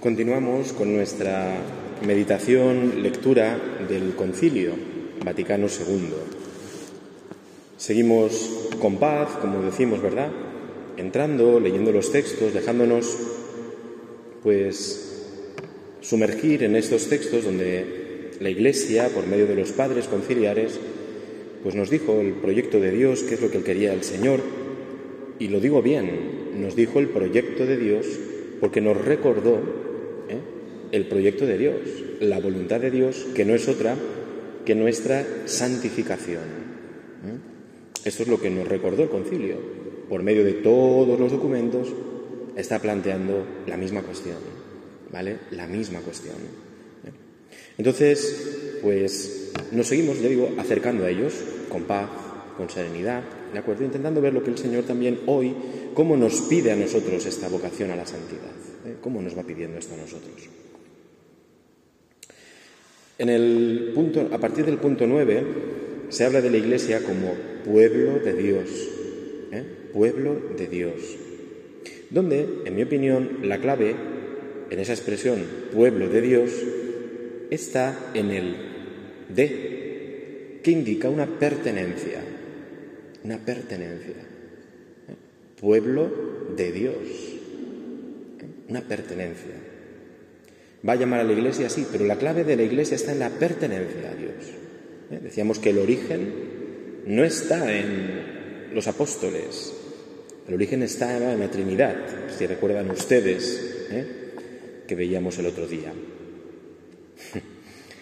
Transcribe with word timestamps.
Continuamos 0.00 0.72
con 0.72 0.96
nuestra 0.96 1.58
meditación, 2.06 3.02
lectura 3.02 3.60
del 3.86 4.14
Concilio 4.14 4.72
Vaticano 5.22 5.66
II. 5.66 6.08
Seguimos 7.76 8.70
con 8.80 8.96
paz, 8.96 9.28
como 9.42 9.60
decimos, 9.60 10.00
¿verdad? 10.00 10.32
Entrando, 10.96 11.60
leyendo 11.60 11.92
los 11.92 12.10
textos, 12.12 12.54
dejándonos, 12.54 13.14
pues, 14.42 15.26
sumergir 16.00 16.62
en 16.62 16.76
estos 16.76 17.10
textos 17.10 17.44
donde 17.44 18.30
la 18.40 18.48
Iglesia, 18.48 19.10
por 19.10 19.26
medio 19.26 19.46
de 19.46 19.56
los 19.56 19.72
padres 19.72 20.08
conciliares, 20.08 20.80
pues 21.62 21.74
nos 21.74 21.90
dijo 21.90 22.20
el 22.22 22.32
proyecto 22.32 22.80
de 22.80 22.90
Dios, 22.90 23.22
qué 23.22 23.34
es 23.34 23.42
lo 23.42 23.50
que 23.50 23.62
quería 23.62 23.92
el 23.92 24.02
Señor, 24.02 24.40
y 25.38 25.48
lo 25.48 25.60
digo 25.60 25.82
bien, 25.82 26.58
nos 26.58 26.74
dijo 26.74 27.00
el 27.00 27.08
proyecto 27.08 27.66
de 27.66 27.76
Dios 27.76 28.06
porque 28.60 28.80
nos 28.80 28.96
recordó. 28.96 29.89
El 30.92 31.06
proyecto 31.06 31.46
de 31.46 31.58
Dios, 31.58 31.76
la 32.20 32.40
voluntad 32.40 32.80
de 32.80 32.90
Dios, 32.90 33.26
que 33.34 33.44
no 33.44 33.54
es 33.54 33.68
otra 33.68 33.96
que 34.64 34.74
nuestra 34.74 35.24
santificación. 35.46 36.42
¿eh? 36.42 37.38
Esto 38.04 38.22
es 38.22 38.28
lo 38.28 38.40
que 38.40 38.50
nos 38.50 38.68
recordó 38.68 39.02
el 39.02 39.08
concilio. 39.08 39.56
Por 40.08 40.22
medio 40.22 40.44
de 40.44 40.54
todos 40.54 41.18
los 41.18 41.32
documentos 41.32 41.88
está 42.56 42.78
planteando 42.80 43.46
la 43.66 43.76
misma 43.76 44.02
cuestión, 44.02 44.36
¿vale? 45.12 45.38
La 45.52 45.66
misma 45.66 46.00
cuestión. 46.00 46.34
¿eh? 46.34 47.10
Entonces, 47.78 48.78
pues 48.82 49.52
nos 49.72 49.86
seguimos, 49.86 50.20
digo, 50.20 50.50
acercando 50.58 51.04
a 51.04 51.10
ellos 51.10 51.34
con 51.68 51.84
paz, 51.84 52.10
con 52.56 52.68
serenidad, 52.68 53.22
¿de 53.52 53.58
acuerdo? 53.58 53.84
Intentando 53.84 54.20
ver 54.20 54.34
lo 54.34 54.42
que 54.42 54.50
el 54.50 54.58
Señor 54.58 54.84
también 54.84 55.20
hoy, 55.26 55.54
cómo 55.94 56.16
nos 56.16 56.42
pide 56.42 56.72
a 56.72 56.76
nosotros 56.76 57.24
esta 57.24 57.48
vocación 57.48 57.90
a 57.90 57.96
la 57.96 58.06
santidad, 58.06 58.52
¿eh? 58.84 58.96
cómo 59.00 59.22
nos 59.22 59.36
va 59.36 59.42
pidiendo 59.42 59.78
esto 59.78 59.94
a 59.94 59.98
nosotros. 59.98 60.48
En 63.20 63.28
el 63.28 63.92
punto, 63.94 64.30
a 64.32 64.38
partir 64.38 64.64
del 64.64 64.78
punto 64.78 65.06
9 65.06 65.42
se 66.08 66.24
habla 66.24 66.40
de 66.40 66.48
la 66.48 66.56
Iglesia 66.56 67.02
como 67.02 67.34
pueblo 67.66 68.18
de 68.18 68.32
Dios, 68.32 68.70
¿eh? 69.52 69.62
pueblo 69.92 70.40
de 70.56 70.66
Dios, 70.66 70.94
donde, 72.08 72.62
en 72.64 72.74
mi 72.74 72.82
opinión, 72.82 73.40
la 73.42 73.58
clave 73.58 73.94
en 74.70 74.78
esa 74.78 74.94
expresión 74.94 75.44
pueblo 75.70 76.08
de 76.08 76.22
Dios 76.22 76.50
está 77.50 78.10
en 78.14 78.30
el 78.30 78.56
de, 79.28 80.60
que 80.64 80.70
indica 80.70 81.10
una 81.10 81.26
pertenencia, 81.26 82.22
una 83.22 83.36
pertenencia. 83.36 84.14
¿eh? 85.08 85.60
Pueblo 85.60 86.10
de 86.56 86.72
Dios, 86.72 86.94
¿eh? 86.96 88.46
una 88.70 88.80
pertenencia. 88.80 89.69
Va 90.86 90.94
a 90.94 90.96
llamar 90.96 91.20
a 91.20 91.24
la 91.24 91.32
iglesia 91.32 91.66
así, 91.66 91.86
pero 91.90 92.04
la 92.04 92.16
clave 92.16 92.44
de 92.44 92.56
la 92.56 92.62
iglesia 92.62 92.94
está 92.94 93.12
en 93.12 93.18
la 93.18 93.30
pertenencia 93.30 94.10
a 94.10 94.14
Dios. 94.14 94.34
¿eh? 95.10 95.20
Decíamos 95.22 95.58
que 95.58 95.70
el 95.70 95.78
origen 95.78 96.32
no 97.06 97.24
está 97.24 97.74
en 97.76 98.74
los 98.74 98.86
apóstoles, 98.86 99.74
el 100.48 100.54
origen 100.54 100.82
está 100.82 101.16
en 101.16 101.40
la 101.40 101.50
Trinidad, 101.50 101.96
si 102.36 102.46
recuerdan 102.46 102.90
ustedes 102.90 103.76
que 104.86 104.94
veíamos 104.94 105.38
el 105.38 105.46
otro 105.46 105.66
día. 105.66 105.92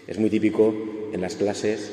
Es 0.06 0.18
muy 0.18 0.30
típico 0.30 1.10
en 1.12 1.20
las 1.20 1.36
clases 1.36 1.92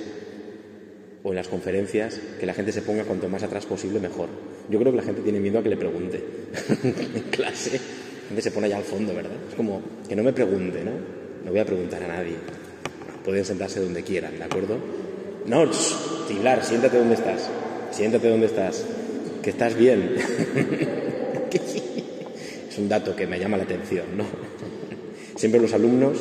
o 1.21 1.31
en 1.31 1.35
las 1.35 1.49
conferencias 1.49 2.21
que 2.39 2.45
la 2.45 2.53
gente 2.53 2.71
se 2.71 2.81
ponga 2.81 3.03
cuanto 3.03 3.27
más 3.27 3.43
atrás 3.43 3.65
posible 3.65 3.99
mejor. 3.99 4.29
Yo 4.69 4.79
creo 4.79 4.93
que 4.93 4.97
la 4.97 5.03
gente 5.03 5.21
tiene 5.21 5.41
miedo 5.41 5.59
a 5.59 5.63
que 5.63 5.67
le 5.67 5.75
pregunte. 5.75 6.23
en 6.83 7.23
clase, 7.29 7.77
la 8.25 8.29
gente 8.29 8.41
se 8.41 8.49
pone 8.51 8.65
allá 8.65 8.77
al 8.77 8.83
fondo, 8.83 9.13
¿verdad? 9.13 9.37
Es 9.47 9.53
como 9.55 9.81
que 10.09 10.15
no 10.15 10.23
me 10.23 10.33
pregunte, 10.33 10.83
¿no? 10.83 10.91
No 11.45 11.51
voy 11.51 11.59
a 11.59 11.65
preguntar 11.65 12.01
a 12.03 12.07
nadie. 12.07 12.33
Pueden 13.23 13.45
sentarse 13.45 13.79
donde 13.79 14.01
quieran, 14.01 14.35
¿de 14.39 14.43
acuerdo? 14.43 14.77
No, 15.45 15.69
Pilar, 16.27 16.65
siéntate 16.65 16.97
donde 16.97 17.13
estás. 17.13 17.47
Siéntate 17.91 18.27
donde 18.27 18.47
estás. 18.47 18.83
Que 19.43 19.51
estás 19.51 19.75
bien. 19.75 20.15
es 21.51 22.77
un 22.79 22.89
dato 22.89 23.15
que 23.15 23.27
me 23.27 23.39
llama 23.39 23.57
la 23.57 23.63
atención, 23.63 24.05
¿no? 24.17 24.25
Siempre 25.35 25.61
los 25.61 25.73
alumnos, 25.73 26.17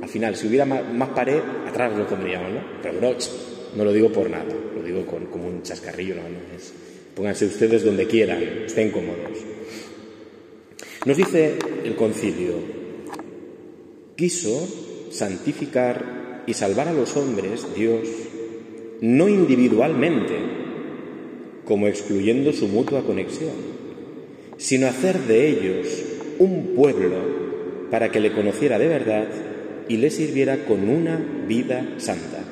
al 0.00 0.08
final, 0.08 0.36
si 0.36 0.46
hubiera 0.46 0.64
más, 0.64 1.08
pared, 1.08 1.40
atrás 1.66 1.96
lo 1.96 2.06
pondríamos, 2.06 2.52
¿no? 2.52 2.60
Pero 2.80 3.00
no, 3.00 3.12
no 3.76 3.84
lo 3.84 3.92
digo 3.92 4.12
por 4.12 4.30
nada, 4.30 4.44
lo 4.76 4.82
digo 4.84 5.04
con, 5.04 5.26
como 5.26 5.48
un 5.48 5.64
chascarrillo, 5.64 6.14
¿no? 6.14 6.22
Es, 6.56 6.72
pónganse 7.16 7.46
ustedes 7.46 7.84
donde 7.84 8.06
quieran, 8.06 8.40
estén 8.66 8.92
cómodos. 8.92 9.53
Nos 11.04 11.18
dice 11.18 11.58
el 11.84 11.96
concilio, 11.96 12.54
quiso 14.16 14.66
santificar 15.10 16.44
y 16.46 16.54
salvar 16.54 16.88
a 16.88 16.94
los 16.94 17.14
hombres, 17.18 17.66
Dios, 17.76 18.08
no 19.02 19.28
individualmente, 19.28 20.34
como 21.66 21.88
excluyendo 21.88 22.54
su 22.54 22.68
mutua 22.68 23.02
conexión, 23.04 23.52
sino 24.56 24.86
hacer 24.86 25.18
de 25.20 25.48
ellos 25.48 26.02
un 26.38 26.74
pueblo 26.74 27.16
para 27.90 28.10
que 28.10 28.20
le 28.20 28.32
conociera 28.32 28.78
de 28.78 28.88
verdad 28.88 29.28
y 29.88 29.98
le 29.98 30.08
sirviera 30.08 30.64
con 30.64 30.88
una 30.88 31.44
vida 31.46 31.96
santa. 31.98 32.42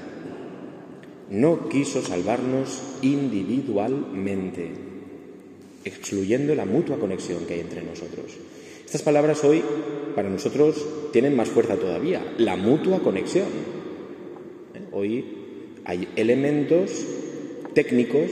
No 1.31 1.71
quiso 1.71 2.03
salvarnos 2.03 2.83
individualmente, 3.01 4.92
excluyendo 5.85 6.55
la 6.55 6.65
mutua 6.65 6.99
conexión 6.99 7.47
que 7.47 7.55
hay 7.55 7.61
entre 7.61 7.83
nosotros. 7.83 8.33
Estas 8.85 9.03
palabras 9.03 9.43
hoy 9.45 9.63
para 10.15 10.29
nosotros 10.29 10.87
tienen 11.13 11.35
más 11.35 11.49
fuerza 11.49 11.77
todavía, 11.77 12.35
la 12.39 12.57
mutua 12.57 13.01
conexión. 13.01 13.47
¿Eh? 14.75 14.81
Hoy 14.93 15.25
hay 15.85 16.09
elementos 16.17 17.07
técnicos 17.75 18.31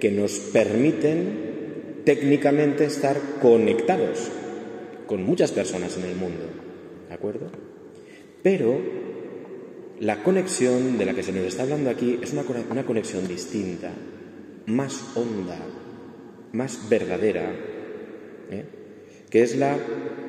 que 0.00 0.10
nos 0.10 0.32
permiten 0.38 2.02
técnicamente 2.04 2.84
estar 2.84 3.18
conectados 3.40 4.30
con 5.06 5.24
muchas 5.24 5.52
personas 5.52 5.96
en 5.96 6.04
el 6.04 6.16
mundo, 6.16 6.44
¿de 7.08 7.14
acuerdo? 7.14 7.50
Pero 8.42 8.78
la 10.00 10.22
conexión 10.22 10.98
de 10.98 11.06
la 11.06 11.14
que 11.14 11.22
se 11.22 11.32
nos 11.32 11.44
está 11.44 11.62
hablando 11.62 11.90
aquí 11.90 12.18
es 12.22 12.32
una, 12.32 12.44
una 12.70 12.86
conexión 12.86 13.26
distinta, 13.28 13.92
más 14.66 15.12
honda, 15.14 15.58
más 16.52 16.88
verdadera, 16.88 17.52
¿eh? 18.50 18.64
que 19.30 19.42
es 19.42 19.56
la 19.56 19.78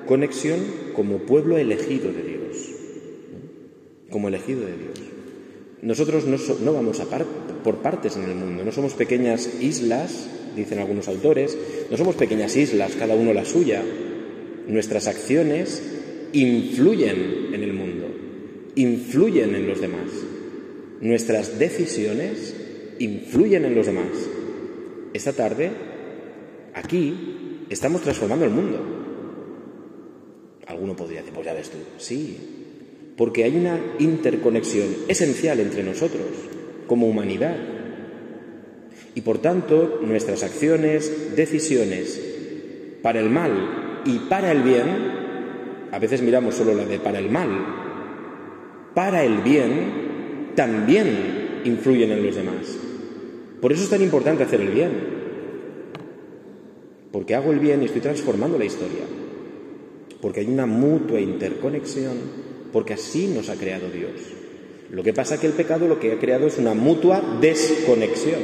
conexión 0.08 0.60
como 0.96 1.20
pueblo 1.20 1.58
elegido 1.58 2.12
de 2.12 2.24
Dios, 2.24 2.58
¿eh? 2.70 4.10
como 4.10 4.28
elegido 4.28 4.62
de 4.62 4.78
Dios. 4.78 5.12
Nosotros 5.82 6.26
no, 6.62 6.74
vamos 6.74 7.00
a 7.00 7.06
por 7.64 7.78
partes 7.78 8.16
en 8.16 8.24
el 8.24 8.36
mundo, 8.36 8.64
no 8.64 8.72
somos 8.72 8.94
pequeñas 8.94 9.50
islas, 9.62 10.30
dicen 10.56 10.80
algunos 10.80 11.08
autores, 11.08 11.58
no 11.90 11.98
somos 11.98 12.16
pequeñas 12.16 12.56
islas, 12.56 12.96
cada 12.96 13.16
uno 13.16 13.34
la 13.34 13.46
suya. 13.46 13.82
Nuestras 14.68 15.08
acciones 15.08 15.82
influyen 16.34 17.50
en 17.54 17.64
el 17.64 17.74
mundo, 17.74 18.08
influyen 18.76 19.56
en 19.56 19.68
los 19.68 19.82
demás. 19.82 20.10
Nuestras 21.02 21.58
decisiones 21.58 22.56
influyen 23.00 23.66
en 23.66 23.74
los 23.74 23.88
demás. 23.88 24.12
Esta 25.14 25.34
tarde, 25.34 25.72
aquí, 26.74 27.66
estamos 27.70 28.02
transformando 28.02 28.46
el 28.46 28.52
mundo. 28.52 28.80
Alguno 30.68 30.96
podría 30.96 31.20
decir, 31.20 31.34
pues 31.34 31.46
ya 31.46 31.54
ves 31.54 31.70
tú, 31.70 31.78
sí, 31.98 32.38
porque 33.18 33.44
hay 33.44 33.56
una 33.56 33.80
interconexión 34.00 34.88
esencial 35.08 35.60
entre 35.60 35.84
nosotros 35.84 36.28
como 36.88 37.08
humanidad. 37.08 37.56
Y 39.14 39.22
por 39.22 39.40
tanto, 39.40 40.00
nuestras 40.04 40.44
acciones, 40.44 41.36
decisiones, 41.36 42.22
para 43.02 43.20
el 43.20 43.30
mal 43.30 44.02
y 44.06 44.20
para 44.30 44.52
el 44.52 44.62
bien, 44.62 44.88
a 45.92 46.00
veces 46.00 46.22
miramos 46.22 46.56
solo 46.56 46.74
la 46.74 46.86
de 46.86 47.00
para 47.00 47.20
el 47.20 47.30
mal, 47.30 47.50
para 48.94 49.24
el 49.24 49.40
bien, 49.42 50.52
también 50.56 51.62
influyen 51.66 52.12
en 52.12 52.26
los 52.26 52.36
demás. 52.36 52.78
Por 53.62 53.72
eso 53.72 53.84
es 53.84 53.90
tan 53.90 54.02
importante 54.02 54.44
hacer 54.44 54.62
el 54.62 54.70
bien, 54.70 54.92
porque 57.12 57.36
hago 57.36 57.52
el 57.52 57.60
bien 57.60 57.82
y 57.82 57.86
estoy 57.86 58.02
transformando 58.02 58.58
la 58.58 58.66
historia, 58.66 59.04
porque 60.22 60.40
hay 60.40 60.48
una 60.48 60.66
mutua 60.66 61.20
interconexión, 61.20 62.18
porque 62.72 62.94
así 62.94 63.28
nos 63.28 63.50
ha 63.50 63.56
creado 63.56 63.90
Dios. 63.90 64.12
Lo 64.92 65.04
que 65.04 65.14
pasa 65.14 65.36
es 65.36 65.42
que 65.42 65.48
el 65.48 65.54
pecado 65.54 65.88
lo 65.88 66.00
que 66.00 66.12
ha 66.12 66.20
creado 66.20 66.48
es 66.48 66.58
una 66.58 66.74
mutua 66.74 67.22
desconexión. 67.42 68.40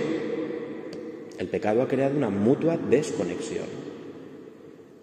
El 1.38 1.48
pecado 1.48 1.82
ha 1.82 1.88
creado 1.88 2.18
una 2.18 2.30
mutua 2.30 2.78
desconexión. 2.78 3.66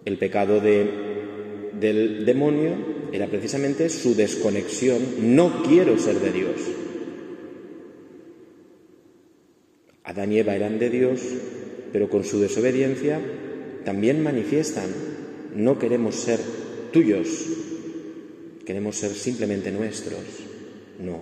El 0.05 0.17
pecado 0.17 0.59
de, 0.59 1.71
del 1.79 2.25
demonio 2.25 2.71
era 3.11 3.27
precisamente 3.27 3.89
su 3.89 4.15
desconexión. 4.15 4.99
No 5.35 5.63
quiero 5.63 5.97
ser 5.97 6.19
de 6.19 6.31
Dios. 6.31 6.61
Adán 10.03 10.31
y 10.31 10.39
Eva 10.39 10.55
eran 10.55 10.77
de 10.77 10.89
Dios, 10.89 11.21
pero 11.91 12.09
con 12.09 12.23
su 12.23 12.39
desobediencia 12.39 13.19
también 13.85 14.21
manifiestan, 14.23 14.89
no 15.55 15.79
queremos 15.79 16.15
ser 16.15 16.39
tuyos. 16.91 17.45
Queremos 18.65 18.95
ser 18.97 19.11
simplemente 19.11 19.71
nuestros. 19.71 20.19
No. 20.99 21.21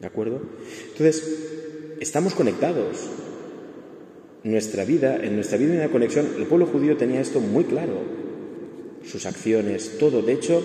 ¿De 0.00 0.06
acuerdo? 0.06 0.42
Entonces, 0.88 1.96
estamos 2.00 2.34
conectados. 2.34 3.08
Nuestra 4.42 4.84
vida, 4.84 5.18
en 5.22 5.36
nuestra 5.36 5.56
vida 5.56 5.72
hay 5.72 5.78
una 5.78 5.88
conexión. 5.88 6.26
El 6.36 6.46
pueblo 6.46 6.66
judío 6.66 6.96
tenía 6.96 7.20
esto 7.20 7.40
muy 7.40 7.64
claro. 7.64 8.00
Sus 9.04 9.24
acciones, 9.26 9.96
todo. 9.98 10.20
De 10.20 10.32
hecho, 10.32 10.62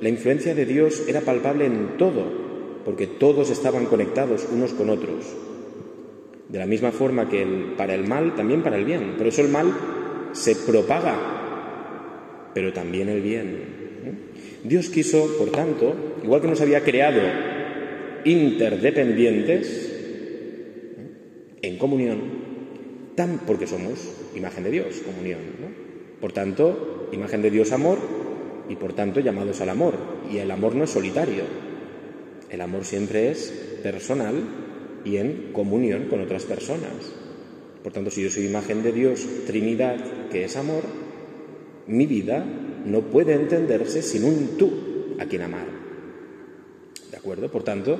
la 0.00 0.08
influencia 0.08 0.54
de 0.54 0.66
Dios 0.66 1.04
era 1.08 1.22
palpable 1.22 1.64
en 1.64 1.96
todo, 1.96 2.24
porque 2.84 3.06
todos 3.06 3.50
estaban 3.50 3.86
conectados 3.86 4.46
unos 4.52 4.74
con 4.74 4.90
otros. 4.90 5.24
De 6.48 6.58
la 6.58 6.66
misma 6.66 6.92
forma 6.92 7.28
que 7.28 7.72
para 7.76 7.94
el 7.94 8.06
mal, 8.06 8.34
también 8.36 8.62
para 8.62 8.76
el 8.76 8.84
bien. 8.84 9.16
Por 9.16 9.26
eso 9.26 9.40
el 9.42 9.48
mal 9.48 9.72
se 10.32 10.54
propaga, 10.56 12.50
pero 12.54 12.72
también 12.72 13.08
el 13.08 13.20
bien. 13.20 13.46
¿eh? 14.04 14.12
Dios 14.64 14.88
quiso, 14.88 15.36
por 15.38 15.50
tanto, 15.50 15.94
igual 16.22 16.40
que 16.40 16.48
nos 16.48 16.60
había 16.60 16.82
creado 16.82 17.20
interdependientes, 18.24 19.92
¿eh? 20.96 21.58
en 21.62 21.78
comunión, 21.78 22.20
tan, 23.14 23.38
porque 23.46 23.66
somos 23.66 24.14
imagen 24.34 24.64
de 24.64 24.70
Dios, 24.70 25.00
comunión. 25.04 25.40
Por 26.20 26.32
tanto, 26.32 27.08
imagen 27.12 27.42
de 27.42 27.50
Dios, 27.50 27.72
amor, 27.72 27.98
y 28.68 28.76
por 28.76 28.92
tanto 28.92 29.20
llamados 29.20 29.60
al 29.60 29.70
amor. 29.70 29.94
Y 30.32 30.38
el 30.38 30.50
amor 30.50 30.74
no 30.74 30.84
es 30.84 30.90
solitario, 30.90 31.44
el 32.50 32.60
amor 32.60 32.84
siempre 32.84 33.30
es 33.30 33.52
personal 33.82 34.34
y 35.04 35.16
en 35.16 35.52
comunión 35.52 36.04
con 36.04 36.20
otras 36.20 36.44
personas. 36.44 36.92
Por 37.82 37.92
tanto, 37.92 38.10
si 38.10 38.22
yo 38.22 38.30
soy 38.30 38.46
imagen 38.46 38.82
de 38.82 38.92
Dios, 38.92 39.26
Trinidad, 39.46 39.96
que 40.30 40.44
es 40.44 40.56
amor, 40.56 40.82
mi 41.86 42.06
vida 42.06 42.44
no 42.84 43.02
puede 43.02 43.34
entenderse 43.34 44.02
sin 44.02 44.24
un 44.24 44.56
tú 44.58 44.70
a 45.18 45.26
quien 45.26 45.42
amar. 45.42 45.66
¿De 47.10 47.16
acuerdo? 47.16 47.50
Por 47.50 47.62
tanto, 47.62 47.98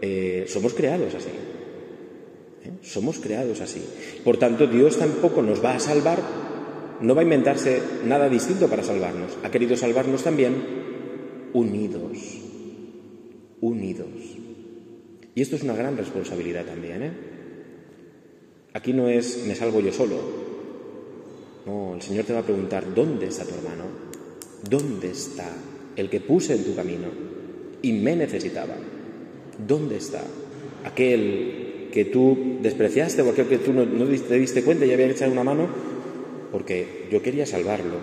eh, 0.00 0.44
somos 0.48 0.74
creados 0.74 1.14
así. 1.14 1.30
¿Eh? 2.64 2.70
Somos 2.82 3.18
creados 3.18 3.60
así. 3.60 3.82
Por 4.22 4.36
tanto, 4.36 4.66
Dios 4.66 4.98
tampoco 4.98 5.42
nos 5.42 5.64
va 5.64 5.74
a 5.74 5.80
salvar, 5.80 6.18
no 7.00 7.14
va 7.14 7.20
a 7.20 7.24
inventarse 7.24 7.80
nada 8.04 8.28
distinto 8.28 8.68
para 8.68 8.82
salvarnos. 8.82 9.38
Ha 9.42 9.50
querido 9.50 9.76
salvarnos 9.76 10.22
también 10.22 10.54
unidos. 11.52 12.18
Unidos. 13.60 14.08
Y 15.34 15.40
esto 15.40 15.56
es 15.56 15.62
una 15.62 15.74
gran 15.74 15.96
responsabilidad 15.96 16.64
también. 16.64 17.02
¿eh? 17.02 17.33
Aquí 18.74 18.92
no 18.92 19.08
es 19.08 19.44
me 19.46 19.54
salvo 19.54 19.80
yo 19.80 19.92
solo. 19.92 20.16
No, 21.64 21.94
el 21.94 22.02
Señor 22.02 22.24
te 22.24 22.32
va 22.32 22.40
a 22.40 22.44
preguntar, 22.44 22.92
¿dónde 22.92 23.28
está 23.28 23.44
tu 23.44 23.54
hermano? 23.54 23.84
¿Dónde 24.68 25.12
está 25.12 25.48
el 25.94 26.10
que 26.10 26.18
puse 26.18 26.54
en 26.54 26.64
tu 26.64 26.74
camino 26.74 27.06
y 27.82 27.92
me 27.92 28.16
necesitaba? 28.16 28.74
¿Dónde 29.64 29.96
está 29.96 30.24
aquel 30.84 31.88
que 31.92 32.06
tú 32.06 32.58
despreciaste 32.62 33.22
o 33.22 33.30
aquel 33.30 33.46
que 33.46 33.58
tú 33.58 33.72
no, 33.72 33.86
te 33.86 34.38
diste 34.38 34.64
cuenta 34.64 34.84
y 34.86 34.92
había 34.92 35.06
echado 35.06 35.30
una 35.30 35.44
mano? 35.44 35.68
Porque 36.50 37.06
yo 37.12 37.22
quería 37.22 37.46
salvarlo. 37.46 37.98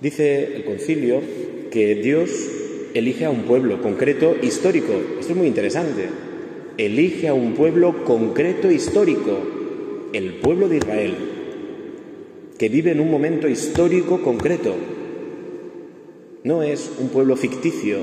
Dice 0.00 0.56
el 0.56 0.64
concilio 0.64 1.20
que 1.70 1.96
Dios 1.96 2.30
elige 2.94 3.26
a 3.26 3.30
un 3.30 3.42
pueblo 3.42 3.82
concreto 3.82 4.36
histórico. 4.40 4.94
Esto 5.20 5.32
es 5.32 5.36
muy 5.36 5.48
interesante. 5.48 6.27
Elige 6.78 7.26
a 7.26 7.34
un 7.34 7.54
pueblo 7.54 8.04
concreto 8.04 8.70
histórico, 8.70 9.36
el 10.12 10.34
pueblo 10.34 10.68
de 10.68 10.76
Israel, 10.76 11.14
que 12.56 12.68
vive 12.68 12.92
en 12.92 13.00
un 13.00 13.10
momento 13.10 13.48
histórico 13.48 14.22
concreto. 14.22 14.76
No 16.44 16.62
es 16.62 16.88
un 17.00 17.08
pueblo 17.08 17.34
ficticio, 17.34 17.98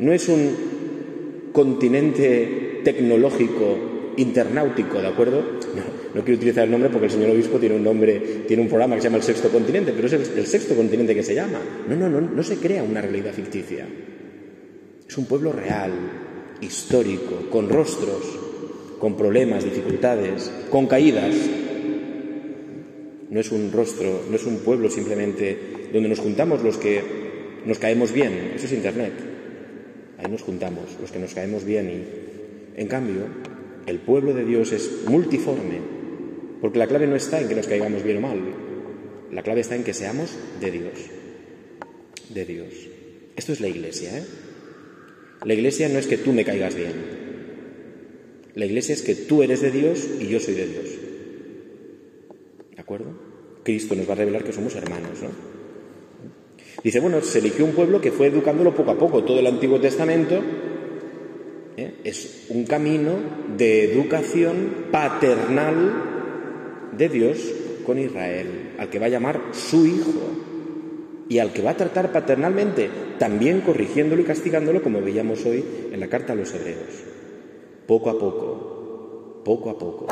no 0.00 0.12
es 0.12 0.28
un 0.28 1.52
continente 1.52 2.80
tecnológico, 2.82 4.12
internáutico, 4.16 5.00
¿de 5.00 5.06
acuerdo? 5.06 5.44
No, 6.16 6.24
quiero 6.24 6.36
utilizar 6.36 6.64
el 6.64 6.72
nombre 6.72 6.90
porque 6.90 7.06
el 7.06 7.12
señor 7.12 7.30
obispo 7.30 7.58
tiene 7.58 7.76
un 7.76 7.84
nombre, 7.84 8.42
tiene 8.48 8.60
un 8.60 8.68
programa 8.68 8.96
que 8.96 9.02
se 9.02 9.06
llama 9.06 9.18
el 9.18 9.22
sexto 9.22 9.50
continente, 9.50 9.92
pero 9.94 10.08
es 10.08 10.14
el, 10.14 10.46
sexto 10.46 10.74
continente 10.74 11.14
que 11.14 11.22
se 11.22 11.36
llama. 11.36 11.60
No, 11.88 11.94
no, 11.94 12.08
no, 12.08 12.20
no 12.20 12.42
se 12.42 12.56
crea 12.56 12.82
una 12.82 13.00
realidad 13.00 13.32
ficticia. 13.32 13.86
Es 15.08 15.16
un 15.16 15.26
pueblo 15.26 15.52
real, 15.52 15.92
histórico, 16.60 17.50
con 17.50 17.68
rostros, 17.68 18.22
con 18.98 19.16
problemas, 19.16 19.64
dificultades, 19.64 20.50
con 20.70 20.86
caídas. 20.86 21.34
No 23.30 23.40
es 23.40 23.50
un 23.52 23.72
rostro, 23.72 24.22
no 24.30 24.36
es 24.36 24.44
un 24.44 24.58
pueblo 24.58 24.88
simplemente 24.90 25.90
donde 25.92 26.08
nos 26.08 26.20
juntamos 26.20 26.62
los 26.62 26.78
que 26.78 27.02
nos 27.64 27.78
caemos 27.78 28.12
bien, 28.12 28.52
eso 28.54 28.66
es 28.66 28.72
Internet. 28.72 29.12
Ahí 30.18 30.30
nos 30.30 30.42
juntamos, 30.42 30.96
los 31.00 31.10
que 31.10 31.18
nos 31.18 31.34
caemos 31.34 31.64
bien 31.64 31.90
y, 31.90 32.80
en 32.80 32.88
cambio, 32.88 33.26
el 33.86 33.98
pueblo 33.98 34.32
de 34.32 34.44
Dios 34.44 34.72
es 34.72 35.04
multiforme, 35.06 35.80
porque 36.60 36.78
la 36.78 36.86
clave 36.86 37.06
no 37.06 37.16
está 37.16 37.40
en 37.40 37.48
que 37.48 37.54
nos 37.54 37.66
caigamos 37.66 38.02
bien 38.02 38.18
o 38.18 38.20
mal, 38.20 38.38
la 39.32 39.42
clave 39.42 39.60
está 39.60 39.76
en 39.76 39.84
que 39.84 39.92
seamos 39.92 40.36
de 40.60 40.70
Dios, 40.70 40.92
de 42.30 42.44
Dios. 42.44 42.72
Esto 43.36 43.52
es 43.52 43.60
la 43.60 43.68
iglesia, 43.68 44.18
¿eh? 44.18 44.24
La 45.44 45.54
iglesia 45.54 45.88
no 45.88 45.98
es 45.98 46.06
que 46.06 46.18
tú 46.18 46.32
me 46.32 46.44
caigas 46.44 46.74
bien. 46.74 46.92
La 48.54 48.66
iglesia 48.66 48.94
es 48.94 49.02
que 49.02 49.14
tú 49.14 49.42
eres 49.42 49.60
de 49.60 49.70
Dios 49.70 50.06
y 50.20 50.28
yo 50.28 50.38
soy 50.38 50.54
de 50.54 50.66
Dios. 50.66 50.84
¿De 52.74 52.80
acuerdo? 52.80 53.06
Cristo 53.64 53.94
nos 53.94 54.08
va 54.08 54.12
a 54.12 54.16
revelar 54.16 54.44
que 54.44 54.52
somos 54.52 54.74
hermanos, 54.76 55.22
¿no? 55.22 55.54
Dice, 56.82 57.00
bueno, 57.00 57.20
se 57.22 57.38
eligió 57.38 57.64
un 57.64 57.72
pueblo 57.72 58.00
que 58.00 58.12
fue 58.12 58.26
educándolo 58.26 58.74
poco 58.74 58.90
a 58.90 58.98
poco. 58.98 59.24
Todo 59.24 59.40
el 59.40 59.46
Antiguo 59.46 59.80
Testamento 59.80 60.42
¿eh? 61.76 61.94
es 62.04 62.46
un 62.50 62.64
camino 62.64 63.14
de 63.56 63.92
educación 63.92 64.86
paternal 64.90 66.90
de 66.96 67.08
Dios 67.08 67.38
con 67.86 67.98
Israel, 67.98 68.74
al 68.78 68.90
que 68.90 68.98
va 68.98 69.06
a 69.06 69.10
llamar 69.10 69.40
su 69.52 69.86
hijo 69.86 70.53
y 71.28 71.38
al 71.38 71.52
que 71.52 71.62
va 71.62 71.70
a 71.70 71.76
tratar 71.76 72.12
paternalmente, 72.12 72.90
también 73.18 73.60
corrigiéndolo 73.60 74.22
y 74.22 74.24
castigándolo, 74.24 74.82
como 74.82 75.00
veíamos 75.00 75.44
hoy 75.46 75.64
en 75.92 76.00
la 76.00 76.08
carta 76.08 76.32
a 76.32 76.36
los 76.36 76.52
hebreos. 76.54 77.02
Poco 77.86 78.10
a 78.10 78.18
poco, 78.18 79.42
poco 79.44 79.70
a 79.70 79.78
poco, 79.78 80.06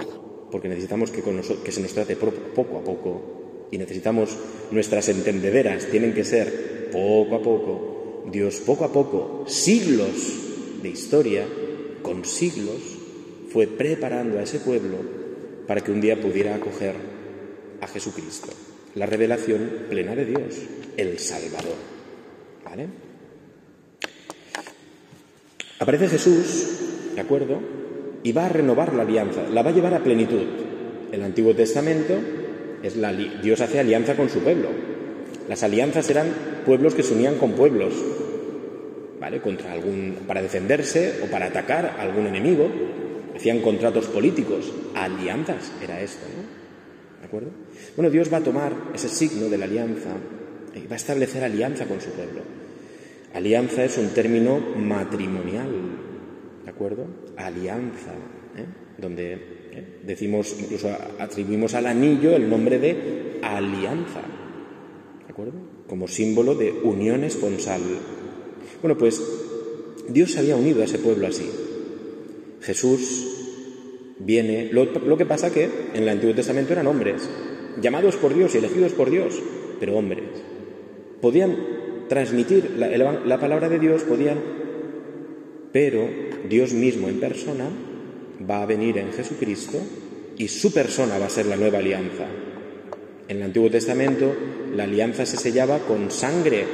porque 0.51 0.69
necesitamos 0.69 1.11
que, 1.11 1.23
que 1.23 1.73
se 1.73 1.83
nos 1.83 1.93
trate 1.93 2.17
poco 2.17 2.79
a 2.79 2.85
poco 2.85 3.69
y 3.71 3.79
necesitamos 3.79 4.37
nuestras 4.71 5.09
entendederas, 5.09 5.87
tienen 5.87 6.15
que 6.15 6.25
ser 6.25 6.91
poco 6.91 7.37
a 7.37 7.43
poco. 7.43 7.89
Dios 8.31 8.61
poco 8.61 8.85
a 8.85 8.93
poco, 8.93 9.45
siglos 9.47 10.81
de 10.83 10.89
historia, 10.89 11.45
con 12.03 12.25
siglos, 12.25 12.99
fue 13.49 13.67
preparando 13.67 14.39
a 14.39 14.43
ese 14.43 14.61
pueblo 14.61 14.97
para 15.67 15.81
que 15.83 15.91
un 15.91 16.01
día 16.01 16.21
pudiera 16.21 16.55
acoger 16.55 16.95
a 17.81 17.87
Jesucristo 17.89 18.49
la 18.95 19.07
revelación 19.07 19.87
plena 19.89 20.15
de 20.15 20.25
Dios, 20.27 20.63
el 20.97 21.19
Salvador. 21.19 21.77
¿Vale? 22.65 22.87
Aparece 25.79 26.09
Jesús, 26.09 27.15
¿de 27.15 27.21
acuerdo? 27.21 27.61
Y 28.23 28.33
va 28.33 28.47
a 28.47 28.51
renovar 28.51 28.95
la 28.95 29.03
alianza, 29.03 29.43
la 29.49 29.63
va 29.63 29.71
a 29.71 29.75
llevar 29.75 29.95
a 29.95 30.05
plenitud. 30.05 30.47
El 31.11 31.23
Antiguo 31.23 31.55
Testamento 31.55 32.15
es 32.83 32.97
la 32.97 33.13
Dios 33.13 33.61
hace 33.61 33.81
alianza 33.81 34.17
con 34.17 34.29
su 34.29 34.41
pueblo. 34.41 34.69
Las 35.49 35.63
alianzas 35.63 36.09
eran 36.09 36.29
pueblos 36.65 36.95
que 36.95 37.03
se 37.03 37.15
unían 37.15 37.37
con 37.37 37.53
pueblos, 37.53 37.95
¿vale? 39.21 39.41
Para 40.27 40.41
defenderse 40.41 41.21
o 41.25 41.31
para 41.31 41.47
atacar 41.47 41.97
a 41.99 42.03
algún 42.03 42.27
enemigo, 42.27 42.69
hacían 43.35 43.61
contratos 43.61 44.07
políticos, 44.07 44.73
alianzas 44.95 45.73
era 45.83 46.01
esto, 46.01 46.25
¿no? 46.29 46.62
¿De 47.23 47.27
acuerdo? 47.29 47.51
Bueno, 47.97 48.11
Dios 48.11 48.33
va 48.33 48.39
a 48.39 48.43
tomar 48.43 48.73
ese 48.93 49.09
signo 49.09 49.49
de 49.49 49.57
la 49.57 49.67
alianza 49.67 50.11
y 50.75 50.89
va 50.89 50.95
a 50.95 50.97
establecer 50.97 51.45
alianza 51.45 51.87
con 51.87 52.01
su 52.01 52.11
pueblo. 52.11 52.43
Alianza 53.33 53.85
es 53.85 53.97
un 53.97 54.09
término 54.09 54.59
matrimonial, 54.59 55.71
¿de 56.65 56.69
acuerdo? 56.69 57.07
Alianza, 57.37 58.11
¿eh? 58.57 58.67
donde 58.99 59.35
¿eh? 59.35 60.01
decimos, 60.05 60.57
incluso 60.59 60.91
atribuimos 61.21 61.75
al 61.75 61.87
anillo 61.87 62.35
el 62.35 62.51
nombre 62.51 62.81
de 62.81 63.39
alianza, 63.41 64.21
¿de 65.25 65.33
acuerdo? 65.33 65.61
Como 65.87 66.09
símbolo 66.09 66.57
de 66.57 66.73
unión 66.73 67.23
esponsal. 67.23 67.83
Bueno, 68.83 68.99
pues 68.99 69.23
Dios 70.09 70.33
se 70.33 70.41
había 70.41 70.57
unido 70.57 70.83
a 70.83 70.87
ese 70.87 70.99
pueblo 70.99 71.29
así. 71.29 71.49
Jesús 72.63 73.32
viene. 74.19 74.71
Lo, 74.73 75.17
que 75.17 75.27
pasa 75.27 75.53
que 75.53 75.65
en 75.95 76.03
el 76.03 76.09
Antiguo 76.09 76.35
Testamento 76.35 76.73
eran 76.73 76.87
hombres, 76.87 77.29
llamados 77.81 78.17
por 78.17 78.35
Dios 78.35 78.55
y 78.55 78.59
elegidos 78.59 78.93
por 78.93 79.11
Dios, 79.11 79.41
pero 79.81 79.97
hombres. 79.97 80.25
Podían 81.21 81.57
transmitir 82.09 82.73
la, 82.77 82.89
la 83.25 83.41
palabra 83.41 83.69
de 83.69 83.79
Dios, 83.79 84.03
podían, 84.03 84.39
pero 85.73 86.09
Dios 86.49 86.73
mismo 86.73 87.09
en 87.09 87.21
persona 87.21 87.69
va 88.49 88.63
a 88.63 88.67
venir 88.67 88.99
en 88.99 89.13
Jesucristo 89.13 89.79
y 90.37 90.49
su 90.49 90.73
persona 90.73 91.19
va 91.19 91.27
a 91.27 91.31
ser 91.31 91.47
la 91.47 91.57
nueva 91.57 91.79
alianza. 91.79 92.27
En 93.29 93.37
el 93.39 93.43
Antiguo 93.45 93.71
Testamento 93.71 94.35
la 94.75 94.85
alianza 94.85 95.27
se 95.27 95.37
sellaba 95.37 95.79
con 95.81 96.11
sangre 96.11 96.65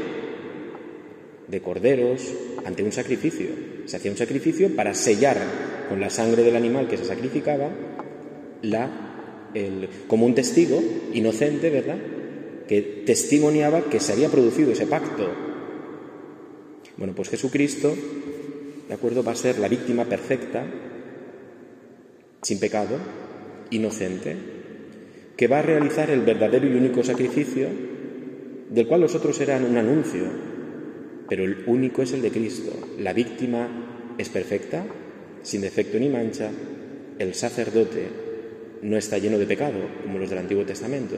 de 1.47 1.61
corderos 1.61 2.33
ante 2.69 2.83
un 2.83 2.93
sacrificio. 2.93 3.47
Se 3.87 3.97
hacía 3.97 4.11
un 4.11 4.19
sacrificio 4.19 4.77
para 4.77 4.93
sellar 4.93 5.39
con 5.89 6.01
la 6.01 6.11
sangre 6.11 6.43
del 6.43 6.55
animal 6.55 6.87
que 6.87 6.99
se 6.99 7.07
sacrificaba 7.07 7.71
la, 8.61 8.91
como 10.07 10.27
un 10.27 10.35
testigo 10.35 10.83
inocente, 11.15 11.71
¿verdad? 11.71 11.97
Que 12.69 12.83
testimoniaba 13.07 13.89
que 13.89 14.01
se 14.01 14.13
había 14.13 14.29
producido 14.29 14.71
ese 14.71 14.87
pacto. 14.87 15.33
Bueno, 16.99 17.15
pues 17.15 17.31
Jesucristo, 17.31 17.97
¿de 18.87 18.95
acuerdo? 18.95 19.25
Va 19.25 19.33
a 19.33 19.37
ser 19.37 19.59
la 19.59 19.69
víctima 19.69 20.05
perfecta, 20.05 20.67
sin 22.43 22.61
pecado, 22.61 22.99
inocente, 23.71 24.37
que 25.39 25.49
va 25.49 25.61
a 25.61 25.63
realizar 25.63 26.11
el 26.11 26.21
verdadero 26.21 26.67
y 26.67 26.77
único 26.77 27.03
sacrificio, 27.03 27.69
del 28.69 28.87
cual 28.87 29.01
los 29.01 29.15
otros 29.15 29.41
eran 29.41 29.65
un 29.65 29.79
anuncio, 29.79 30.48
pero 31.29 31.45
el 31.45 31.65
único 31.67 32.03
es 32.03 32.13
el 32.13 32.23
de 32.23 32.31
Cristo. 32.31 32.73
La 32.99 33.13
víctima 33.13 34.15
es 34.19 34.29
perfecta, 34.29 34.85
sin 35.43 35.61
defecto 35.61 35.99
ni 35.99 36.09
mancha, 36.09 36.51
el 37.19 37.35
sacerdote 37.35 38.09
no 38.83 38.97
está 38.97 39.19
lleno 39.19 39.39
de 39.39 39.47
pecado, 39.47 39.81
como 40.03 40.19
los 40.19 40.31
del 40.31 40.39
Antiguo 40.39 40.65
Testamento. 40.65 41.17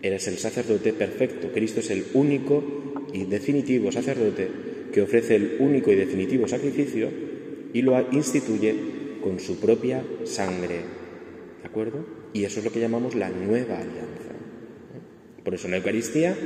Eres 0.00 0.26
el 0.28 0.38
sacerdote 0.38 0.92
perfecto. 0.92 1.50
Cristo 1.52 1.80
es 1.80 1.90
el 1.90 2.04
único 2.14 2.92
y 3.12 3.24
definitivo 3.24 3.92
sacerdote 3.92 4.48
que 4.92 5.02
ofrece 5.02 5.36
el 5.36 5.56
único 5.60 5.92
y 5.92 5.96
definitivo 5.96 6.48
sacrificio 6.48 7.08
y 7.72 7.82
lo 7.82 7.98
instituye 8.10 8.74
con 9.22 9.38
su 9.38 9.60
propia 9.60 10.02
sangre. 10.24 10.80
¿De 11.60 11.68
acuerdo? 11.68 12.04
Y 12.32 12.44
eso 12.44 12.58
es 12.58 12.64
lo 12.64 12.72
que 12.72 12.80
llamamos 12.80 13.14
la 13.14 13.30
nueva 13.30 13.76
alianza. 13.76 14.32
Por 15.44 15.54
eso 15.54 15.66
en 15.66 15.72
la 15.72 15.76
Eucaristía 15.78 16.36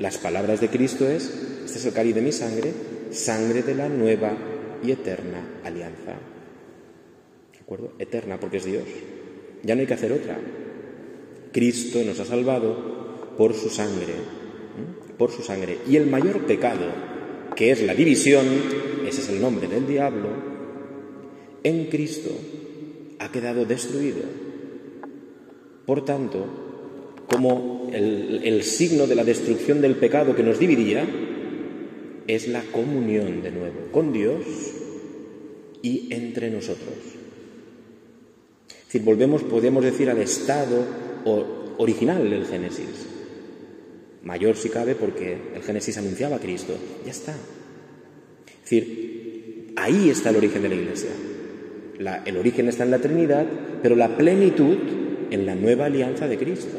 las 0.00 0.18
palabras 0.18 0.60
de 0.60 0.68
Cristo 0.68 1.08
es, 1.08 1.51
este 1.64 1.78
es 1.78 1.86
el 1.86 1.92
cáliz 1.92 2.14
de 2.14 2.22
mi 2.22 2.32
sangre, 2.32 2.72
sangre 3.10 3.62
de 3.62 3.74
la 3.74 3.88
nueva 3.88 4.36
y 4.82 4.90
eterna 4.90 5.60
alianza. 5.64 6.14
¿De 7.52 7.58
acuerdo? 7.60 7.92
Eterna 7.98 8.38
porque 8.40 8.58
es 8.58 8.64
Dios. 8.64 8.84
Ya 9.62 9.74
no 9.74 9.80
hay 9.80 9.86
que 9.86 9.94
hacer 9.94 10.12
otra. 10.12 10.38
Cristo 11.52 12.02
nos 12.04 12.18
ha 12.18 12.24
salvado 12.24 13.34
por 13.36 13.54
su 13.54 13.68
sangre, 13.68 14.14
por 15.18 15.30
su 15.30 15.42
sangre. 15.42 15.78
Y 15.88 15.96
el 15.96 16.06
mayor 16.06 16.46
pecado, 16.46 16.86
que 17.54 17.70
es 17.70 17.82
la 17.82 17.94
división, 17.94 18.46
ese 19.06 19.20
es 19.20 19.28
el 19.28 19.40
nombre 19.40 19.68
del 19.68 19.86
diablo, 19.86 20.28
en 21.62 21.86
Cristo 21.86 22.30
ha 23.18 23.30
quedado 23.30 23.64
destruido. 23.64 24.22
Por 25.86 26.04
tanto, 26.04 26.46
como 27.28 27.90
el, 27.92 28.40
el, 28.44 28.62
signo 28.62 29.06
de 29.06 29.14
la 29.14 29.24
destrucción 29.24 29.80
del 29.80 29.96
pecado 29.96 30.34
que 30.34 30.42
nos 30.42 30.58
dividía, 30.58 31.06
es 32.26 32.48
la 32.48 32.62
comunión 32.62 33.42
de 33.42 33.50
nuevo 33.50 33.90
con 33.92 34.12
Dios 34.12 34.44
y 35.82 36.12
entre 36.12 36.50
nosotros. 36.50 36.94
Es 38.68 38.86
decir, 38.86 39.02
volvemos, 39.02 39.42
podemos 39.42 39.84
decir, 39.84 40.10
al 40.10 40.18
estado 40.18 40.84
original 41.78 42.28
del 42.28 42.46
Génesis. 42.46 43.06
Mayor 44.22 44.56
si 44.56 44.68
cabe 44.68 44.94
porque 44.94 45.36
el 45.54 45.62
Génesis 45.62 45.98
anunciaba 45.98 46.36
a 46.36 46.40
Cristo. 46.40 46.74
Ya 47.04 47.10
está. 47.10 47.32
Es 47.32 48.62
decir, 48.62 49.72
ahí 49.76 50.10
está 50.10 50.30
el 50.30 50.36
origen 50.36 50.62
de 50.62 50.68
la 50.68 50.74
Iglesia. 50.74 51.10
El 52.24 52.36
origen 52.36 52.68
está 52.68 52.84
en 52.84 52.90
la 52.90 52.98
Trinidad, 52.98 53.46
pero 53.82 53.96
la 53.96 54.16
plenitud 54.16 54.76
en 55.30 55.46
la 55.46 55.54
nueva 55.54 55.86
alianza 55.86 56.28
de 56.28 56.38
Cristo, 56.38 56.76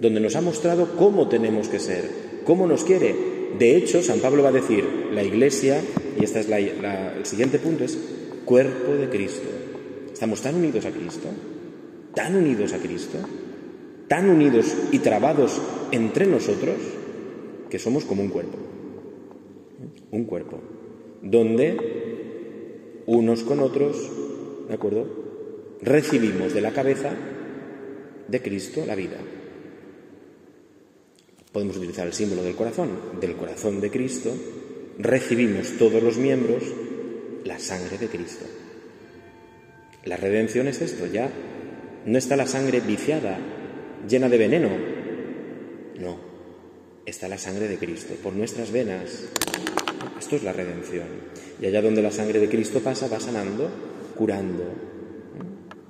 donde 0.00 0.20
nos 0.20 0.36
ha 0.36 0.40
mostrado 0.40 0.96
cómo 0.96 1.28
tenemos 1.28 1.68
que 1.68 1.78
ser, 1.78 2.04
cómo 2.44 2.66
nos 2.66 2.84
quiere. 2.84 3.37
De 3.56 3.76
hecho, 3.76 4.02
San 4.02 4.20
Pablo 4.20 4.42
va 4.42 4.50
a 4.50 4.52
decir, 4.52 4.84
la 5.12 5.22
Iglesia, 5.22 5.80
y 6.18 6.24
este 6.24 6.40
es 6.40 6.48
el 6.48 7.24
siguiente 7.24 7.58
punto, 7.58 7.84
es 7.84 7.98
cuerpo 8.44 8.92
de 8.92 9.08
Cristo. 9.08 9.48
Estamos 10.12 10.42
tan 10.42 10.56
unidos 10.56 10.84
a 10.84 10.90
Cristo, 10.90 11.28
tan 12.14 12.34
unidos 12.36 12.72
a 12.72 12.78
Cristo, 12.78 13.18
tan 14.08 14.28
unidos 14.28 14.74
y 14.90 14.98
trabados 14.98 15.60
entre 15.92 16.26
nosotros, 16.26 16.76
que 17.70 17.78
somos 17.78 18.04
como 18.04 18.22
un 18.22 18.30
cuerpo. 18.30 18.58
Un 20.10 20.24
cuerpo, 20.24 20.58
donde 21.22 21.76
unos 23.06 23.42
con 23.44 23.60
otros, 23.60 24.10
¿de 24.68 24.74
acuerdo? 24.74 25.06
Recibimos 25.80 26.52
de 26.52 26.60
la 26.60 26.72
cabeza 26.72 27.12
de 28.26 28.42
Cristo 28.42 28.84
la 28.86 28.94
vida. 28.94 29.16
Podemos 31.52 31.76
utilizar 31.76 32.06
el 32.06 32.12
símbolo 32.12 32.42
del 32.42 32.54
corazón. 32.54 32.90
Del 33.20 33.36
corazón 33.36 33.80
de 33.80 33.90
Cristo 33.90 34.32
recibimos 34.98 35.78
todos 35.78 36.02
los 36.02 36.18
miembros 36.18 36.62
la 37.44 37.58
sangre 37.58 37.98
de 37.98 38.08
Cristo. 38.08 38.44
La 40.04 40.16
redención 40.16 40.68
es 40.68 40.80
esto, 40.80 41.06
ya 41.06 41.30
no 42.06 42.16
está 42.16 42.36
la 42.36 42.46
sangre 42.46 42.80
viciada, 42.80 43.38
llena 44.08 44.28
de 44.28 44.38
veneno. 44.38 44.70
No, 45.98 46.18
está 47.04 47.28
la 47.28 47.38
sangre 47.38 47.68
de 47.68 47.76
Cristo 47.76 48.14
por 48.22 48.32
nuestras 48.32 48.70
venas. 48.70 49.24
Esto 50.18 50.36
es 50.36 50.42
la 50.42 50.52
redención. 50.52 51.06
Y 51.60 51.66
allá 51.66 51.82
donde 51.82 52.02
la 52.02 52.10
sangre 52.10 52.38
de 52.38 52.48
Cristo 52.48 52.80
pasa, 52.80 53.08
va 53.08 53.20
sanando, 53.20 53.70
curando. 54.16 54.64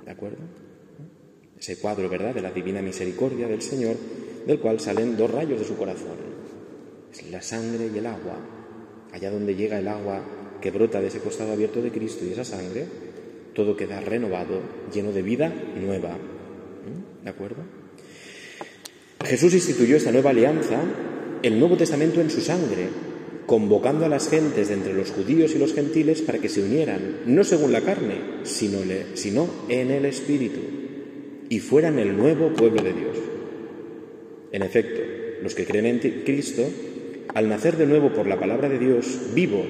¿De 0.05 0.11
acuerdo? 0.11 0.38
Ese 1.59 1.79
cuadro, 1.79 2.09
¿verdad?, 2.09 2.35
de 2.35 2.43
la 2.43 2.53
divina 2.53 2.81
misericordia 2.81 3.49
del 3.49 3.62
Señor, 3.62 3.97
del 4.49 4.61
cual 4.61 4.81
salen 4.81 5.14
dos 5.19 5.31
rayos 5.31 5.61
de 5.61 5.67
su 5.67 5.76
corazón. 5.76 6.17
Es 7.12 7.31
la 7.31 7.43
sangre 7.43 7.90
y 7.95 7.99
el 7.99 8.07
agua. 8.07 8.38
Allá 9.12 9.31
donde 9.31 9.55
llega 9.55 9.78
el 9.78 9.87
agua 9.87 10.23
que 10.62 10.71
brota 10.71 11.02
de 11.02 11.09
ese 11.09 11.21
costado 11.21 11.52
abierto 11.52 11.83
de 11.83 11.93
Cristo 11.93 12.25
y 12.25 12.33
esa 12.33 12.45
sangre, 12.45 12.87
todo 13.55 13.76
queda 13.76 14.00
renovado, 14.00 14.61
lleno 14.93 15.12
de 15.12 15.21
vida 15.21 15.52
nueva. 15.78 16.14
¿Mm? 16.14 17.25
¿De 17.25 17.31
acuerdo? 17.31 17.62
Jesús 19.23 19.52
instituyó 19.52 19.97
esta 19.97 20.12
nueva 20.12 20.31
alianza, 20.31 20.81
el 21.43 21.59
Nuevo 21.61 21.76
Testamento 21.76 22.23
en 22.23 22.31
su 22.31 22.40
sangre, 22.40 22.88
convocando 23.45 24.07
a 24.07 24.09
las 24.09 24.31
gentes 24.31 24.69
de 24.69 24.75
entre 24.75 24.95
los 24.95 25.11
judíos 25.11 25.55
y 25.55 25.59
los 25.59 25.75
gentiles 25.75 26.23
para 26.23 26.38
que 26.38 26.49
se 26.49 26.62
unieran, 26.62 27.19
no 27.26 27.45
según 27.45 27.73
la 27.73 27.83
carne, 27.83 28.45
sino, 28.45 28.78
sino 29.12 29.47
en 29.69 29.90
el 29.90 30.07
Espíritu, 30.07 30.61
y 31.50 31.61
fueran 31.61 31.99
el 31.99 32.17
nuevo 32.17 32.55
pueblo 32.55 32.83
de 32.83 32.93
Dios. 32.95 33.19
En 34.52 34.62
efecto, 34.62 35.00
los 35.43 35.55
que 35.55 35.64
creen 35.64 35.87
en 35.87 36.23
Cristo, 36.25 36.62
al 37.35 37.49
nacer 37.49 37.76
de 37.76 37.87
nuevo 37.87 38.12
por 38.12 38.26
la 38.26 38.38
palabra 38.38 38.69
de 38.69 38.78
Dios 38.78 39.33
vivo, 39.35 39.64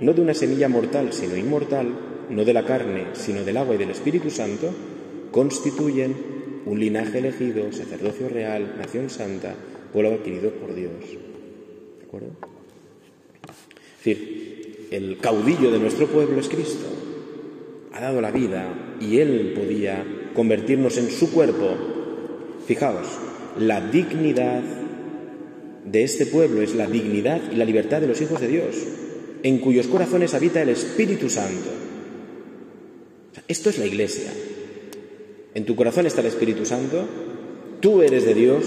no 0.00 0.12
de 0.12 0.20
una 0.20 0.34
semilla 0.34 0.68
mortal, 0.68 1.12
sino 1.12 1.36
inmortal, 1.36 1.88
no 2.30 2.44
de 2.44 2.52
la 2.52 2.64
carne, 2.64 3.06
sino 3.12 3.44
del 3.44 3.56
agua 3.56 3.74
y 3.74 3.78
del 3.78 3.90
Espíritu 3.90 4.30
Santo, 4.30 4.72
constituyen 5.30 6.14
un 6.64 6.80
linaje 6.80 7.18
elegido, 7.18 7.70
sacerdocio 7.72 8.28
real, 8.28 8.74
nación 8.78 9.10
santa, 9.10 9.54
pueblo 9.92 10.14
adquirido 10.14 10.50
por 10.50 10.74
Dios. 10.74 10.92
¿De 11.98 12.04
acuerdo? 12.06 12.28
Es 13.98 14.04
decir, 14.04 14.88
el 14.90 15.18
caudillo 15.18 15.70
de 15.70 15.78
nuestro 15.78 16.06
pueblo 16.06 16.40
es 16.40 16.48
Cristo. 16.48 16.86
Ha 17.92 18.00
dado 18.00 18.20
la 18.20 18.30
vida 18.30 18.96
y 19.00 19.18
Él 19.18 19.52
podía 19.54 20.04
convertirnos 20.34 20.96
en 20.98 21.10
su 21.10 21.30
cuerpo. 21.32 21.76
Fijaos, 22.66 23.06
la 23.58 23.80
dignidad 23.80 24.62
de 25.84 26.02
este 26.04 26.26
pueblo 26.26 26.62
es 26.62 26.74
la 26.74 26.86
dignidad 26.86 27.40
y 27.52 27.56
la 27.56 27.64
libertad 27.64 28.00
de 28.00 28.06
los 28.06 28.20
hijos 28.20 28.40
de 28.40 28.48
Dios, 28.48 28.76
en 29.42 29.58
cuyos 29.58 29.86
corazones 29.88 30.34
habita 30.34 30.62
el 30.62 30.70
Espíritu 30.70 31.28
Santo. 31.28 31.70
Esto 33.48 33.70
es 33.70 33.78
la 33.78 33.86
Iglesia. 33.86 34.30
En 35.54 35.66
tu 35.66 35.76
corazón 35.76 36.06
está 36.06 36.20
el 36.20 36.28
Espíritu 36.28 36.64
Santo, 36.64 37.04
tú 37.80 38.02
eres 38.02 38.24
de 38.24 38.34
Dios. 38.34 38.64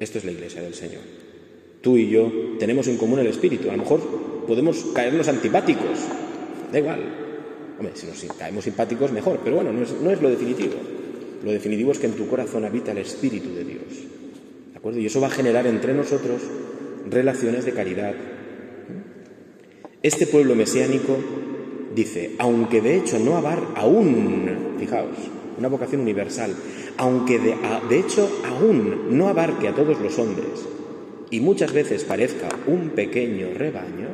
Esto 0.00 0.18
es 0.18 0.24
la 0.24 0.32
Iglesia 0.32 0.62
del 0.62 0.74
Señor. 0.74 1.02
Tú 1.82 1.96
y 1.96 2.08
yo 2.08 2.30
tenemos 2.58 2.86
en 2.88 2.96
común 2.96 3.18
el 3.18 3.26
Espíritu. 3.26 3.68
A 3.68 3.72
lo 3.72 3.82
mejor 3.82 4.00
podemos 4.46 4.84
caernos 4.94 5.28
antipáticos. 5.28 5.98
Da 6.72 6.78
igual. 6.78 7.00
Si 7.94 8.06
nos 8.06 8.36
caemos 8.36 8.64
simpáticos, 8.64 9.12
mejor. 9.12 9.40
Pero 9.44 9.56
bueno, 9.56 9.72
no 9.72 10.10
es 10.10 10.22
lo 10.22 10.30
definitivo. 10.30 10.74
Lo 11.44 11.52
definitivo 11.52 11.92
es 11.92 11.98
que 11.98 12.06
en 12.06 12.14
tu 12.14 12.28
corazón 12.28 12.64
habita 12.64 12.92
el 12.92 12.98
Espíritu 12.98 13.54
de 13.54 13.64
Dios. 13.64 13.82
¿De 14.72 14.78
acuerdo? 14.78 14.98
Y 14.98 15.06
eso 15.06 15.20
va 15.20 15.28
a 15.28 15.30
generar 15.30 15.66
entre 15.66 15.94
nosotros 15.94 16.42
relaciones 17.08 17.64
de 17.64 17.72
caridad. 17.72 18.14
Este 20.02 20.26
pueblo 20.26 20.54
mesiánico 20.54 21.16
dice, 21.94 22.32
aunque 22.38 22.80
de 22.80 22.96
hecho 22.96 23.18
no 23.18 23.36
abar 23.36 23.60
aún, 23.76 24.76
fijaos, 24.78 25.16
una 25.58 25.68
vocación 25.68 26.02
universal, 26.02 26.54
aunque 26.96 27.38
de, 27.38 27.54
de, 27.88 27.98
hecho 27.98 28.30
aún 28.44 29.16
no 29.16 29.28
abarque 29.28 29.68
a 29.68 29.74
todos 29.74 30.00
los 30.00 30.18
hombres 30.18 30.66
y 31.30 31.40
muchas 31.40 31.72
veces 31.72 32.04
parezca 32.04 32.48
un 32.66 32.90
pequeño 32.90 33.48
rebaño, 33.54 34.08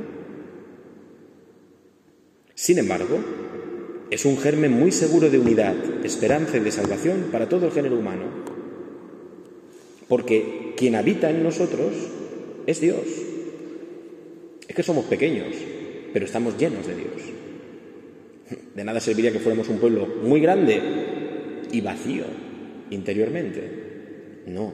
sin 2.54 2.78
embargo, 2.78 3.18
es 4.14 4.24
un 4.24 4.38
germen 4.38 4.70
muy 4.70 4.92
seguro 4.92 5.28
de 5.28 5.40
unidad, 5.40 5.74
esperanza 6.04 6.56
y 6.56 6.60
de 6.60 6.70
salvación 6.70 7.30
para 7.32 7.48
todo 7.48 7.66
el 7.66 7.72
género 7.72 7.98
humano. 7.98 8.22
Porque 10.06 10.72
quien 10.76 10.94
habita 10.94 11.30
en 11.30 11.42
nosotros 11.42 11.92
es 12.64 12.80
Dios. 12.80 13.02
Es 14.68 14.72
que 14.72 14.84
somos 14.84 15.06
pequeños, 15.06 15.48
pero 16.12 16.26
estamos 16.26 16.56
llenos 16.56 16.86
de 16.86 16.94
Dios. 16.94 17.22
De 18.76 18.84
nada 18.84 19.00
serviría 19.00 19.32
que 19.32 19.40
fuéramos 19.40 19.68
un 19.68 19.78
pueblo 19.78 20.06
muy 20.22 20.40
grande 20.40 20.80
y 21.72 21.80
vacío 21.80 22.26
interiormente. 22.90 24.44
No. 24.46 24.72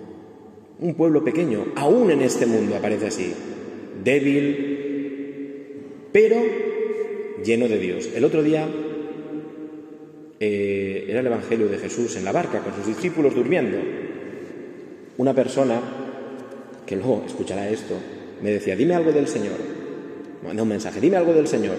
Un 0.80 0.94
pueblo 0.96 1.24
pequeño, 1.24 1.72
aún 1.76 2.10
en 2.10 2.20
este 2.20 2.44
mundo 2.44 2.76
aparece 2.76 3.06
así, 3.06 3.32
débil, 4.04 6.10
pero 6.12 6.36
lleno 7.42 7.68
de 7.68 7.78
Dios. 7.78 8.10
El 8.14 8.24
otro 8.24 8.42
día 8.42 8.68
eh, 10.42 11.04
era 11.06 11.20
el 11.20 11.26
Evangelio 11.26 11.68
de 11.68 11.76
Jesús 11.76 12.16
en 12.16 12.24
la 12.24 12.32
barca 12.32 12.60
con 12.60 12.74
sus 12.74 12.86
discípulos 12.86 13.34
durmiendo. 13.34 13.76
Una 15.18 15.34
persona 15.34 15.78
que 16.86 16.96
luego 16.96 17.24
escuchará 17.26 17.68
esto 17.68 17.94
me 18.42 18.50
decía, 18.50 18.74
dime 18.74 18.94
algo 18.94 19.12
del 19.12 19.28
Señor. 19.28 19.58
Manda 20.42 20.62
un 20.62 20.68
mensaje, 20.70 20.98
dime 20.98 21.18
algo 21.18 21.34
del 21.34 21.46
Señor. 21.46 21.76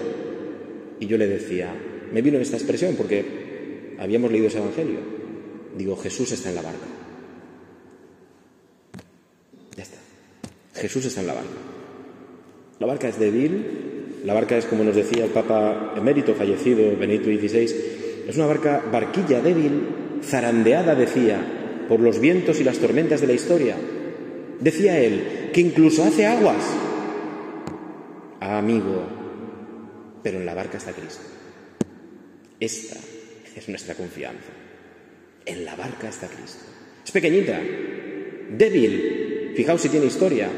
Y 1.00 1.06
yo 1.08 1.18
le 1.18 1.26
decía, 1.26 1.74
me 2.12 2.22
vino 2.22 2.38
esta 2.38 2.56
expresión 2.56 2.94
porque 2.94 3.96
habíamos 3.98 4.30
leído 4.30 4.46
ese 4.46 4.58
Evangelio. 4.58 5.00
Digo, 5.76 5.96
Jesús 5.96 6.30
está 6.30 6.50
en 6.50 6.54
la 6.54 6.62
barca. 6.62 6.86
Ya 9.76 9.82
está. 9.82 9.98
Jesús 10.74 11.04
está 11.06 11.20
en 11.20 11.26
la 11.26 11.34
barca. 11.34 11.50
La 12.78 12.86
barca 12.86 13.08
es 13.08 13.18
débil, 13.18 14.22
la 14.24 14.34
barca 14.34 14.56
es, 14.56 14.66
como 14.66 14.84
nos 14.84 14.94
decía 14.94 15.24
el 15.24 15.30
Papa 15.30 15.94
emérito 15.96 16.34
fallecido, 16.34 16.96
Benito 16.96 17.24
XVI, 17.24 18.11
es 18.28 18.36
una 18.36 18.46
barca, 18.46 18.82
barquilla 18.90 19.40
débil, 19.40 20.20
zarandeada, 20.22 20.94
decía, 20.94 21.84
por 21.88 22.00
los 22.00 22.20
vientos 22.20 22.60
y 22.60 22.64
las 22.64 22.78
tormentas 22.78 23.20
de 23.20 23.26
la 23.26 23.32
historia. 23.32 23.76
Decía 24.60 24.98
él, 24.98 25.50
que 25.52 25.60
incluso 25.60 26.04
hace 26.04 26.26
aguas. 26.26 26.64
Ah, 28.40 28.58
amigo, 28.58 29.04
pero 30.22 30.38
en 30.38 30.46
la 30.46 30.54
barca 30.54 30.78
está 30.78 30.92
Cristo. 30.92 31.22
Esta 32.60 32.96
es 33.56 33.68
nuestra 33.68 33.94
confianza. 33.94 34.50
En 35.44 35.64
la 35.64 35.74
barca 35.74 36.08
está 36.08 36.28
Cristo. 36.28 36.64
Es 37.04 37.10
pequeñita, 37.10 37.60
débil. 38.50 39.52
Fijaos 39.56 39.80
si 39.80 39.88
tiene 39.88 40.06
historia. 40.06 40.48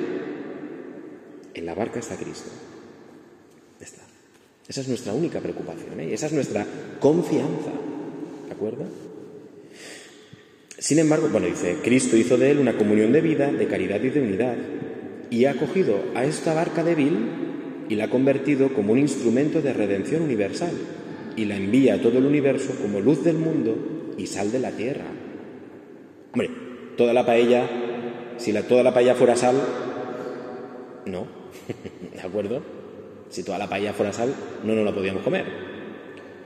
En 1.54 1.66
la 1.66 1.75
barca 1.75 2.00
está 2.00 2.16
Cristo. 2.16 2.50
Esa 4.66 4.80
es 4.80 4.88
nuestra 4.88 5.12
única 5.12 5.40
preocupación, 5.40 6.00
¿eh? 6.00 6.14
esa 6.14 6.26
es 6.26 6.33
nuestra 6.33 6.66
confianza. 6.99 7.71
¿De 8.47 8.52
acuerdo? 8.52 8.85
Sin 10.78 10.99
embargo, 10.99 11.28
bueno, 11.30 11.47
dice, 11.47 11.78
Cristo 11.83 12.16
hizo 12.16 12.37
de 12.37 12.50
él 12.50 12.59
una 12.59 12.76
comunión 12.76 13.12
de 13.12 13.21
vida, 13.21 13.52
de 13.52 13.66
caridad 13.66 14.02
y 14.02 14.11
de 14.11 14.21
unidad, 14.21 14.56
y 15.30 15.44
ha 15.44 15.54
cogido 15.54 15.97
a 16.14 16.25
esta 16.25 16.54
barca 16.54 16.83
débil 16.83 17.85
y 17.88 17.97
la 17.97 18.04
ha 18.04 18.11
convertido 18.11 18.73
como 18.73 18.92
un 18.92 18.99
instrumento 18.99 19.61
de 19.61 19.73
redención 19.73 20.23
universal, 20.23 20.73
y 21.37 21.44
la 21.44 21.56
envía 21.56 21.94
a 21.94 22.00
todo 22.00 22.18
el 22.18 22.26
universo 22.26 22.75
como 22.80 23.00
luz 23.00 23.23
del 23.23 23.37
mundo 23.37 24.14
y 24.16 24.26
sal 24.26 24.50
de 24.50 24.59
la 24.61 24.71
tierra. 24.71 25.06
Hombre, 26.33 26.50
toda 26.97 27.12
la 27.12 27.26
paella, 27.26 27.68
si 28.38 28.52
la, 28.52 28.62
toda 28.62 28.83
la 28.83 28.94
paella 28.94 29.14
fuera 29.14 29.37
sal, 29.37 29.56
no, 31.06 31.26
¿de 32.14 32.21
acuerdo? 32.21 32.83
Si 33.30 33.42
toda 33.42 33.58
la 33.58 33.68
paella 33.68 33.92
fuera 33.92 34.12
sal, 34.12 34.34
no 34.64 34.74
nos 34.74 34.84
la 34.84 34.94
podíamos 34.94 35.22
comer. 35.22 35.44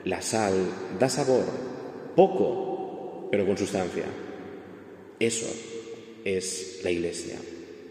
La 0.04 0.22
sal 0.22 0.54
da 0.98 1.08
sabor, 1.08 1.44
poco, 2.16 3.28
pero 3.30 3.46
con 3.46 3.56
sustancia. 3.58 4.04
Eso 5.18 5.46
es 6.24 6.80
la 6.82 6.90
iglesia. 6.90 7.36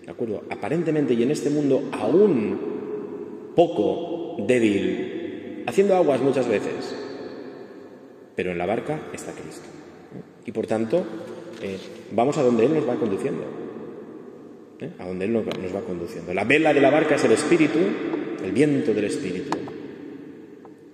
¿De 0.03 0.11
acuerdo? 0.11 0.43
Aparentemente 0.49 1.13
y 1.13 1.23
en 1.23 1.31
este 1.31 1.49
mundo 1.49 1.89
aún 1.91 3.53
poco 3.55 4.37
débil, 4.47 5.63
haciendo 5.67 5.95
aguas 5.95 6.21
muchas 6.21 6.47
veces, 6.47 6.95
pero 8.35 8.51
en 8.51 8.57
la 8.57 8.65
barca 8.65 8.99
está 9.13 9.31
Cristo. 9.31 9.67
Y 10.45 10.51
por 10.51 10.65
tanto, 10.67 11.03
eh, 11.61 11.77
vamos 12.11 12.37
a 12.37 12.43
donde 12.43 12.65
Él 12.65 12.73
nos 12.73 12.87
va 12.87 12.95
conduciendo. 12.95 13.43
¿eh? 14.79 14.91
A 14.99 15.07
donde 15.07 15.25
Él 15.25 15.33
nos 15.33 15.45
va 15.45 15.81
conduciendo. 15.81 16.33
La 16.33 16.45
vela 16.45 16.73
de 16.73 16.81
la 16.81 16.89
barca 16.89 17.15
es 17.15 17.23
el 17.23 17.31
Espíritu 17.33 17.79
el 18.43 18.51
viento 18.51 18.93
del 18.93 19.05
Espíritu. 19.05 19.57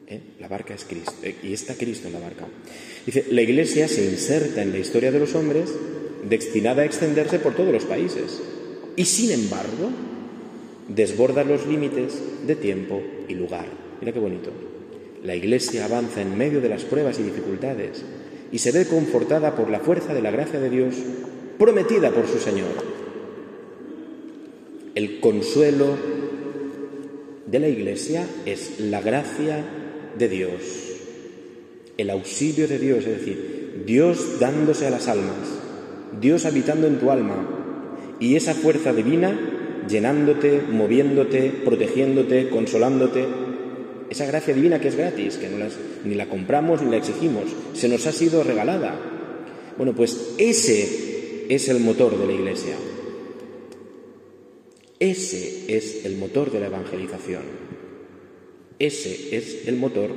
¿Eh? 0.07 0.19
La 0.39 0.47
barca 0.47 0.73
es 0.73 0.85
Cristo, 0.85 1.13
eh, 1.23 1.35
y 1.43 1.53
está 1.53 1.75
Cristo 1.75 2.07
en 2.07 2.13
la 2.13 2.19
barca. 2.19 2.45
Dice, 3.05 3.25
la 3.31 3.41
Iglesia 3.41 3.87
se 3.87 4.05
inserta 4.05 4.61
en 4.61 4.71
la 4.71 4.79
historia 4.79 5.11
de 5.11 5.19
los 5.19 5.35
hombres 5.35 5.73
destinada 6.27 6.83
a 6.83 6.85
extenderse 6.85 7.39
por 7.39 7.55
todos 7.55 7.73
los 7.73 7.85
países. 7.85 8.41
Y 8.95 9.05
sin 9.05 9.31
embargo, 9.31 9.89
desborda 10.87 11.43
los 11.43 11.65
límites 11.67 12.13
de 12.45 12.55
tiempo 12.55 13.01
y 13.27 13.33
lugar. 13.33 13.65
Mira 13.99 14.13
qué 14.13 14.19
bonito. 14.19 14.51
La 15.23 15.35
Iglesia 15.35 15.85
avanza 15.85 16.21
en 16.21 16.37
medio 16.37 16.61
de 16.61 16.69
las 16.69 16.83
pruebas 16.83 17.19
y 17.19 17.23
dificultades 17.23 18.03
y 18.51 18.59
se 18.59 18.71
ve 18.71 18.85
confortada 18.85 19.55
por 19.55 19.69
la 19.69 19.79
fuerza 19.79 20.13
de 20.13 20.21
la 20.21 20.31
gracia 20.31 20.59
de 20.59 20.69
Dios 20.69 20.95
prometida 21.57 22.11
por 22.11 22.27
su 22.27 22.39
Señor. 22.39 22.93
El 24.95 25.19
consuelo 25.19 25.95
de 27.53 27.59
la 27.59 27.69
Iglesia 27.69 28.25
es 28.47 28.79
la 28.79 28.99
gracia 28.99 29.63
de 30.17 30.27
Dios, 30.27 30.51
el 31.97 32.09
auxilio 32.09 32.67
de 32.67 32.79
Dios, 32.79 33.05
es 33.05 33.19
decir, 33.19 33.83
Dios 33.85 34.39
dándose 34.39 34.87
a 34.87 34.89
las 34.89 35.07
almas, 35.07 35.59
Dios 36.19 36.47
habitando 36.47 36.87
en 36.87 36.97
tu 36.97 37.11
alma 37.11 38.15
y 38.19 38.37
esa 38.37 38.55
fuerza 38.55 38.91
divina 38.91 39.39
llenándote, 39.87 40.63
moviéndote, 40.67 41.51
protegiéndote, 41.63 42.49
consolándote. 42.49 43.25
Esa 44.09 44.25
gracia 44.25 44.55
divina 44.55 44.81
que 44.81 44.87
es 44.87 44.95
gratis, 44.95 45.37
que 45.37 45.47
no 45.47 45.63
ni 46.05 46.15
la 46.15 46.27
compramos 46.27 46.81
ni 46.81 46.89
la 46.89 46.97
exigimos, 46.97 47.43
se 47.73 47.87
nos 47.87 48.07
ha 48.07 48.13
sido 48.13 48.43
regalada. 48.43 48.95
Bueno, 49.77 49.93
pues 49.93 50.33
ese 50.39 51.45
es 51.49 51.69
el 51.69 51.81
motor 51.81 52.17
de 52.17 52.25
la 52.25 52.33
Iglesia. 52.33 52.73
Ese 55.03 55.65
es 55.67 56.05
el 56.05 56.15
motor 56.15 56.49
de 56.49 56.61
la 56.61 56.67
evangelización. 56.67 57.41
Ese 58.79 59.35
es 59.35 59.67
el 59.67 59.75
motor 59.75 60.11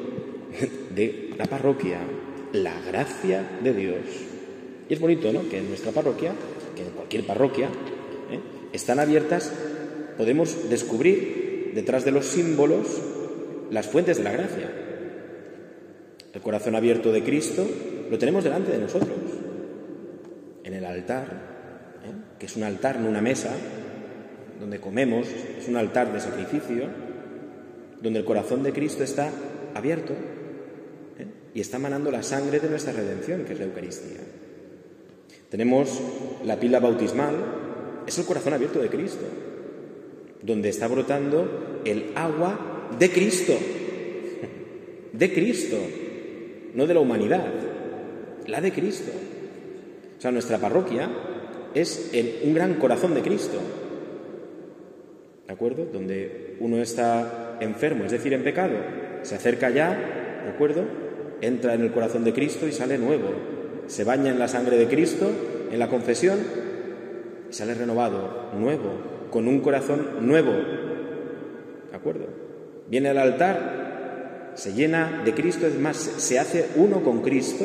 de 0.95 1.31
la 1.37 1.47
parroquia, 1.47 1.99
la 2.53 2.81
gracia 2.83 3.59
de 3.65 3.75
Dios. 3.75 3.97
Y 4.89 4.95
es 4.95 5.01
bonito, 5.01 5.33
¿no? 5.33 5.49
Que 5.49 5.59
en 5.59 5.71
nuestra 5.71 5.91
parroquia, 5.91 6.35
que 6.77 6.83
en 6.83 6.91
cualquier 6.91 7.27
parroquia, 7.27 7.67
¿eh? 7.67 8.39
están 8.73 9.01
abiertas, 9.01 9.53
podemos 10.17 10.71
descubrir 10.71 11.73
detrás 11.75 12.05
de 12.05 12.13
los 12.13 12.25
símbolos 12.25 12.87
las 13.73 13.89
fuentes 13.89 14.19
de 14.19 14.23
la 14.23 14.31
gracia. 14.31 14.71
El 16.33 16.41
corazón 16.43 16.77
abierto 16.77 17.11
de 17.11 17.25
Cristo 17.25 17.67
lo 18.09 18.19
tenemos 18.19 18.45
delante 18.45 18.71
de 18.71 18.79
nosotros, 18.79 19.19
en 20.63 20.75
el 20.75 20.85
altar, 20.85 21.25
¿eh? 22.05 22.37
que 22.39 22.47
es 22.47 22.55
un 22.55 22.63
altar, 22.63 23.01
no 23.01 23.09
una 23.09 23.21
mesa, 23.21 23.51
donde 24.61 24.81
comemos, 24.81 25.27
es 25.29 25.69
un 25.69 25.77
altar 25.77 26.13
de 26.13 26.21
sacrificio, 26.21 26.85
donde 28.01 28.19
el 28.19 28.25
corazón 28.25 28.63
de 28.63 28.73
Cristo 28.73 29.05
está 29.05 29.31
abierto 29.75 30.13
¿eh? 31.19 31.27
y 31.55 31.61
está 31.61 31.79
manando 31.79 32.11
la 32.11 32.23
sangre 32.23 32.61
de 32.61 32.71
nuestra 32.71 32.93
redención, 32.93 33.45
que 33.45 33.53
es 33.53 33.59
la 33.59 33.67
Eucaristía. 33.67 34.21
Tenemos 35.51 36.01
la 36.45 36.59
pila 36.59 36.81
bautismal, 36.81 37.35
es 38.07 38.19
el 38.19 38.25
corazón 38.25 38.55
abierto 38.55 38.81
de 38.81 38.89
Cristo, 38.89 39.25
donde 40.43 40.69
está 40.69 40.89
brotando 40.89 41.81
el 41.85 42.13
agua 42.15 42.89
de 42.99 43.11
Cristo, 43.11 43.55
de 45.13 45.33
Cristo, 45.33 45.77
no 46.75 46.87
de 46.87 46.95
la 46.95 47.01
humanidad, 47.01 47.53
la 48.47 48.61
de 48.61 48.73
Cristo. 48.73 49.13
O 50.19 50.21
sea, 50.21 50.31
nuestra 50.31 50.59
parroquia 50.59 51.11
es 51.75 52.11
un 52.45 52.55
gran 52.55 52.75
corazón 52.75 53.15
de 53.15 53.23
Cristo, 53.23 53.59
¿de 55.47 55.53
acuerdo? 55.53 55.87
Donde 55.93 56.57
uno 56.61 56.79
está 56.79 57.59
enfermo, 57.61 58.05
es 58.05 58.13
decir, 58.13 58.33
en 58.33 58.43
pecado, 58.43 58.75
se 59.23 59.35
acerca 59.35 59.71
ya, 59.71 60.43
¿de 60.45 60.51
acuerdo? 60.51 60.85
Entra 61.41 61.75
en 61.75 61.83
el 61.83 61.93
corazón 61.93 62.25
de 62.25 62.33
Cristo 62.33 62.67
y 62.67 62.73
sale 62.73 62.99
nuevo. 62.99 63.31
Se 63.87 64.05
baña 64.05 64.31
en 64.31 64.39
la 64.39 64.49
sangre 64.49 64.77
de 64.77 64.87
Cristo, 64.89 65.31
en 65.71 65.79
la 65.79 65.89
confesión, 65.89 66.39
y 67.49 67.53
sale 67.53 67.75
renovado, 67.75 68.51
nuevo, 68.59 69.29
con 69.31 69.47
un 69.47 69.61
corazón 69.61 70.27
nuevo. 70.27 70.53
¿De 71.91 71.97
acuerdo? 71.97 72.27
Viene 72.89 73.11
al 73.11 73.19
altar, 73.19 74.53
se 74.55 74.73
llena 74.73 75.23
de 75.25 75.35
Cristo, 75.35 75.67
es 75.67 75.79
más, 75.79 75.97
se 75.97 76.39
hace 76.39 76.67
uno 76.77 77.03
con 77.03 77.23
Cristo 77.23 77.65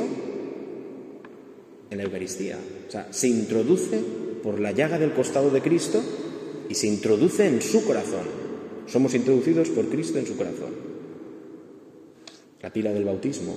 en 1.90 1.98
la 1.98 2.04
Eucaristía. 2.04 2.58
O 2.88 2.92
sea, 2.92 3.08
se 3.12 3.28
introduce 3.28 4.00
por 4.44 4.60
la 4.60 4.72
llaga 4.72 4.98
del 4.98 5.14
costado 5.14 5.50
de 5.50 5.62
Cristo 5.62 6.02
y 6.72 6.74
se 6.74 6.88
introduce 6.88 7.46
en 7.46 7.62
su 7.62 7.84
corazón. 7.84 8.24
Somos 8.88 9.14
introducidos 9.14 9.68
por 9.70 9.90
Cristo 9.90 10.20
en 10.20 10.26
su 10.26 10.38
corazón. 10.38 10.70
La 12.62 12.72
pila 12.72 12.94
del 12.94 13.04
bautismo. 13.04 13.54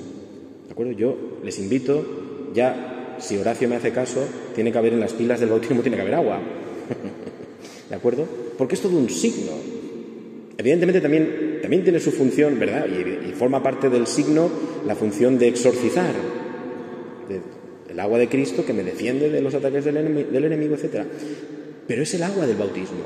¿De 0.66 0.72
acuerdo? 0.72 0.92
Yo 0.92 1.16
les 1.44 1.61
invito, 1.61 2.05
ya 2.53 3.16
si 3.20 3.37
Horacio 3.37 3.68
me 3.68 3.77
hace 3.77 3.92
caso, 3.92 4.27
tiene 4.57 4.72
que 4.72 4.79
haber 4.79 4.94
en 4.94 5.00
las 5.00 5.12
pilas 5.12 5.38
del 5.38 5.50
bautismo, 5.50 5.81
tiene 5.83 5.96
que 5.96 6.03
haber 6.03 6.14
agua. 6.14 6.40
¿De 7.88 7.94
acuerdo? 7.94 8.27
Porque 8.59 8.74
es 8.74 8.81
todo 8.81 8.96
un 8.96 9.09
signo. 9.09 9.53
Evidentemente 10.59 11.00
también, 11.00 11.61
también 11.62 11.85
tiene 11.85 12.00
su 12.00 12.11
función, 12.11 12.59
¿verdad? 12.59 12.87
Y, 12.88 13.33
forma 13.35 13.62
parte 13.62 13.90
del 13.90 14.07
signo 14.09 14.48
la 14.87 14.96
función 14.96 15.38
de 15.38 15.48
exorcizar. 15.48 16.14
el 17.88 18.00
agua 18.00 18.18
de 18.18 18.29
Cristo 18.29 18.64
que 18.64 18.72
me 18.72 18.83
defiende 18.83 19.31
de 19.31 19.40
los 19.40 19.55
ataques 19.55 19.85
del, 19.85 19.98
enemigo, 19.98 20.31
del 20.31 20.44
enemigo, 20.46 20.74
etc. 20.74 21.05
Pero 21.86 22.02
es 22.02 22.14
el 22.14 22.22
agua 22.22 22.46
del 22.46 22.56
bautismo. 22.56 23.04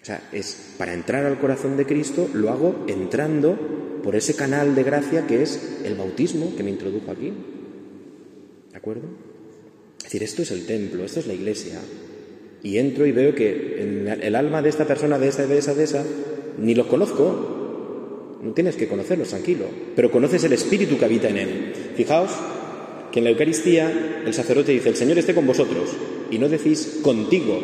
O 0.00 0.04
sea, 0.04 0.28
es 0.32 0.74
para 0.78 0.94
entrar 0.94 1.26
al 1.26 1.38
corazón 1.38 1.76
de 1.76 1.86
Cristo, 1.86 2.28
lo 2.32 2.50
hago 2.50 2.84
entrando 2.88 3.58
por 4.02 4.16
ese 4.16 4.34
canal 4.34 4.74
de 4.74 4.82
gracia 4.82 5.26
que 5.26 5.42
es 5.42 5.80
el 5.84 5.94
bautismo 5.96 6.54
que 6.56 6.62
me 6.62 6.70
introdujo 6.70 7.10
aquí. 7.10 7.32
¿De 8.70 8.76
acuerdo? 8.76 9.02
Es 9.98 10.04
decir, 10.04 10.22
esto 10.22 10.42
es 10.42 10.50
el 10.50 10.66
templo, 10.66 11.04
esto 11.04 11.20
es 11.20 11.26
la 11.26 11.34
iglesia. 11.34 11.80
Y 12.62 12.78
entro 12.78 13.06
y 13.06 13.12
veo 13.12 13.34
que 13.34 13.82
en 13.82 14.08
el 14.08 14.34
alma 14.34 14.62
de 14.62 14.68
esta 14.68 14.86
persona, 14.86 15.18
de 15.18 15.28
esa, 15.28 15.46
de 15.46 15.58
esa, 15.58 15.74
de 15.74 15.84
esa, 15.84 16.04
ni 16.58 16.74
los 16.74 16.86
conozco. 16.86 18.38
No 18.42 18.52
tienes 18.52 18.76
que 18.76 18.88
conocerlos, 18.88 19.28
tranquilo. 19.28 19.66
Pero 19.94 20.10
conoces 20.10 20.42
el 20.44 20.52
espíritu 20.52 20.96
que 20.96 21.04
habita 21.04 21.28
en 21.28 21.36
él. 21.36 21.72
Fijaos 21.96 22.30
que 23.12 23.20
en 23.20 23.24
la 23.24 23.30
Eucaristía 23.30 24.22
el 24.24 24.34
sacerdote 24.34 24.72
dice, 24.72 24.88
el 24.88 24.96
Señor 24.96 25.18
esté 25.18 25.34
con 25.34 25.46
vosotros. 25.46 25.90
Y 26.30 26.38
no 26.38 26.48
decís 26.48 27.00
contigo. 27.02 27.58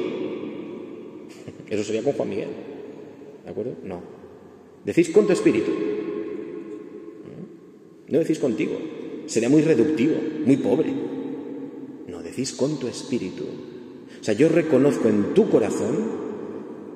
Eso 1.68 1.84
sería 1.84 2.02
con 2.02 2.12
Juan 2.14 2.28
Miguel. 2.28 2.48
¿De 3.44 3.50
acuerdo? 3.50 3.72
No. 3.82 4.00
Decís 4.84 5.10
con 5.10 5.26
tu 5.26 5.32
espíritu. 5.32 5.70
No 8.08 8.18
decís 8.18 8.38
contigo. 8.38 8.78
Sería 9.26 9.48
muy 9.48 9.62
reductivo, 9.62 10.14
muy 10.44 10.56
pobre. 10.58 10.92
No, 12.06 12.22
decís 12.22 12.52
con 12.52 12.78
tu 12.78 12.86
espíritu. 12.86 13.44
O 14.20 14.24
sea, 14.24 14.34
yo 14.34 14.48
reconozco 14.48 15.08
en 15.08 15.34
tu 15.34 15.48
corazón 15.48 16.24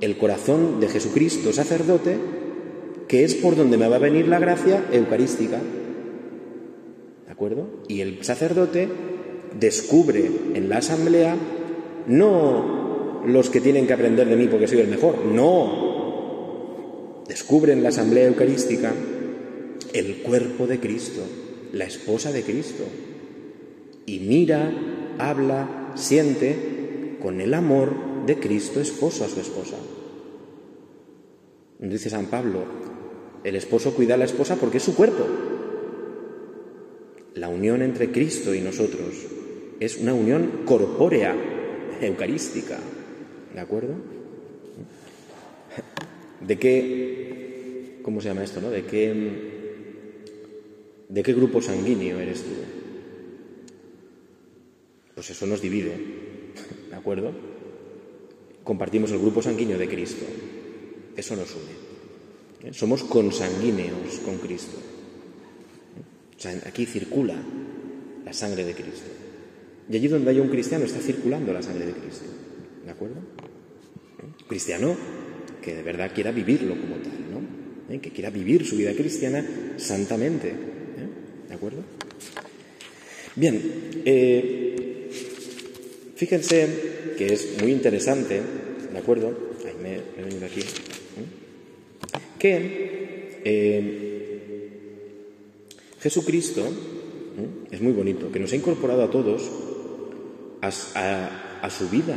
el 0.01 0.17
corazón 0.17 0.81
de 0.81 0.89
Jesucristo 0.89 1.53
sacerdote, 1.53 2.17
que 3.09 3.25
es 3.25 3.35
por 3.35 3.57
donde 3.57 3.79
me 3.79 3.89
va 3.89 3.97
a 3.97 4.01
venir 4.01 4.29
la 4.29 4.39
gracia 4.39 4.85
eucarística. 4.93 5.61
Y 7.89 8.01
el 8.01 8.25
sacerdote 8.25 8.89
descubre 9.59 10.29
en 10.55 10.69
la 10.69 10.79
asamblea 10.79 11.37
no 12.07 13.23
los 13.27 13.51
que 13.51 13.61
tienen 13.61 13.87
que 13.87 13.93
aprender 13.93 14.29
de 14.29 14.37
mí 14.37 14.49
porque 14.49 14.67
soy 14.67 14.81
el 14.81 14.89
mejor, 14.89 15.25
no. 15.25 17.23
Descubre 17.29 17.73
en 17.73 17.83
la 17.83 17.91
asamblea 17.91 18.27
eucarística 18.27 18.93
el 19.93 20.23
cuerpo 20.23 20.67
de 20.67 20.81
Cristo, 20.81 21.23
la 21.73 21.85
esposa 21.85 22.33
de 22.33 22.43
Cristo, 22.43 22.85
y 24.07 24.21
mira, 24.21 24.73
habla, 25.19 25.93
siente 25.95 27.17
con 27.21 27.41
el 27.41 27.55
amor 27.55 28.25
de 28.27 28.39
Cristo 28.39 28.81
esposo 28.81 29.25
a 29.25 29.29
su 29.29 29.41
esposa. 29.41 29.77
Dice 31.79 32.11
San 32.11 32.27
Pablo, 32.27 32.65
el 33.45 33.55
esposo 33.55 33.95
cuida 33.95 34.15
a 34.15 34.17
la 34.19 34.25
esposa 34.25 34.57
porque 34.57 34.79
es 34.79 34.83
su 34.83 34.95
cuerpo. 34.95 35.25
La 37.39 37.49
unión 37.49 37.83
entre 37.83 38.11
Cristo 38.11 38.53
y 38.53 38.61
nosotros 38.61 39.15
es 39.79 39.97
una 39.99 40.13
unión 40.13 40.63
corpórea, 40.65 41.37
eucarística. 42.01 42.79
¿De 43.55 43.61
acuerdo? 43.61 43.95
¿De 46.41 46.59
qué, 46.59 48.01
cómo 48.03 48.21
se 48.21 48.29
llama 48.29 48.43
esto, 48.43 48.61
no? 48.61 48.71
¿De 48.71 48.85
qué 48.85 49.59
¿De 51.09 51.23
qué 51.23 51.33
grupo 51.33 51.63
sanguíneo 51.63 52.19
eres 52.21 52.43
tú? 52.43 52.51
Pues 55.15 55.31
eso 55.31 55.47
nos 55.47 55.63
divide, 55.63 55.97
¿de 56.91 56.95
acuerdo? 56.95 57.33
Compartimos 58.63 59.11
el 59.13 59.19
grupo 59.19 59.41
sanguíneo 59.41 59.79
de 59.79 59.89
Cristo. 59.89 60.27
Eso 61.17 61.35
nos 61.35 61.49
une. 61.55 62.75
Somos 62.75 63.05
consanguíneos 63.05 64.19
con 64.25 64.37
Cristo. 64.37 64.77
O 66.39 66.41
sea, 66.41 66.53
aquí 66.67 66.87
circula 66.87 67.35
la 68.25 68.33
sangre 68.33 68.65
de 68.65 68.73
Cristo. 68.73 69.11
Y 69.91 69.97
allí 69.97 70.07
donde 70.07 70.31
hay 70.31 70.39
un 70.39 70.49
cristiano 70.49 70.85
está 70.85 71.01
circulando 71.01 71.53
la 71.53 71.63
sangre 71.63 71.87
de 71.87 71.93
Cristo. 71.93 72.27
¿De 72.85 72.91
acuerdo? 72.91 73.17
¿Eh? 73.17 74.45
Cristiano 74.47 74.97
que 75.61 75.75
de 75.75 75.83
verdad 75.83 76.13
quiera 76.15 76.31
vivirlo 76.31 76.81
como 76.81 76.97
tal, 76.97 77.13
¿no? 77.33 77.93
¿Eh? 77.95 77.99
Que 77.99 78.11
quiera 78.11 78.31
vivir 78.31 78.65
su 78.65 78.77
vida 78.77 78.93
cristiana 78.93 79.45
santamente. 79.77 80.53
¿De 81.49 81.55
acuerdo? 81.55 81.83
Bien, 83.35 83.61
eh, 84.05 85.09
fíjense 86.15 86.69
que 87.17 87.33
es 87.33 87.61
muy 87.61 87.73
interesante, 87.73 88.41
¿de 88.93 88.99
acuerdo? 88.99 89.57
Ahí 89.67 89.75
me, 89.83 89.95
he 90.17 90.25
venido 90.25 90.47
aquí. 90.47 90.61
¿eh? 90.61 90.65
Que 92.39 93.41
eh, 93.45 94.18
Jesucristo 96.01 96.63
es 97.71 97.81
muy 97.81 97.93
bonito, 97.93 98.31
que 98.33 98.41
nos 98.41 98.53
ha 98.53 98.57
incorporado 98.57 99.03
a 99.03 99.11
todos 99.11 99.51
a 100.61 101.71
su 101.71 101.89
vida. 101.89 102.17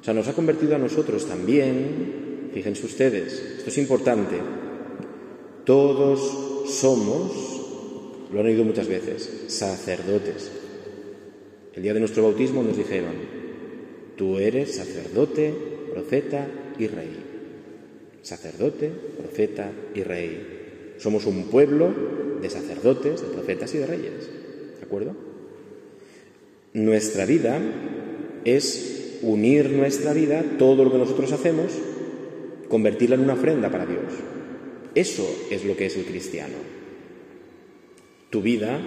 O 0.00 0.04
sea, 0.04 0.14
nos 0.14 0.28
ha 0.28 0.32
convertido 0.32 0.76
a 0.76 0.78
nosotros 0.78 1.26
también, 1.26 2.50
fíjense 2.54 2.86
ustedes, 2.86 3.32
esto 3.58 3.70
es 3.70 3.78
importante, 3.78 4.36
todos 5.64 6.70
somos 6.70 7.58
lo 8.32 8.40
han 8.40 8.46
oído 8.46 8.64
muchas 8.64 8.88
veces, 8.88 9.44
sacerdotes. 9.48 10.50
El 11.74 11.82
día 11.82 11.94
de 11.94 12.00
nuestro 12.00 12.24
bautismo 12.24 12.62
nos 12.62 12.76
dijeron, 12.76 13.14
tú 14.16 14.38
eres 14.38 14.74
sacerdote, 14.74 15.54
profeta 15.92 16.46
y 16.78 16.86
rey. 16.88 17.24
Sacerdote, 18.22 18.90
profeta 19.16 19.70
y 19.94 20.02
rey. 20.02 20.94
Somos 20.98 21.24
un 21.24 21.44
pueblo 21.44 21.88
de 22.40 22.50
sacerdotes, 22.50 23.22
de 23.22 23.28
profetas 23.28 23.74
y 23.74 23.78
de 23.78 23.86
reyes. 23.86 24.30
¿De 24.78 24.84
acuerdo? 24.84 25.14
Nuestra 26.72 27.24
vida 27.24 27.60
es 28.44 29.18
unir 29.22 29.70
nuestra 29.70 30.12
vida, 30.12 30.44
todo 30.58 30.84
lo 30.84 30.92
que 30.92 30.98
nosotros 30.98 31.32
hacemos, 31.32 31.72
convertirla 32.68 33.16
en 33.16 33.22
una 33.22 33.34
ofrenda 33.34 33.70
para 33.70 33.86
Dios. 33.86 34.12
Eso 34.94 35.28
es 35.50 35.64
lo 35.64 35.76
que 35.76 35.86
es 35.86 35.96
el 35.96 36.04
cristiano 36.04 36.78
tu 38.30 38.42
vida, 38.42 38.78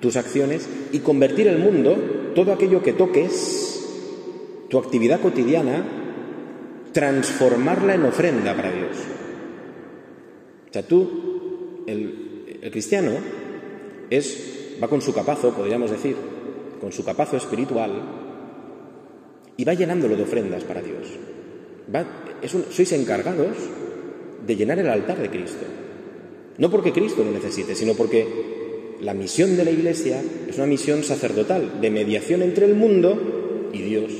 tus 0.00 0.16
acciones 0.16 0.68
y 0.92 1.00
convertir 1.00 1.46
el 1.46 1.58
mundo, 1.58 2.32
todo 2.34 2.52
aquello 2.52 2.82
que 2.82 2.92
toques, 2.92 3.86
tu 4.68 4.78
actividad 4.78 5.20
cotidiana, 5.20 5.84
transformarla 6.92 7.94
en 7.94 8.04
ofrenda 8.04 8.54
para 8.54 8.72
Dios. 8.72 8.96
O 10.68 10.72
sea, 10.72 10.82
tú, 10.82 11.84
el, 11.86 12.31
el 12.62 12.70
cristiano, 12.70 13.10
es, 14.08 14.76
va 14.80 14.88
con 14.88 15.02
su 15.02 15.12
capazo, 15.12 15.52
podríamos 15.52 15.90
decir, 15.90 16.14
con 16.80 16.92
su 16.92 17.04
capazo 17.04 17.36
espiritual, 17.36 17.90
y 19.56 19.64
va 19.64 19.74
llenándolo 19.74 20.16
de 20.16 20.22
ofrendas 20.22 20.62
para 20.62 20.80
Dios. 20.80 21.08
Sois 22.70 22.92
encargados 22.92 23.56
de 24.46 24.56
llenar 24.56 24.78
el 24.78 24.88
altar 24.88 25.18
de 25.18 25.28
Cristo. 25.28 25.66
No 26.58 26.70
porque 26.70 26.92
Cristo 26.92 27.24
lo 27.24 27.32
necesite, 27.32 27.74
sino 27.74 27.94
porque 27.94 28.26
la 29.00 29.14
misión 29.14 29.56
de 29.56 29.64
la 29.64 29.70
Iglesia 29.70 30.22
es 30.48 30.56
una 30.56 30.66
misión 30.66 31.02
sacerdotal, 31.02 31.80
de 31.80 31.90
mediación 31.90 32.42
entre 32.42 32.66
el 32.66 32.74
mundo 32.74 33.70
y 33.72 33.82
Dios. 33.82 34.12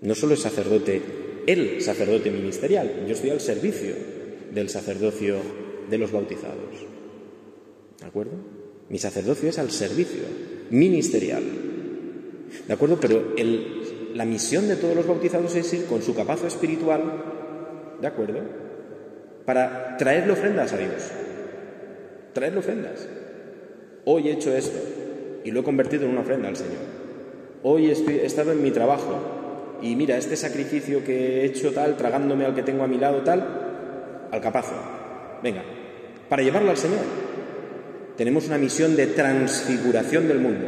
No 0.00 0.14
solo 0.14 0.34
es 0.34 0.40
sacerdote, 0.40 1.02
el 1.46 1.82
sacerdote 1.82 2.30
ministerial, 2.30 3.04
yo 3.06 3.14
estoy 3.14 3.30
al 3.30 3.40
servicio 3.40 3.94
del 4.52 4.68
sacerdocio 4.68 5.61
de 5.92 5.98
los 5.98 6.10
bautizados. 6.10 6.86
¿De 8.00 8.06
acuerdo? 8.06 8.32
Mi 8.88 8.98
sacerdocio 8.98 9.48
es 9.48 9.58
al 9.60 9.70
servicio 9.70 10.24
ministerial. 10.70 11.44
¿De 12.66 12.72
acuerdo? 12.72 12.98
Pero 13.00 13.34
la 14.14 14.24
misión 14.24 14.66
de 14.66 14.76
todos 14.76 14.96
los 14.96 15.06
bautizados 15.06 15.54
es 15.54 15.72
ir 15.72 15.84
con 15.84 16.02
su 16.02 16.14
capazo 16.14 16.48
espiritual, 16.48 17.02
¿de 18.00 18.06
acuerdo? 18.06 18.40
Para 19.44 19.96
traerle 19.96 20.32
ofrendas 20.32 20.72
a 20.72 20.78
Dios 20.78 21.02
traerle 22.32 22.60
ofrendas. 22.60 23.08
Hoy 24.04 24.28
he 24.28 24.32
hecho 24.32 24.54
esto 24.54 24.78
y 25.44 25.50
lo 25.50 25.60
he 25.60 25.64
convertido 25.64 26.04
en 26.04 26.12
una 26.12 26.22
ofrenda 26.22 26.48
al 26.48 26.56
Señor. 26.56 26.80
Hoy 27.62 27.90
he 27.90 28.26
estado 28.26 28.52
en 28.52 28.62
mi 28.62 28.70
trabajo 28.70 29.78
y 29.80 29.96
mira, 29.96 30.16
este 30.16 30.36
sacrificio 30.36 31.04
que 31.04 31.40
he 31.40 31.44
hecho 31.44 31.72
tal, 31.72 31.96
tragándome 31.96 32.44
al 32.44 32.54
que 32.54 32.62
tengo 32.62 32.84
a 32.84 32.88
mi 32.88 32.98
lado 32.98 33.22
tal, 33.22 34.28
al 34.30 34.40
capazo. 34.40 34.74
Venga, 35.42 35.62
para 36.32 36.44
llevarlo 36.44 36.70
al 36.70 36.78
Señor. 36.78 37.02
Tenemos 38.16 38.46
una 38.46 38.56
misión 38.56 38.96
de 38.96 39.06
transfiguración 39.08 40.28
del 40.28 40.38
mundo. 40.38 40.66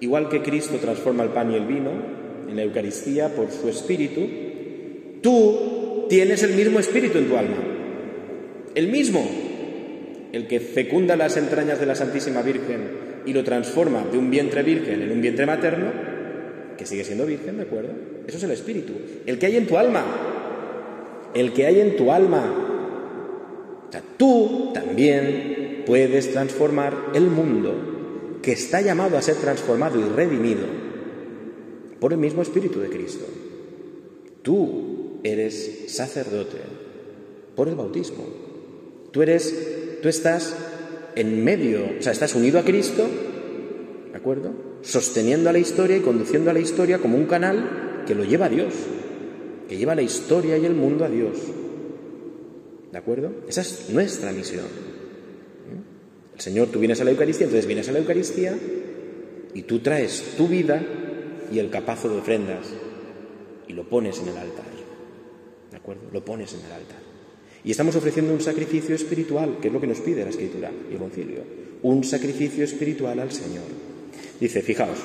Igual 0.00 0.28
que 0.28 0.42
Cristo 0.42 0.78
transforma 0.78 1.22
el 1.22 1.28
pan 1.28 1.52
y 1.52 1.54
el 1.54 1.66
vino 1.66 1.92
en 2.48 2.56
la 2.56 2.64
Eucaristía 2.64 3.28
por 3.28 3.52
su 3.52 3.68
espíritu, 3.68 4.26
tú 5.22 6.06
tienes 6.08 6.42
el 6.42 6.54
mismo 6.54 6.80
espíritu 6.80 7.18
en 7.18 7.28
tu 7.28 7.36
alma. 7.36 7.58
El 8.74 8.88
mismo, 8.88 9.24
el 10.32 10.48
que 10.48 10.58
fecunda 10.58 11.14
las 11.14 11.36
entrañas 11.36 11.78
de 11.78 11.86
la 11.86 11.94
Santísima 11.94 12.42
Virgen 12.42 12.88
y 13.24 13.32
lo 13.32 13.44
transforma 13.44 14.04
de 14.10 14.18
un 14.18 14.32
vientre 14.32 14.64
virgen 14.64 15.00
en 15.00 15.12
un 15.12 15.20
vientre 15.20 15.46
materno, 15.46 15.92
que 16.76 16.86
sigue 16.86 17.04
siendo 17.04 17.24
virgen, 17.24 17.58
¿de 17.58 17.62
acuerdo? 17.62 17.90
Eso 18.26 18.38
es 18.38 18.42
el 18.42 18.50
Espíritu. 18.50 18.94
El 19.26 19.38
que 19.38 19.46
hay 19.46 19.58
en 19.58 19.68
tu 19.68 19.78
alma. 19.78 20.04
El 21.34 21.52
que 21.52 21.66
hay 21.66 21.78
en 21.78 21.94
tu 21.94 22.10
alma. 22.10 22.63
Sea, 23.94 24.02
tú 24.16 24.72
también 24.74 25.84
puedes 25.86 26.32
transformar 26.32 27.12
el 27.14 27.28
mundo 27.28 28.40
que 28.42 28.50
está 28.50 28.80
llamado 28.80 29.16
a 29.16 29.22
ser 29.22 29.36
transformado 29.36 30.00
y 30.00 30.02
redimido 30.02 30.66
por 32.00 32.12
el 32.12 32.18
mismo 32.18 32.42
Espíritu 32.42 32.80
de 32.80 32.88
Cristo. 32.88 33.24
Tú 34.42 35.20
eres 35.22 35.84
sacerdote 35.86 36.56
por 37.54 37.68
el 37.68 37.76
bautismo. 37.76 38.24
Tú 39.12 39.22
eres, 39.22 40.00
tú 40.02 40.08
estás 40.08 40.56
en 41.14 41.44
medio, 41.44 41.84
o 42.00 42.02
sea, 42.02 42.10
estás 42.10 42.34
unido 42.34 42.58
a 42.58 42.64
Cristo, 42.64 43.06
¿de 44.10 44.16
acuerdo? 44.18 44.50
Sosteniendo 44.82 45.50
a 45.50 45.52
la 45.52 45.60
historia 45.60 45.98
y 45.98 46.00
conduciendo 46.00 46.50
a 46.50 46.54
la 46.54 46.58
historia 46.58 46.98
como 46.98 47.16
un 47.16 47.26
canal 47.26 48.02
que 48.08 48.16
lo 48.16 48.24
lleva 48.24 48.46
a 48.46 48.48
Dios, 48.50 48.74
que 49.68 49.76
lleva 49.76 49.94
la 49.94 50.02
historia 50.02 50.58
y 50.58 50.66
el 50.66 50.74
mundo 50.74 51.04
a 51.04 51.08
Dios. 51.08 51.38
¿De 52.94 52.98
acuerdo? 52.98 53.32
Esa 53.48 53.62
es 53.62 53.90
nuestra 53.90 54.30
misión. 54.30 54.66
El 56.32 56.40
Señor, 56.40 56.68
tú 56.68 56.78
vienes 56.78 57.00
a 57.00 57.04
la 57.04 57.10
Eucaristía, 57.10 57.46
entonces 57.46 57.66
vienes 57.66 57.88
a 57.88 57.92
la 57.92 57.98
Eucaristía 57.98 58.56
y 59.52 59.62
tú 59.62 59.80
traes 59.80 60.36
tu 60.36 60.46
vida 60.46 60.80
y 61.50 61.58
el 61.58 61.70
capazo 61.70 62.08
de 62.08 62.18
ofrendas 62.18 62.68
y 63.66 63.72
lo 63.72 63.88
pones 63.88 64.20
en 64.20 64.28
el 64.28 64.36
altar. 64.36 64.66
¿De 65.72 65.76
acuerdo? 65.76 66.02
Lo 66.12 66.24
pones 66.24 66.54
en 66.54 66.60
el 66.60 66.70
altar. 66.70 66.98
Y 67.64 67.72
estamos 67.72 67.96
ofreciendo 67.96 68.32
un 68.32 68.40
sacrificio 68.40 68.94
espiritual, 68.94 69.58
que 69.60 69.66
es 69.66 69.74
lo 69.74 69.80
que 69.80 69.88
nos 69.88 69.98
pide 69.98 70.22
la 70.22 70.30
Escritura 70.30 70.70
y 70.88 70.92
el 70.92 71.00
Concilio. 71.00 71.40
Un 71.82 72.04
sacrificio 72.04 72.62
espiritual 72.62 73.18
al 73.18 73.32
Señor. 73.32 73.64
Dice, 74.38 74.62
fijaos, 74.62 74.98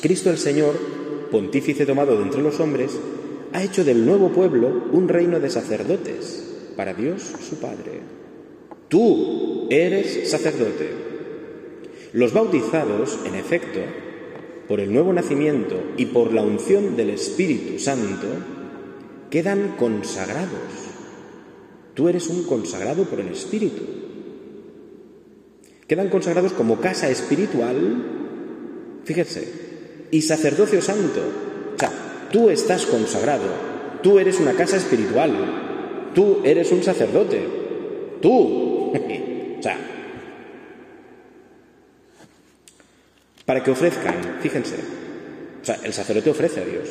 Cristo 0.00 0.30
el 0.30 0.38
Señor, 0.38 0.76
pontífice 1.32 1.86
tomado 1.86 2.16
de 2.16 2.22
entre 2.22 2.40
los 2.40 2.60
hombres, 2.60 2.92
ha 3.52 3.64
hecho 3.64 3.82
del 3.82 4.06
nuevo 4.06 4.28
pueblo 4.28 4.84
un 4.92 5.08
reino 5.08 5.40
de 5.40 5.50
sacerdotes 5.50 6.46
para 6.80 6.94
Dios 6.94 7.34
su 7.46 7.56
Padre. 7.56 8.00
Tú 8.88 9.66
eres 9.68 10.30
sacerdote. 10.30 10.88
Los 12.14 12.32
bautizados, 12.32 13.18
en 13.26 13.34
efecto, 13.34 13.80
por 14.66 14.80
el 14.80 14.90
nuevo 14.90 15.12
nacimiento 15.12 15.76
y 15.98 16.06
por 16.06 16.32
la 16.32 16.40
unción 16.40 16.96
del 16.96 17.10
Espíritu 17.10 17.78
Santo, 17.78 18.28
quedan 19.28 19.76
consagrados. 19.76 20.72
Tú 21.92 22.08
eres 22.08 22.28
un 22.28 22.44
consagrado 22.44 23.04
por 23.04 23.20
el 23.20 23.28
Espíritu. 23.28 23.82
Quedan 25.86 26.08
consagrados 26.08 26.54
como 26.54 26.80
casa 26.80 27.10
espiritual, 27.10 28.06
fíjense, 29.04 29.52
y 30.10 30.22
sacerdocio 30.22 30.80
santo. 30.80 31.20
O 31.76 31.78
sea, 31.78 31.92
tú 32.32 32.48
estás 32.48 32.86
consagrado, 32.86 33.50
tú 34.02 34.18
eres 34.18 34.40
una 34.40 34.54
casa 34.54 34.78
espiritual, 34.78 35.66
tú 36.14 36.40
eres 36.44 36.70
un 36.72 36.82
sacerdote, 36.82 37.40
tú. 38.20 38.92
o 39.58 39.62
sea, 39.62 39.76
para 43.44 43.62
que 43.62 43.70
ofrezcan, 43.70 44.38
fíjense, 44.40 44.76
o 45.60 45.64
sea, 45.64 45.80
el 45.82 45.92
sacerdote 45.92 46.30
ofrece 46.30 46.60
a 46.60 46.64
Dios, 46.64 46.88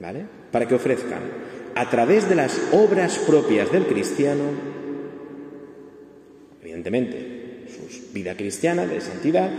¿vale? 0.00 0.26
Para 0.50 0.66
que 0.66 0.74
ofrezcan 0.74 1.20
a 1.74 1.88
través 1.88 2.28
de 2.28 2.34
las 2.34 2.60
obras 2.72 3.18
propias 3.18 3.70
del 3.72 3.86
cristiano, 3.86 4.44
evidentemente, 6.60 7.66
su 7.68 8.12
vida 8.12 8.36
cristiana 8.36 8.86
de 8.86 9.00
santidad, 9.00 9.50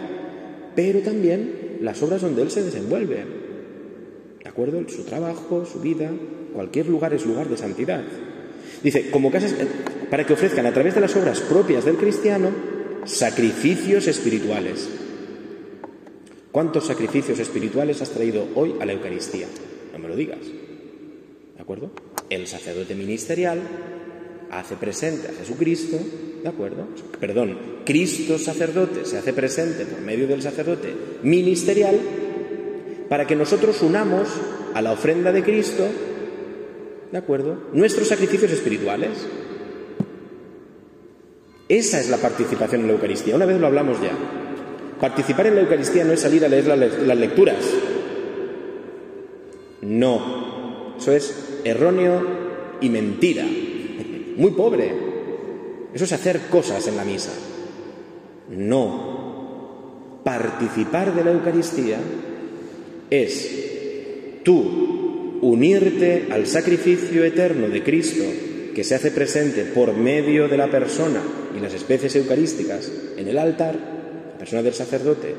pero 0.76 1.00
también 1.00 1.78
las 1.82 2.02
obras 2.04 2.22
donde 2.22 2.42
él 2.42 2.52
se 2.52 2.64
desenvuelve, 2.64 3.16
¿de 3.16 3.43
acuerdo? 4.54 4.88
Su 4.88 5.04
trabajo, 5.04 5.66
su 5.66 5.80
vida, 5.80 6.10
cualquier 6.54 6.88
lugar 6.88 7.14
es 7.14 7.26
lugar 7.26 7.50
de 7.50 7.58
santidad. 7.58 8.04
Dice, 8.82 9.12
como 9.12 9.32
casas, 9.32 9.54
para 10.10 10.26
que 10.26 10.34
ofrezcan 10.34 10.66
a 10.66 10.74
través 10.74 10.96
de 10.96 11.02
las 11.02 11.16
obras 11.16 11.42
propias 11.42 11.86
del 11.86 11.98
cristiano 11.98 12.50
sacrificios 13.06 14.08
espirituales 14.08 14.88
¿Cuántos 16.54 16.86
sacrificios 16.86 17.40
espirituales 17.40 18.00
has 18.04 18.12
traído 18.12 18.48
hoy 18.54 18.76
a 18.80 18.86
la 18.86 18.94
Eucaristía? 18.94 19.48
No 19.92 19.98
me 19.98 20.08
lo 20.08 20.16
digas. 20.16 20.38
¿De 21.56 21.60
acuerdo? 21.60 21.90
El 22.30 22.46
sacerdote 22.46 22.94
ministerial 22.94 23.60
hace 24.52 24.76
presente 24.76 25.30
a 25.30 25.34
Jesucristo, 25.34 25.98
¿de 26.44 26.48
acuerdo? 26.48 26.90
Perdón, 27.20 27.58
Cristo 27.84 28.38
sacerdote 28.38 29.04
se 29.06 29.18
hace 29.18 29.34
presente 29.34 29.88
por 29.88 30.02
medio 30.02 30.28
del 30.28 30.44
sacerdote 30.44 30.94
ministerial 31.24 32.00
para 33.14 33.28
que 33.28 33.36
nosotros 33.36 33.80
unamos 33.84 34.28
a 34.74 34.82
la 34.82 34.92
ofrenda 34.92 35.32
de 35.32 35.44
Cristo, 35.44 35.88
¿de 37.12 37.16
acuerdo? 37.16 37.66
Nuestros 37.72 38.08
sacrificios 38.08 38.52
espirituales. 38.52 39.12
Esa 41.70 42.00
es 42.00 42.10
la 42.10 42.18
participación 42.18 42.82
en 42.82 42.88
la 42.88 42.94
Eucaristía. 42.94 43.36
Una 43.36 43.46
vez 43.46 43.60
lo 43.60 43.68
hablamos 43.68 44.02
ya. 44.02 44.14
Participar 45.00 45.46
en 45.46 45.54
la 45.54 45.62
Eucaristía 45.62 46.04
no 46.04 46.14
es 46.14 46.22
salir 46.22 46.44
a 46.44 46.48
leer 46.48 46.66
las 46.66 47.18
lecturas. 47.20 47.64
No, 49.84 50.96
eso 50.98 51.12
es 51.12 51.60
erróneo 51.66 52.26
y 52.82 52.90
mentira. 52.90 53.46
Muy 54.38 54.54
pobre. 54.58 54.92
Eso 55.94 56.06
es 56.06 56.14
hacer 56.14 56.48
cosas 56.50 56.88
en 56.88 56.98
la 56.98 57.06
misa. 57.06 57.34
No. 58.50 60.22
Participar 60.24 61.14
de 61.14 61.24
la 61.24 61.32
Eucaristía 61.32 62.00
es 63.22 64.42
tú 64.44 65.40
unirte 65.42 66.28
al 66.32 66.48
sacrificio 66.48 67.24
eterno 67.24 67.70
de 67.70 67.84
Cristo 67.84 68.24
que 68.74 68.84
se 68.84 68.96
hace 68.96 69.12
presente 69.12 69.66
por 69.66 69.96
medio 69.96 70.48
de 70.48 70.58
la 70.58 70.70
persona 70.70 71.22
y 71.56 71.60
las 71.60 71.74
especies 71.74 72.16
eucarísticas 72.16 72.92
en 73.18 73.28
el 73.28 73.38
altar 73.38 73.94
persona 74.44 74.62
del 74.62 74.74
sacerdote 74.74 75.34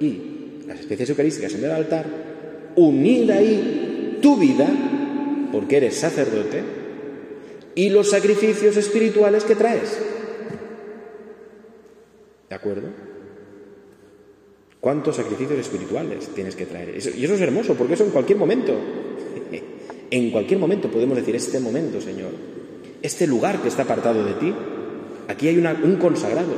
y 0.00 0.62
las 0.66 0.80
especies 0.80 1.10
eucarísticas 1.10 1.52
en 1.54 1.64
el 1.64 1.70
altar, 1.70 2.06
unir 2.76 3.30
ahí 3.30 4.18
tu 4.22 4.38
vida, 4.38 4.66
porque 5.52 5.76
eres 5.76 5.96
sacerdote, 5.96 6.62
y 7.74 7.90
los 7.90 8.08
sacrificios 8.08 8.78
espirituales 8.78 9.44
que 9.44 9.56
traes. 9.56 9.98
¿De 12.48 12.54
acuerdo? 12.54 12.88
¿Cuántos 14.86 15.16
sacrificios 15.16 15.58
espirituales 15.58 16.28
tienes 16.28 16.54
que 16.54 16.64
traer? 16.64 16.90
y 16.90 17.24
eso 17.24 17.34
es 17.34 17.40
hermoso, 17.40 17.74
porque 17.74 17.94
eso 17.94 18.04
en 18.04 18.10
cualquier 18.10 18.38
momento, 18.38 18.72
en 20.12 20.30
cualquier 20.30 20.60
momento 20.60 20.88
podemos 20.88 21.16
decir, 21.16 21.34
este 21.34 21.58
momento, 21.58 22.00
Señor, 22.00 22.30
este 23.02 23.26
lugar 23.26 23.60
que 23.60 23.66
está 23.66 23.82
apartado 23.82 24.24
de 24.24 24.34
ti, 24.34 24.54
aquí 25.26 25.48
hay 25.48 25.58
un 25.58 25.96
consagrado, 25.96 26.52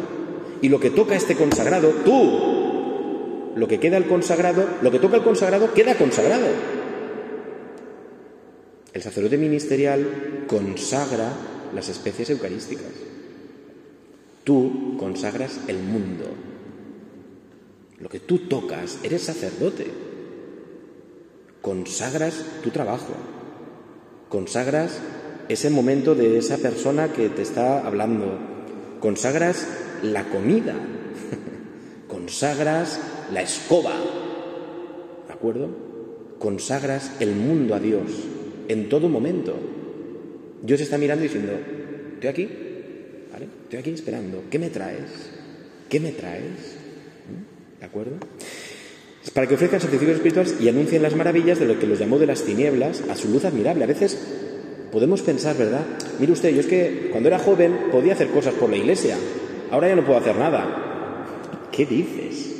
y 0.61 0.69
lo 0.69 0.79
que 0.79 0.91
toca 0.91 1.17
este 1.17 1.37
consagrado, 1.37 1.89
tú, 2.05 3.55
lo 3.57 3.67
que 3.67 3.81
queda 3.81 3.97
el 3.97 4.05
consagrado, 4.05 4.63
lo 4.83 4.91
que 4.91 4.99
toca 4.99 5.17
el 5.17 5.23
consagrado 5.23 5.73
queda 5.73 5.95
consagrado. 5.95 6.49
El 8.93 9.01
sacerdote 9.01 9.39
ministerial 9.39 10.45
consagra 10.47 11.33
las 11.75 11.89
especies 11.89 12.29
eucarísticas. 12.29 12.93
Tú 14.45 14.99
consagras 14.99 15.61
el 15.67 15.79
mundo. 15.79 16.48
Lo 18.01 18.09
que 18.09 18.21
tú 18.21 18.39
tocas, 18.49 19.01
eres 19.03 19.23
sacerdote. 19.23 19.87
Consagras 21.61 22.45
tu 22.63 22.71
trabajo. 22.71 23.15
Consagras 24.29 25.01
ese 25.49 25.71
momento 25.71 26.15
de 26.15 26.39
esa 26.39 26.59
persona 26.59 27.13
que 27.13 27.29
te 27.29 27.43
está 27.43 27.87
hablando. 27.87 28.39
Consagras 29.01 29.67
la 30.03 30.25
comida, 30.25 30.75
consagras 32.09 33.01
la 33.33 33.43
escoba, 33.43 33.95
¿de 35.27 35.33
acuerdo? 35.33 35.69
Consagras 36.39 37.13
el 37.21 37.35
mundo 37.35 37.75
a 37.75 37.81
Dios 37.81 38.05
en 38.69 38.89
todo 38.89 39.09
momento. 39.09 39.57
Dios 40.63 40.81
está 40.81 40.99
mirando 40.99 41.25
y 41.25 41.29
diciendo, 41.29 41.53
estoy 42.15 42.29
aquí, 42.29 42.49
¿vale? 43.33 43.49
Estoy 43.65 43.79
aquí 43.79 43.91
esperando. 43.91 44.45
¿Qué 44.51 44.59
me 44.59 44.71
traes? 44.71 45.31
¿Qué 45.89 46.01
me 46.01 46.13
traes? 46.13 46.77
¿Mm? 47.29 47.58
¿De 47.81 47.87
acuerdo? 47.87 48.17
Para 49.35 49.47
que 49.47 49.55
ofrezcan 49.55 49.81
sacrificios 49.81 50.17
espirituales 50.17 50.57
y 50.61 50.69
anuncien 50.69 51.03
las 51.03 51.15
maravillas 51.15 51.59
de 51.59 51.67
lo 51.67 51.79
que 51.79 51.87
los 51.87 51.99
llamó 51.99 52.19
de 52.19 52.27
las 52.27 52.43
tinieblas 52.43 53.03
a 53.09 53.15
su 53.15 53.29
luz 53.29 53.45
admirable. 53.45 53.85
A 53.85 53.89
veces 53.89 54.19
podemos 54.91 55.23
pensar, 55.23 55.57
¿verdad? 55.57 55.85
Mire 56.19 56.33
usted, 56.33 56.51
yo 56.51 56.61
es 56.61 56.67
que 56.67 57.09
cuando 57.13 57.29
era 57.29 57.39
joven 57.39 57.91
podía 57.93 58.15
hacer 58.15 58.29
cosas 58.29 58.55
por 58.55 58.71
la 58.71 58.77
iglesia, 58.77 59.17
Ahora 59.71 59.89
ya 59.89 59.97
no 59.97 60.05
puedo 60.05 60.19
hacer 60.19 60.37
nada. 60.37 61.67
¿Qué 61.71 61.85
dices? 61.85 62.55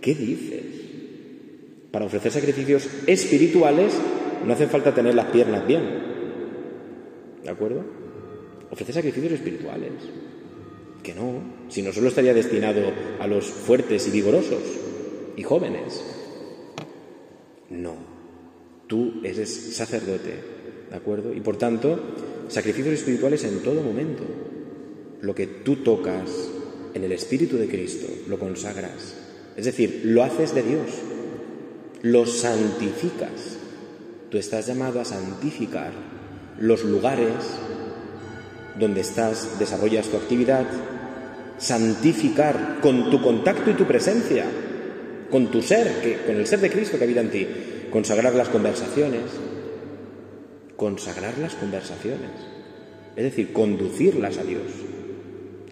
¿Qué 0.00 0.14
dices? 0.14 0.62
Para 1.90 2.04
ofrecer 2.06 2.32
sacrificios 2.32 2.88
espirituales 3.06 3.94
no 4.46 4.52
hace 4.52 4.66
falta 4.66 4.94
tener 4.94 5.14
las 5.14 5.26
piernas 5.26 5.66
bien. 5.66 5.82
¿De 7.42 7.48
acuerdo? 7.48 7.84
Ofrecer 8.70 8.96
sacrificios 8.96 9.32
espirituales. 9.32 9.92
Que 11.02 11.14
no, 11.14 11.63
si 11.74 11.82
no 11.82 11.92
solo 11.92 12.06
estaría 12.06 12.32
destinado 12.32 12.82
a 13.18 13.26
los 13.26 13.46
fuertes 13.46 14.06
y 14.06 14.12
vigorosos 14.12 14.62
y 15.36 15.42
jóvenes. 15.42 16.04
No, 17.68 17.96
tú 18.86 19.14
eres 19.24 19.74
sacerdote, 19.74 20.34
¿de 20.88 20.96
acuerdo? 20.96 21.34
Y 21.34 21.40
por 21.40 21.56
tanto, 21.56 21.98
sacrificios 22.46 22.94
espirituales 22.94 23.42
en 23.42 23.58
todo 23.64 23.82
momento. 23.82 24.22
Lo 25.20 25.34
que 25.34 25.48
tú 25.48 25.82
tocas 25.82 26.30
en 26.94 27.02
el 27.02 27.10
Espíritu 27.10 27.56
de 27.56 27.66
Cristo, 27.66 28.06
lo 28.28 28.38
consagras. 28.38 29.16
Es 29.56 29.64
decir, 29.64 30.02
lo 30.04 30.22
haces 30.22 30.54
de 30.54 30.62
Dios, 30.62 30.90
lo 32.02 32.24
santificas. 32.24 33.58
Tú 34.30 34.38
estás 34.38 34.68
llamado 34.68 35.00
a 35.00 35.04
santificar 35.04 35.90
los 36.60 36.84
lugares 36.84 37.34
donde 38.78 39.00
estás, 39.00 39.58
desarrollas 39.58 40.06
tu 40.06 40.16
actividad, 40.16 40.66
santificar 41.58 42.78
con 42.80 43.10
tu 43.10 43.22
contacto 43.22 43.70
y 43.70 43.74
tu 43.74 43.84
presencia, 43.84 44.44
con 45.30 45.50
tu 45.50 45.62
ser, 45.62 46.00
que, 46.02 46.16
con 46.26 46.36
el 46.36 46.46
ser 46.46 46.60
de 46.60 46.70
Cristo 46.70 46.98
que 46.98 47.04
habita 47.04 47.20
en 47.20 47.30
ti, 47.30 47.46
consagrar 47.90 48.34
las 48.34 48.48
conversaciones, 48.48 49.22
consagrar 50.76 51.38
las 51.38 51.54
conversaciones, 51.54 52.30
es 53.16 53.24
decir, 53.24 53.52
conducirlas 53.52 54.38
a 54.38 54.44
Dios, 54.44 54.62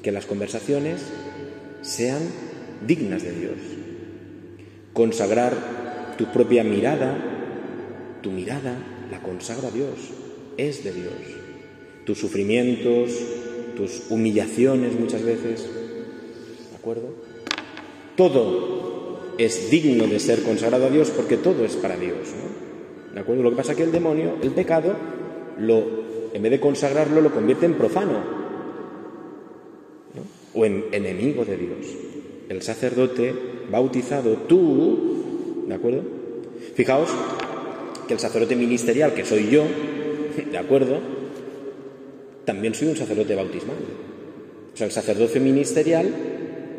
que 0.03 0.13
las 0.13 0.27
conversaciones 0.27 1.03
sean 1.81 2.23
dignas 2.87 3.23
de 3.23 3.33
Dios, 3.33 3.57
consagrar 4.93 6.15
tu 6.17 6.27
propia 6.27 6.63
mirada, 6.65 7.17
tu 8.21 8.31
mirada 8.31 8.77
la 9.11 9.23
consagra 9.23 9.69
a 9.69 9.73
Dios, 9.73 9.97
es 10.57 10.85
de 10.85 10.93
Dios, 10.93 11.13
tus 12.05 12.19
sufrimientos, 12.19 13.11
tus 13.75 14.03
humillaciones 14.11 14.99
muchas 14.99 15.23
veces, 15.23 15.69
¿de 16.71 16.77
acuerdo? 16.77 17.09
Todo 18.17 19.21
es 19.39 19.71
digno 19.71 20.07
de 20.07 20.21
ser 20.21 20.43
consagrado 20.43 20.87
a 20.87 20.91
Dios 20.91 21.11
porque 21.11 21.37
todo 21.37 21.65
es 21.65 21.77
para 21.77 21.97
Dios, 21.97 22.17
¿no? 22.17 23.15
¿De 23.15 23.21
acuerdo? 23.21 23.43
Lo 23.43 23.51
que 23.51 23.57
pasa 23.57 23.73
es 23.73 23.79
que 23.79 23.85
el 23.85 23.93
demonio, 23.93 24.37
el 24.43 24.51
pecado, 24.51 24.95
lo, 25.59 25.85
en 26.33 26.43
vez 26.43 26.53
de 26.53 26.61
consagrarlo, 26.61 27.21
lo 27.21 27.33
convierte 27.33 27.67
en 27.67 27.75
profano 27.75 28.43
o 30.55 30.65
en 30.65 30.85
enemigo 30.93 31.45
de 31.45 31.57
Dios. 31.57 31.87
El 32.49 32.63
sacerdote 32.63 33.35
bautizado, 33.71 34.35
tú, 34.49 35.65
¿de 35.67 35.75
acuerdo? 35.75 36.03
Fijaos 36.75 37.11
que 38.07 38.15
el 38.15 38.21
sacerdote 38.21 38.57
ministerial, 38.57 39.15
que 39.15 39.25
soy 39.25 39.49
yo, 39.49 39.65
¿de 40.51 40.59
acuerdo? 40.59 41.22
También 42.45 42.75
soy 42.75 42.89
un 42.89 42.97
sacerdote 42.97 43.35
bautismal. 43.35 43.77
O 44.73 44.77
sea, 44.77 44.87
el 44.87 44.93
sacerdocio 44.93 45.41
ministerial 45.41 46.11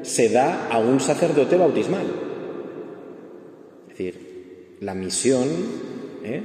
se 0.02 0.30
da 0.30 0.68
a 0.70 0.80
un 0.80 1.00
sacerdote 1.00 1.56
bautismal. 1.56 2.06
Es 3.84 3.98
decir, 3.98 4.78
la 4.82 4.94
misión, 4.94 5.48
¿eh? 6.24 6.42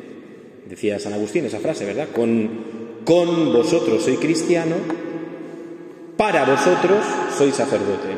decía 0.69 0.99
San 0.99 1.13
Agustín 1.15 1.47
esa 1.47 1.59
frase, 1.59 1.85
¿verdad? 1.85 2.09
Con, 2.15 2.49
con 3.05 3.53
vosotros 3.53 4.03
soy 4.03 4.17
cristiano, 4.17 4.77
para 6.17 6.45
vosotros 6.45 7.05
soy 7.37 7.51
sacerdote, 7.53 8.09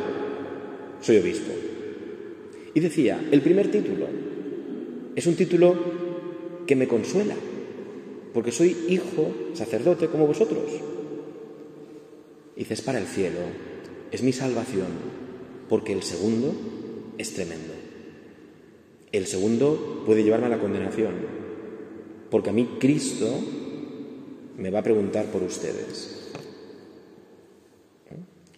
soy 1.01 1.17
obispo. 1.17 1.51
Y 2.73 2.79
decía, 2.79 3.19
el 3.31 3.41
primer 3.41 3.69
título 3.69 4.07
es 5.15 5.27
un 5.27 5.35
título 5.35 5.75
que 6.65 6.75
me 6.75 6.87
consuela, 6.87 7.35
porque 8.33 8.51
soy 8.51 8.75
hijo 8.89 9.31
sacerdote 9.53 10.07
como 10.07 10.27
vosotros. 10.27 10.90
Dices 12.55 12.81
para 12.81 12.99
el 12.99 13.07
cielo, 13.07 13.39
es 14.11 14.23
mi 14.23 14.33
salvación, 14.33 14.87
porque 15.69 15.93
el 15.93 16.03
segundo 16.03 16.53
es 17.17 17.33
tremendo. 17.33 17.73
El 19.11 19.27
segundo 19.27 20.03
puede 20.05 20.23
llevarme 20.23 20.47
a 20.47 20.49
la 20.49 20.59
condenación, 20.59 21.15
porque 22.29 22.49
a 22.49 22.53
mí 22.53 22.77
Cristo 22.79 23.27
me 24.57 24.69
va 24.69 24.79
a 24.79 24.83
preguntar 24.83 25.25
por 25.25 25.43
ustedes. 25.43 26.29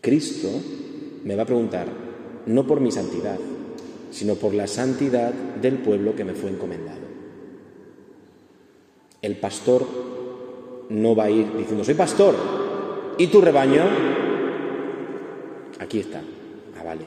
Cristo 0.02 0.50
me 1.24 1.36
va 1.36 1.44
a 1.44 1.48
preguntar 1.48 1.88
no 2.46 2.68
por 2.68 2.82
mi 2.82 2.92
santidad, 2.92 3.40
sino 4.12 4.36
por 4.36 4.54
la 4.54 4.68
santidad 4.68 5.34
del 5.34 5.78
pueblo 5.78 6.16
que 6.16 6.26
me 6.26 6.34
fue 6.34 6.50
encomendado. 6.50 7.02
El 9.22 9.38
pastor 9.38 9.88
no 10.90 11.16
va 11.16 11.24
a 11.26 11.32
ir 11.32 11.56
diciendo, 11.58 11.84
soy 11.84 11.94
pastor, 11.94 12.36
¿y 13.17 13.28
tu 13.28 13.41
rebaño? 13.41 13.84
Aquí 15.80 15.99
está. 15.99 16.21
Ah, 16.80 16.84
vale. 16.84 17.06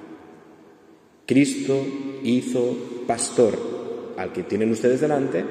Cristo 1.26 1.84
hizo 2.22 2.76
pastor 3.06 4.14
al 4.16 4.32
que 4.32 4.44
tienen 4.44 4.70
ustedes 4.70 5.00
delante 5.00 5.44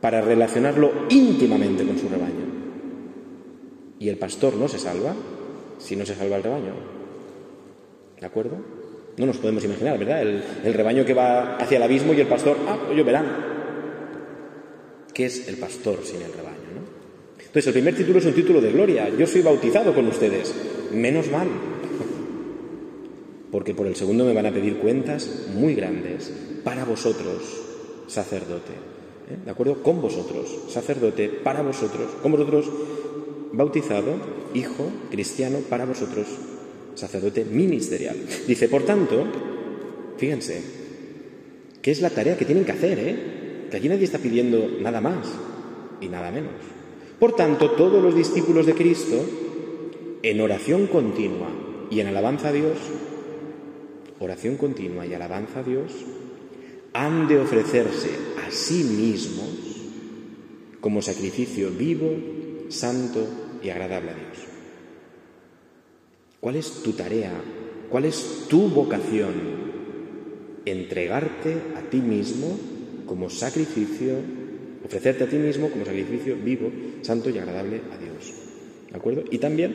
para 0.00 0.20
relacionarlo 0.20 1.06
íntimamente 1.10 1.84
con 1.84 1.98
su 1.98 2.08
rebaño. 2.08 2.44
Y 3.98 4.08
el 4.08 4.18
pastor 4.18 4.56
no 4.56 4.66
se 4.66 4.78
salva 4.78 5.14
si 5.78 5.94
no 5.94 6.04
se 6.04 6.16
salva 6.16 6.36
el 6.36 6.42
rebaño. 6.42 6.74
¿De 8.20 8.26
acuerdo? 8.26 8.56
No 9.16 9.26
nos 9.26 9.36
podemos 9.38 9.64
imaginar, 9.64 9.98
¿verdad? 9.98 10.22
El, 10.22 10.74
rebaño 10.74 11.04
que 11.04 11.14
va 11.14 11.56
hacia 11.56 11.76
el 11.76 11.82
abismo 11.82 12.12
y 12.14 12.20
el 12.20 12.26
pastor, 12.26 12.56
ah, 12.66 12.78
pues 12.86 13.04
verán. 13.04 13.26
¿Qué 15.12 15.26
es 15.26 15.48
el 15.48 15.56
pastor 15.56 16.00
sin 16.02 16.22
el 16.22 16.32
rebaño? 16.32 16.51
Entonces, 17.52 17.66
el 17.66 17.74
primer 17.74 17.94
título 17.94 18.18
es 18.18 18.24
un 18.24 18.32
título 18.32 18.62
de 18.62 18.72
gloria. 18.72 19.10
Yo 19.10 19.26
soy 19.26 19.42
bautizado 19.42 19.94
con 19.94 20.06
ustedes. 20.06 20.54
Menos 20.90 21.30
mal. 21.30 21.48
Porque 23.50 23.74
por 23.74 23.86
el 23.86 23.94
segundo 23.94 24.24
me 24.24 24.32
van 24.32 24.46
a 24.46 24.52
pedir 24.52 24.78
cuentas 24.78 25.48
muy 25.54 25.74
grandes. 25.74 26.32
Para 26.64 26.86
vosotros, 26.86 27.42
sacerdote. 28.06 28.72
¿eh? 28.72 29.36
¿De 29.44 29.50
acuerdo? 29.50 29.82
Con 29.82 30.00
vosotros, 30.00 30.62
sacerdote, 30.70 31.28
para 31.28 31.60
vosotros. 31.60 32.08
Con 32.22 32.32
vosotros, 32.32 32.70
bautizado, 33.52 34.14
hijo, 34.54 34.90
cristiano, 35.10 35.58
para 35.68 35.84
vosotros, 35.84 36.28
sacerdote 36.94 37.44
ministerial. 37.44 38.16
Dice, 38.46 38.70
por 38.70 38.84
tanto, 38.84 39.26
fíjense, 40.16 40.62
¿qué 41.82 41.90
es 41.90 42.00
la 42.00 42.08
tarea 42.08 42.38
que 42.38 42.46
tienen 42.46 42.64
que 42.64 42.72
hacer, 42.72 42.98
¿eh? 42.98 43.16
que 43.70 43.76
aquí 43.76 43.90
nadie 43.90 44.04
está 44.04 44.16
pidiendo 44.16 44.70
nada 44.80 45.02
más 45.02 45.28
y 46.00 46.08
nada 46.08 46.30
menos. 46.30 46.81
Por 47.22 47.36
tanto, 47.36 47.70
todos 47.70 48.02
los 48.02 48.16
discípulos 48.16 48.66
de 48.66 48.74
Cristo, 48.74 49.14
en 50.24 50.40
oración 50.40 50.88
continua 50.88 51.50
y 51.88 52.00
en 52.00 52.08
alabanza 52.08 52.48
a 52.48 52.52
Dios, 52.52 52.76
oración 54.18 54.56
continua 54.56 55.06
y 55.06 55.14
alabanza 55.14 55.60
a 55.60 55.62
Dios, 55.62 55.92
han 56.92 57.28
de 57.28 57.38
ofrecerse 57.38 58.08
a 58.44 58.50
sí 58.50 58.82
mismos 58.82 59.50
como 60.80 61.00
sacrificio 61.00 61.70
vivo, 61.70 62.10
santo 62.70 63.24
y 63.62 63.70
agradable 63.70 64.10
a 64.10 64.14
Dios. 64.14 64.38
¿Cuál 66.40 66.56
es 66.56 66.82
tu 66.82 66.90
tarea? 66.90 67.40
¿Cuál 67.88 68.06
es 68.06 68.46
tu 68.48 68.68
vocación? 68.68 69.34
Entregarte 70.64 71.56
a 71.76 71.82
ti 71.88 71.98
mismo 71.98 72.58
como 73.06 73.30
sacrificio, 73.30 74.41
ofrecerte 74.92 75.24
a 75.24 75.26
ti 75.26 75.36
mismo 75.36 75.70
como 75.70 75.86
sacrificio 75.86 76.36
vivo, 76.36 76.70
santo 77.00 77.30
y 77.30 77.38
agradable 77.38 77.80
a 77.90 77.96
Dios. 77.96 78.34
¿De 78.90 78.96
acuerdo? 78.96 79.24
Y 79.30 79.38
también 79.38 79.74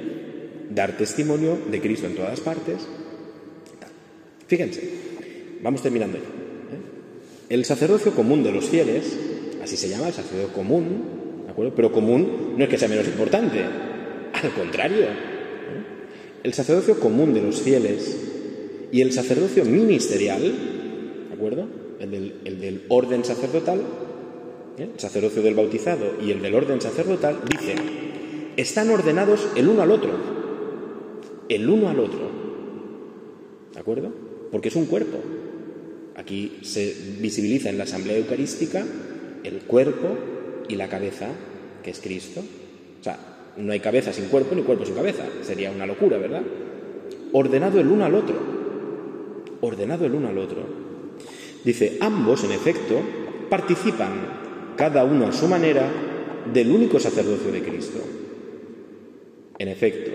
dar 0.70 0.96
testimonio 0.96 1.58
de 1.72 1.82
Cristo 1.82 2.06
en 2.06 2.16
todas 2.16 2.40
partes. 2.40 2.88
Fíjense, 4.46 4.82
vamos 5.64 5.82
terminando 5.82 6.18
ya. 6.20 6.24
¿eh? 6.24 6.82
El 7.50 7.66
sacerdocio 7.66 8.14
común 8.14 8.44
de 8.44 8.52
los 8.52 8.66
fieles, 8.66 9.18
así 9.64 9.76
se 9.76 9.90
llama 9.90 10.08
el 10.08 10.14
sacerdocio 10.14 10.54
común, 10.54 11.44
¿de 11.46 11.52
acuerdo? 11.52 11.74
Pero 11.76 11.92
común 11.92 12.54
no 12.56 12.64
es 12.64 12.70
que 12.70 12.78
sea 12.78 12.88
menos 12.88 13.08
importante, 13.08 13.64
al 14.34 14.54
contrario. 14.54 15.06
¿eh? 15.06 16.44
El 16.44 16.54
sacerdocio 16.54 17.00
común 17.00 17.34
de 17.34 17.42
los 17.42 17.60
fieles 17.60 18.16
y 18.92 19.02
el 19.02 19.12
sacerdocio 19.12 19.66
ministerial, 19.66 20.44
¿de 21.30 21.34
acuerdo? 21.34 21.68
el 22.00 22.12
del, 22.62 22.84
orden 22.90 23.26
sacerdotal, 23.26 23.82
¿eh? 24.78 24.90
el 24.94 25.00
sacerdocio 25.00 25.42
del 25.42 25.56
bautizado 25.56 26.16
y 26.22 26.32
el 26.32 26.42
del 26.42 26.56
orden 26.56 26.82
sacerdotal, 26.82 27.40
dice, 27.50 27.76
están 28.58 28.90
ordenados 28.90 29.48
el 29.56 29.68
uno 29.68 29.82
al 29.82 29.92
otro, 29.92 30.12
el 31.50 31.70
uno 31.70 31.90
al 31.90 32.00
otro, 32.00 32.30
¿de 33.74 33.80
acuerdo? 33.80 34.12
Porque 34.52 34.70
es 34.70 34.76
un 34.76 34.86
cuerpo. 34.86 35.18
Aquí 36.16 36.60
se 36.64 36.96
visibiliza 37.20 37.70
en 37.70 37.78
la 37.78 37.84
asamblea 37.84 38.18
eucarística 38.18 38.84
el 39.44 39.60
cuerpo 39.60 40.18
y 40.68 40.76
la 40.76 40.90
cabeza, 40.90 41.28
que 41.84 41.92
es 41.92 42.00
Cristo. 42.00 42.42
O 43.00 43.04
sea, 43.04 43.54
no 43.58 43.72
hay 43.72 43.80
cabeza 43.80 44.12
sin 44.14 44.26
cuerpo 44.26 44.56
ni 44.56 44.64
cuerpo 44.64 44.86
sin 44.86 44.96
cabeza. 44.96 45.24
Sería 45.44 45.72
una 45.72 45.86
locura, 45.86 46.18
¿verdad? 46.18 46.42
Ordenado 47.34 47.80
el 47.80 47.88
uno 47.88 48.06
al 48.06 48.16
otro. 48.16 48.36
Ordenado 49.62 50.06
el 50.06 50.14
uno 50.14 50.30
al 50.30 50.38
otro. 50.38 50.64
Dice, 51.64 51.98
ambos, 52.00 52.44
en 52.44 52.52
efecto, 52.52 53.00
participan, 53.50 54.47
cada 54.78 55.04
uno 55.04 55.28
a 55.28 55.34
su 55.34 55.48
manera, 55.48 55.90
del 56.54 56.72
único 56.72 57.00
sacerdocio 57.00 57.52
de 57.52 57.62
Cristo. 57.62 58.00
En 59.60 59.68
efecto, 59.68 60.12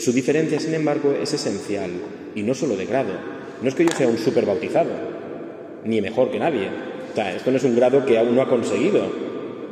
Su 0.00 0.12
diferencia, 0.12 0.58
sin 0.58 0.74
embargo, 0.74 1.14
es 1.22 1.32
esencial 1.32 1.90
y 2.34 2.42
no 2.42 2.52
solo 2.52 2.76
de 2.76 2.84
grado. 2.84 3.12
No 3.62 3.68
es 3.68 3.74
que 3.74 3.84
yo 3.84 3.92
sea 3.92 4.08
un 4.08 4.18
super 4.18 4.44
bautizado, 4.44 4.90
ni 5.84 6.00
mejor 6.00 6.30
que 6.30 6.38
nadie. 6.38 6.68
O 7.12 7.14
sea, 7.14 7.34
esto 7.34 7.50
no 7.50 7.56
es 7.58 7.64
un 7.64 7.76
grado 7.76 8.04
que 8.04 8.18
aún 8.18 8.34
no 8.34 8.42
ha 8.42 8.48
conseguido. 8.48 9.12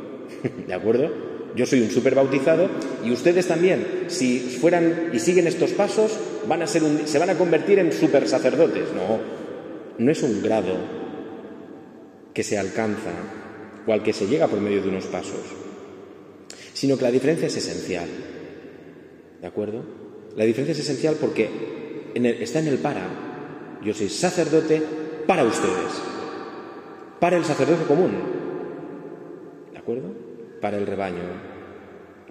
¿De 0.67 0.73
acuerdo? 0.73 1.11
Yo 1.55 1.65
soy 1.65 1.81
un 1.81 1.91
super 1.91 2.15
bautizado 2.15 2.69
y 3.03 3.11
ustedes 3.11 3.47
también, 3.47 4.05
si 4.07 4.39
fueran 4.39 5.09
y 5.13 5.19
siguen 5.19 5.47
estos 5.47 5.71
pasos, 5.71 6.17
van 6.47 6.61
a 6.61 6.67
ser 6.67 6.81
se 7.05 7.19
van 7.19 7.29
a 7.29 7.37
convertir 7.37 7.79
en 7.79 7.91
super 7.91 8.27
sacerdotes. 8.27 8.85
No, 8.95 9.19
no 9.97 10.11
es 10.11 10.23
un 10.23 10.41
grado 10.41 10.73
que 12.33 12.43
se 12.43 12.57
alcanza 12.57 13.40
o 13.85 13.93
al 13.93 14.03
que 14.03 14.13
se 14.13 14.27
llega 14.27 14.47
por 14.47 14.59
medio 14.59 14.81
de 14.81 14.89
unos 14.89 15.05
pasos, 15.05 15.41
sino 16.73 16.97
que 16.97 17.03
la 17.03 17.11
diferencia 17.11 17.47
es 17.47 17.57
esencial. 17.57 18.07
¿De 19.41 19.47
acuerdo? 19.47 19.83
La 20.35 20.45
diferencia 20.45 20.73
es 20.73 20.79
esencial 20.79 21.15
porque 21.19 21.49
está 22.13 22.59
en 22.59 22.67
el 22.67 22.77
para. 22.77 23.07
Yo 23.83 23.93
soy 23.93 24.09
sacerdote 24.09 24.81
para 25.25 25.43
ustedes, 25.43 26.01
para 27.19 27.37
el 27.37 27.45
sacerdote 27.45 27.85
común. 27.85 28.11
¿De 29.71 29.77
acuerdo? 29.77 30.13
Para 30.61 30.77
el 30.77 30.85
rebaño, 30.85 31.23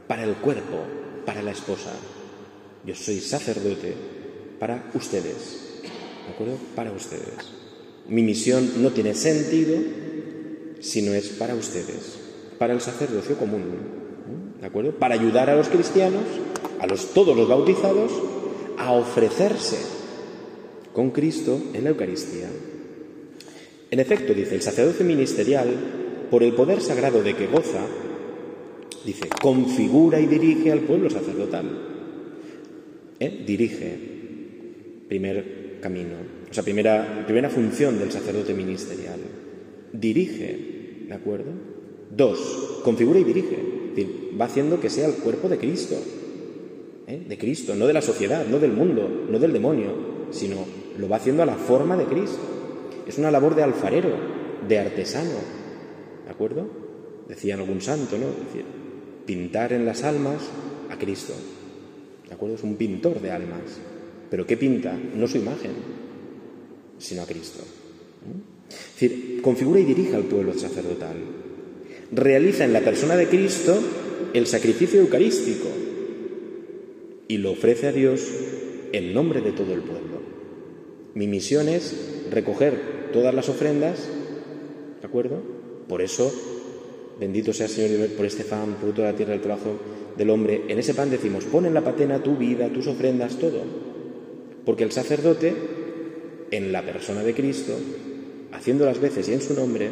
para 0.07 0.25
el 0.25 0.35
cuerpo, 0.35 0.85
para 1.27 1.43
la 1.43 1.51
esposa. 1.51 1.91
Yo 2.85 2.95
soy 2.95 3.21
sacerdote 3.21 3.95
para 4.59 4.91
ustedes. 4.95 5.81
¿De 6.27 6.33
acuerdo? 6.33 6.57
Para 6.77 6.93
ustedes. 6.93 7.53
Mi 8.09 8.23
misión 8.23 8.83
no 8.83 8.91
tiene 8.91 9.15
sentido 9.15 9.77
si 10.81 11.03
no 11.03 11.15
es 11.15 11.29
para 11.29 11.55
ustedes, 11.55 12.19
para 12.59 12.73
el 12.73 12.81
sacerdocio 12.81 13.37
común. 13.37 14.01
¿De 14.61 14.67
acuerdo? 14.67 14.93
Para 14.93 15.15
ayudar 15.15 15.49
a 15.49 15.57
los 15.57 15.69
cristianos 15.69 16.25
a 16.81 16.87
los, 16.87 17.13
todos 17.13 17.37
los 17.37 17.49
bautizados 17.49 18.11
a 18.79 18.93
ofrecerse 18.93 19.77
con 20.93 21.11
Cristo 21.11 21.61
en 21.75 21.85
la 21.85 21.91
Eucaristía. 21.91 22.49
En 23.91 24.01
efecto, 24.01 24.33
dice, 24.33 24.55
el 24.55 24.63
sacerdote 24.63 25.05
ministerial, 25.05 25.69
por 26.31 26.43
el 26.43 26.55
poder 26.55 26.81
sagrado 26.81 27.23
de 27.23 27.35
que 27.35 27.47
goza, 27.47 27.85
dice, 29.05 29.29
configura 29.41 30.21
y 30.21 30.27
dirige 30.27 30.73
al 30.73 30.81
pueblo 30.81 31.11
sacerdotal. 31.11 31.67
¿Eh? 33.19 33.45
Dirige, 33.47 33.99
primer 35.09 35.79
camino, 35.81 36.15
o 36.51 36.55
sea, 36.55 36.63
primera, 36.63 37.25
primera 37.27 37.51
función 37.51 37.99
del 37.99 38.11
sacerdote 38.11 38.55
ministerial. 38.55 39.21
Dirige, 39.93 41.05
¿de 41.09 41.15
acuerdo? 41.15 41.51
Dos, 42.15 42.81
configura 42.85 43.19
y 43.21 43.25
dirige, 43.25 43.57
es 43.57 43.97
decir, 43.97 44.41
va 44.41 44.47
haciendo 44.47 44.81
que 44.81 44.91
sea 44.91 45.07
el 45.07 45.15
cuerpo 45.15 45.49
de 45.49 45.59
Cristo. 45.59 45.97
¿eh? 47.11 47.25
de 47.29 47.39
Cristo, 47.39 47.75
no 47.75 47.87
de 47.87 47.93
la 47.93 48.03
sociedad, 48.03 48.47
no 48.47 48.59
del 48.59 48.73
mundo, 48.73 49.27
no 49.29 49.39
del 49.39 49.53
demonio, 49.53 49.93
sino 50.31 50.65
lo 50.99 51.09
va 51.09 51.17
haciendo 51.17 51.43
a 51.43 51.47
la 51.47 51.57
forma 51.57 51.97
de 51.97 52.05
Cristo. 52.05 52.39
Es 53.07 53.19
una 53.19 53.31
labor 53.31 53.55
de 53.55 53.63
alfarero, 53.63 54.11
de 54.67 54.79
artesano, 54.79 55.39
¿de 56.25 56.31
acuerdo? 56.31 56.69
Decía 57.29 57.55
algún 57.55 57.81
santo, 57.81 58.17
¿no? 58.17 58.27
decir, 58.27 58.65
pintar 59.27 59.73
en 59.73 59.85
las 59.85 60.05
almas 60.05 60.43
a 60.91 60.99
Cristo, 60.99 61.35
¿de 62.29 62.35
acuerdo? 62.35 62.57
Es 62.57 62.63
un 62.63 62.77
pintor 62.77 63.21
de 63.21 63.31
almas, 63.31 63.81
pero 64.31 64.47
¿qué 64.47 64.57
pinta? 64.57 64.97
No 65.15 65.27
su 65.27 65.39
imagen, 65.39 65.73
sino 66.99 67.23
a 67.23 67.27
Cristo. 67.27 67.61
Es 68.71 69.01
decir, 69.01 69.43
configura 69.43 69.81
y 69.81 69.85
dirige 69.85 70.17
al 70.17 70.25
pueblo 70.25 70.55
sacerdotal. 70.55 71.17
Realiza 72.13 72.65
en 72.65 72.73
la 72.73 72.81
persona 72.81 73.17
de 73.17 73.27
Cristo 73.27 73.79
el 74.33 74.47
sacrificio 74.47 75.01
eucarístico, 75.01 75.69
y 77.31 77.39
lo 77.39 77.53
ofrece 77.53 77.87
a 77.87 77.93
Dios 77.93 78.29
en 78.93 79.15
nombre 79.15 79.41
de 79.41 79.53
todo 79.53 79.73
el 79.73 79.83
pueblo. 79.83 80.21
Mi 81.15 81.29
misión 81.29 81.69
es 81.69 81.95
recoger 82.29 83.11
todas 83.13 83.33
las 83.33 83.49
ofrendas, 83.49 84.09
¿de 85.01 85.07
acuerdo? 85.07 85.41
Por 85.89 86.03
eso, 86.03 86.33
bendito 87.21 87.53
sea 87.53 87.67
el 87.67 87.73
Señor 87.73 88.09
por 88.17 88.27
este 88.27 88.43
pan, 88.43 88.77
fruto 88.81 89.03
de 89.03 89.13
la 89.13 89.17
tierra 89.17 89.33
del 89.33 89.43
trabajo 89.43 89.79
del 90.17 90.31
hombre. 90.31 90.63
En 90.67 90.81
ese 90.81 90.93
pan 90.93 91.09
decimos, 91.09 91.45
pon 91.45 91.67
en 91.67 91.75
la 91.75 91.85
patena 91.85 92.21
tu 92.21 92.37
vida, 92.37 92.69
tus 92.69 92.89
ofrendas, 92.89 93.39
todo. 93.39 93.63
Porque 94.65 94.83
el 94.83 94.91
sacerdote, 94.91 95.55
en 96.51 96.73
la 96.73 96.85
persona 96.85 97.23
de 97.23 97.35
Cristo, 97.35 97.75
haciendo 98.53 98.85
las 98.85 99.01
veces 99.01 99.29
y 99.29 99.33
en 99.33 99.43
su 99.43 99.55
nombre, 99.55 99.91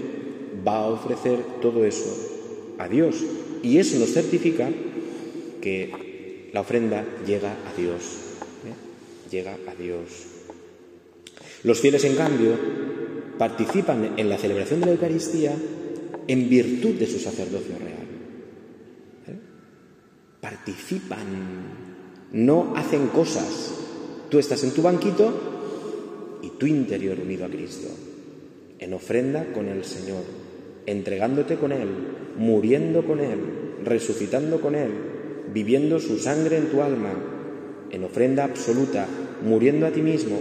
va 0.67 0.85
a 0.85 0.89
ofrecer 0.89 1.39
todo 1.61 1.85
eso 1.85 2.75
a 2.79 2.89
Dios. 2.89 3.17
Y 3.63 3.79
eso 3.79 3.99
nos 3.99 4.13
certifica 4.13 4.71
que 5.61 6.51
la 6.53 6.61
ofrenda 6.61 7.05
llega 7.27 7.53
a 7.53 7.79
Dios. 7.79 8.03
¿eh? 8.65 9.31
Llega 9.31 9.57
a 9.67 9.75
Dios. 9.75 10.27
Los 11.65 11.81
fieles, 11.81 12.05
en 12.05 12.17
cambio, 12.17 12.53
participan 13.37 14.15
en 14.17 14.29
la 14.29 14.39
celebración 14.39 14.81
de 14.81 14.87
la 14.87 14.93
Eucaristía 14.93 15.55
en 16.27 16.49
virtud 16.49 16.95
de 16.95 17.07
su 17.07 17.19
sacerdocio 17.19 17.77
real. 17.79 18.07
¿eh? 19.27 19.39
Participan, 20.41 21.27
no 22.33 22.75
hacen 22.77 23.09
cosas. 23.09 23.75
Tú 24.31 24.39
estás 24.39 24.63
en 24.65 24.73
tu 24.73 24.83
banquito 24.83 26.39
y 26.43 26.51
tu 26.51 26.67
interior 26.67 27.19
unido 27.19 27.47
a 27.47 27.49
Cristo, 27.49 27.89
en 28.79 28.95
ofrenda 28.95 29.53
con 29.53 29.69
el 29.69 29.85
Señor, 29.85 30.23
entregándote 30.87 31.57
con 31.57 31.73
Él, 31.73 31.89
muriendo 32.37 33.05
con 33.05 33.21
Él, 33.21 33.39
resucitando 33.85 34.61
con 34.61 34.75
Él, 34.75 34.91
viviendo 35.53 35.99
su 36.01 36.19
sangre 36.19 36.57
en 36.59 36.67
tu 36.71 36.83
alma, 36.83 37.13
en 37.91 38.05
ofrenda 38.05 38.45
absoluta, 38.45 39.07
muriendo 39.43 39.87
a 39.87 39.91
ti 39.91 40.03
mismo, 40.03 40.39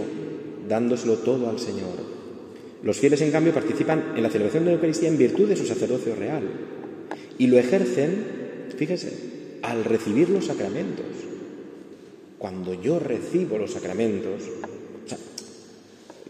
dándoselo 0.68 1.16
todo 1.18 1.48
al 1.48 1.58
Señor. 1.58 2.18
Los 2.82 2.98
fieles, 2.98 3.20
en 3.22 3.32
cambio, 3.32 3.52
participan 3.52 4.12
en 4.16 4.22
la 4.22 4.30
celebración 4.30 4.64
de 4.64 4.70
la 4.70 4.74
Eucaristía 4.74 5.08
en 5.08 5.18
virtud 5.18 5.48
de 5.48 5.56
su 5.56 5.66
sacerdocio 5.66 6.14
real 6.14 6.42
y 7.38 7.46
lo 7.48 7.58
ejercen, 7.58 8.68
fíjese, 8.76 9.12
al 9.62 9.84
recibir 9.84 10.28
los 10.30 10.46
sacramentos. 10.46 11.06
Cuando 12.38 12.74
yo 12.74 13.00
recibo 13.00 13.58
los 13.58 13.72
sacramentos, 13.72 14.44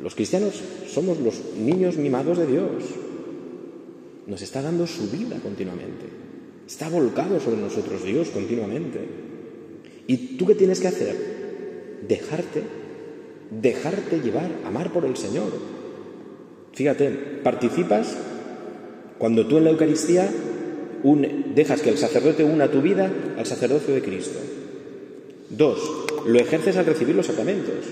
los 0.02 0.14
cristianos 0.14 0.54
somos 0.86 1.18
los 1.18 1.34
niños 1.56 1.96
mimados 1.96 2.38
de 2.38 2.46
Dios. 2.46 2.84
Nos 4.26 4.42
está 4.42 4.62
dando 4.62 4.86
su 4.86 5.10
vida 5.10 5.38
continuamente. 5.42 6.06
Está 6.66 6.88
volcado 6.88 7.40
sobre 7.40 7.60
nosotros 7.60 8.04
Dios 8.04 8.28
continuamente. 8.28 9.00
¿Y 10.06 10.36
tú 10.36 10.46
qué 10.46 10.54
tienes 10.54 10.80
que 10.80 10.88
hacer? 10.88 11.16
Dejarte, 12.06 12.62
dejarte 13.50 14.20
llevar, 14.20 14.50
amar 14.64 14.92
por 14.92 15.04
el 15.04 15.16
Señor. 15.16 15.50
Fíjate, 16.72 17.10
participas 17.42 18.16
cuando 19.18 19.46
tú 19.46 19.58
en 19.58 19.64
la 19.64 19.70
Eucaristía 19.70 20.30
dejas 21.54 21.80
que 21.80 21.90
el 21.90 21.98
sacerdote 21.98 22.44
una 22.44 22.70
tu 22.70 22.82
vida 22.82 23.10
al 23.36 23.46
sacerdocio 23.46 23.94
de 23.94 24.02
Cristo. 24.02 24.38
Dos, 25.50 26.06
lo 26.26 26.38
ejerces 26.38 26.76
al 26.76 26.86
recibir 26.86 27.16
los 27.16 27.26
sacramentos. 27.26 27.86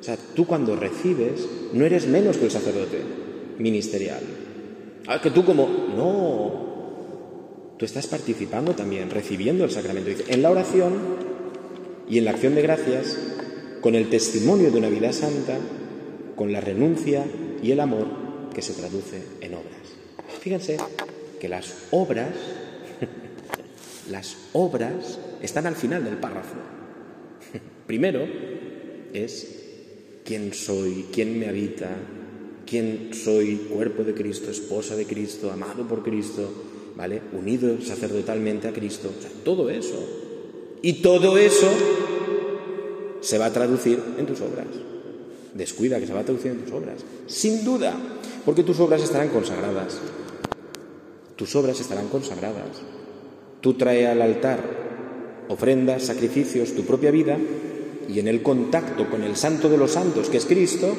O 0.00 0.02
sea, 0.02 0.16
tú 0.34 0.46
cuando 0.46 0.76
recibes 0.76 1.46
no 1.74 1.84
eres 1.84 2.06
menos 2.06 2.38
que 2.38 2.46
el 2.46 2.50
sacerdote 2.50 3.02
ministerial. 3.58 4.20
Ah, 5.06 5.20
que 5.20 5.30
tú 5.30 5.44
como, 5.44 5.68
no, 5.94 7.74
tú 7.76 7.84
estás 7.84 8.06
participando 8.06 8.74
también, 8.74 9.10
recibiendo 9.10 9.64
el 9.64 9.70
sacramento. 9.70 10.10
en 10.26 10.42
la 10.42 10.50
oración 10.50 10.94
y 12.08 12.18
en 12.18 12.24
la 12.24 12.30
acción 12.30 12.54
de 12.54 12.62
gracias, 12.62 13.18
con 13.82 13.94
el 13.94 14.08
testimonio 14.08 14.70
de 14.70 14.78
una 14.78 14.88
vida 14.88 15.12
santa, 15.12 15.58
con 16.34 16.52
la 16.52 16.60
renuncia 16.60 17.26
y 17.62 17.70
el 17.70 17.80
amor 17.80 18.06
que 18.54 18.62
se 18.62 18.72
traduce 18.72 19.22
en 19.42 19.54
obras. 19.54 19.74
Fíjense 20.40 20.78
que 21.38 21.48
las 21.48 21.74
obras, 21.90 22.30
las 24.10 24.36
obras 24.54 25.18
están 25.42 25.66
al 25.66 25.76
final 25.76 26.04
del 26.04 26.16
párrafo. 26.16 26.56
Primero 27.86 28.26
es 29.12 29.59
quién 30.30 30.54
soy, 30.54 31.06
quién 31.12 31.40
me 31.40 31.48
habita, 31.48 31.88
quién 32.64 33.10
soy, 33.12 33.66
cuerpo 33.68 34.04
de 34.04 34.14
Cristo, 34.14 34.48
esposa 34.48 34.94
de 34.94 35.04
Cristo, 35.04 35.50
amado 35.50 35.88
por 35.88 36.04
Cristo, 36.04 36.48
¿vale? 36.96 37.20
Unido 37.32 37.80
sacerdotalmente 37.82 38.68
a 38.68 38.72
Cristo, 38.72 39.10
todo 39.44 39.68
eso. 39.68 39.98
Y 40.82 41.02
todo 41.02 41.36
eso 41.36 41.68
se 43.20 43.38
va 43.38 43.46
a 43.46 43.52
traducir 43.52 44.00
en 44.18 44.24
tus 44.24 44.40
obras. 44.40 44.68
Descuida 45.52 45.98
que 45.98 46.06
se 46.06 46.12
va 46.12 46.20
a 46.20 46.24
traducir 46.24 46.52
en 46.52 46.58
tus 46.58 46.74
obras. 46.74 47.04
Sin 47.26 47.64
duda, 47.64 47.92
porque 48.44 48.62
tus 48.62 48.78
obras 48.78 49.02
estarán 49.02 49.30
consagradas. 49.30 49.98
Tus 51.34 51.56
obras 51.56 51.80
estarán 51.80 52.06
consagradas. 52.06 52.82
Tú 53.60 53.74
trae 53.74 54.06
al 54.06 54.22
altar 54.22 54.60
ofrendas, 55.48 56.04
sacrificios, 56.04 56.76
tu 56.76 56.84
propia 56.84 57.10
vida, 57.10 57.36
y 58.10 58.18
en 58.18 58.28
el 58.28 58.42
contacto 58.42 59.08
con 59.08 59.22
el 59.22 59.36
Santo 59.36 59.68
de 59.68 59.78
los 59.78 59.92
Santos, 59.92 60.28
que 60.28 60.38
es 60.38 60.46
Cristo, 60.46 60.96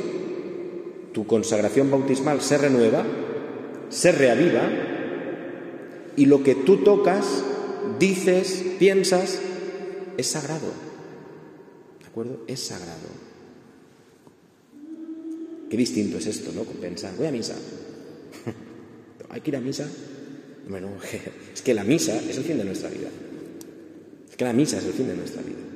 tu 1.14 1.28
consagración 1.28 1.92
bautismal 1.92 2.42
se 2.42 2.58
renueva, 2.58 3.06
se 3.90 4.12
reaviva 4.12 4.70
y 6.16 6.26
lo 6.26 6.42
que 6.44 6.56
tú 6.56 6.78
tocas, 6.78 7.44
dices, 8.00 8.64
piensas, 8.80 9.40
es 10.18 10.28
sagrado. 10.28 10.72
¿De 12.00 12.08
acuerdo? 12.08 12.44
Es 12.48 12.62
sagrado. 12.62 13.10
Qué 15.70 15.78
distinto 15.78 16.18
es 16.18 16.28
esto, 16.28 16.52
¿no? 16.54 16.64
Pensar, 16.64 17.14
voy 17.18 17.28
a 17.28 17.32
misa. 17.32 17.56
¿Hay 19.30 19.42
que 19.42 19.50
ir 19.50 19.56
a 19.56 19.62
misa? 19.62 19.88
Bueno, 20.70 20.90
es 21.54 21.62
que 21.62 21.74
la 21.74 21.84
misa 21.84 22.16
es 22.18 22.38
el 22.38 22.44
fin 22.44 22.58
de 22.58 22.66
nuestra 22.66 22.90
vida. 22.90 23.10
Es 24.30 24.36
que 24.36 24.46
la 24.46 24.54
misa 24.54 24.78
es 24.78 24.86
el 24.86 24.94
fin 24.94 25.08
de 25.08 25.16
nuestra 25.16 25.42
vida. 25.42 25.71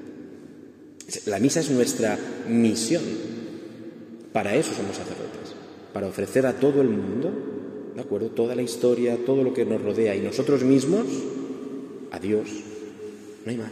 La 1.26 1.39
misa 1.39 1.60
es 1.60 1.70
nuestra 1.70 2.18
misión. 2.47 3.03
Para 4.34 4.56
eso 4.56 4.74
somos 4.74 4.97
sacerdotes. 4.97 5.56
Para 5.93 6.08
ofrecer 6.08 6.45
a 6.45 6.53
todo 6.53 6.82
el 6.82 6.89
mundo, 6.89 7.32
¿de 7.95 8.01
acuerdo? 8.01 8.30
Toda 8.30 8.56
la 8.56 8.62
historia, 8.62 9.18
todo 9.26 9.43
lo 9.43 9.53
que 9.53 9.66
nos 9.66 9.82
rodea 9.82 10.16
y 10.16 10.22
nosotros 10.22 10.64
mismos 10.64 11.06
a 12.12 12.20
Dios. 12.20 12.49
No 13.45 13.51
hay 13.51 13.58
más. 13.58 13.72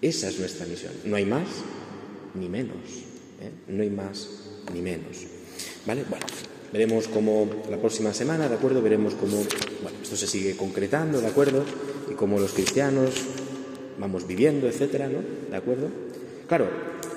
Esa 0.00 0.28
es 0.28 0.38
nuestra 0.38 0.66
misión. 0.66 0.92
No 1.04 1.16
hay 1.16 1.24
más 1.24 1.46
ni 2.34 2.48
menos. 2.48 2.76
¿eh? 3.40 3.50
No 3.68 3.82
hay 3.82 3.90
más 3.90 4.28
ni 4.74 4.82
menos. 4.82 5.26
¿Vale? 5.86 6.04
Bueno, 6.08 6.26
veremos 6.72 7.08
cómo 7.08 7.48
la 7.70 7.78
próxima 7.78 8.12
semana, 8.12 8.48
¿de 8.48 8.54
acuerdo? 8.56 8.82
Veremos 8.82 9.14
cómo 9.14 9.36
bueno, 9.82 9.98
esto 10.02 10.16
se 10.16 10.26
sigue 10.26 10.56
concretando, 10.56 11.20
¿de 11.20 11.26
acuerdo? 11.28 11.64
Y 12.10 12.14
cómo 12.14 12.38
los 12.38 12.52
cristianos 12.52 13.10
vamos 13.98 14.26
viviendo, 14.26 14.66
etcétera, 14.66 15.08
¿no? 15.08 15.20
¿De 15.50 15.56
acuerdo? 15.56 15.88
Claro, 16.52 16.68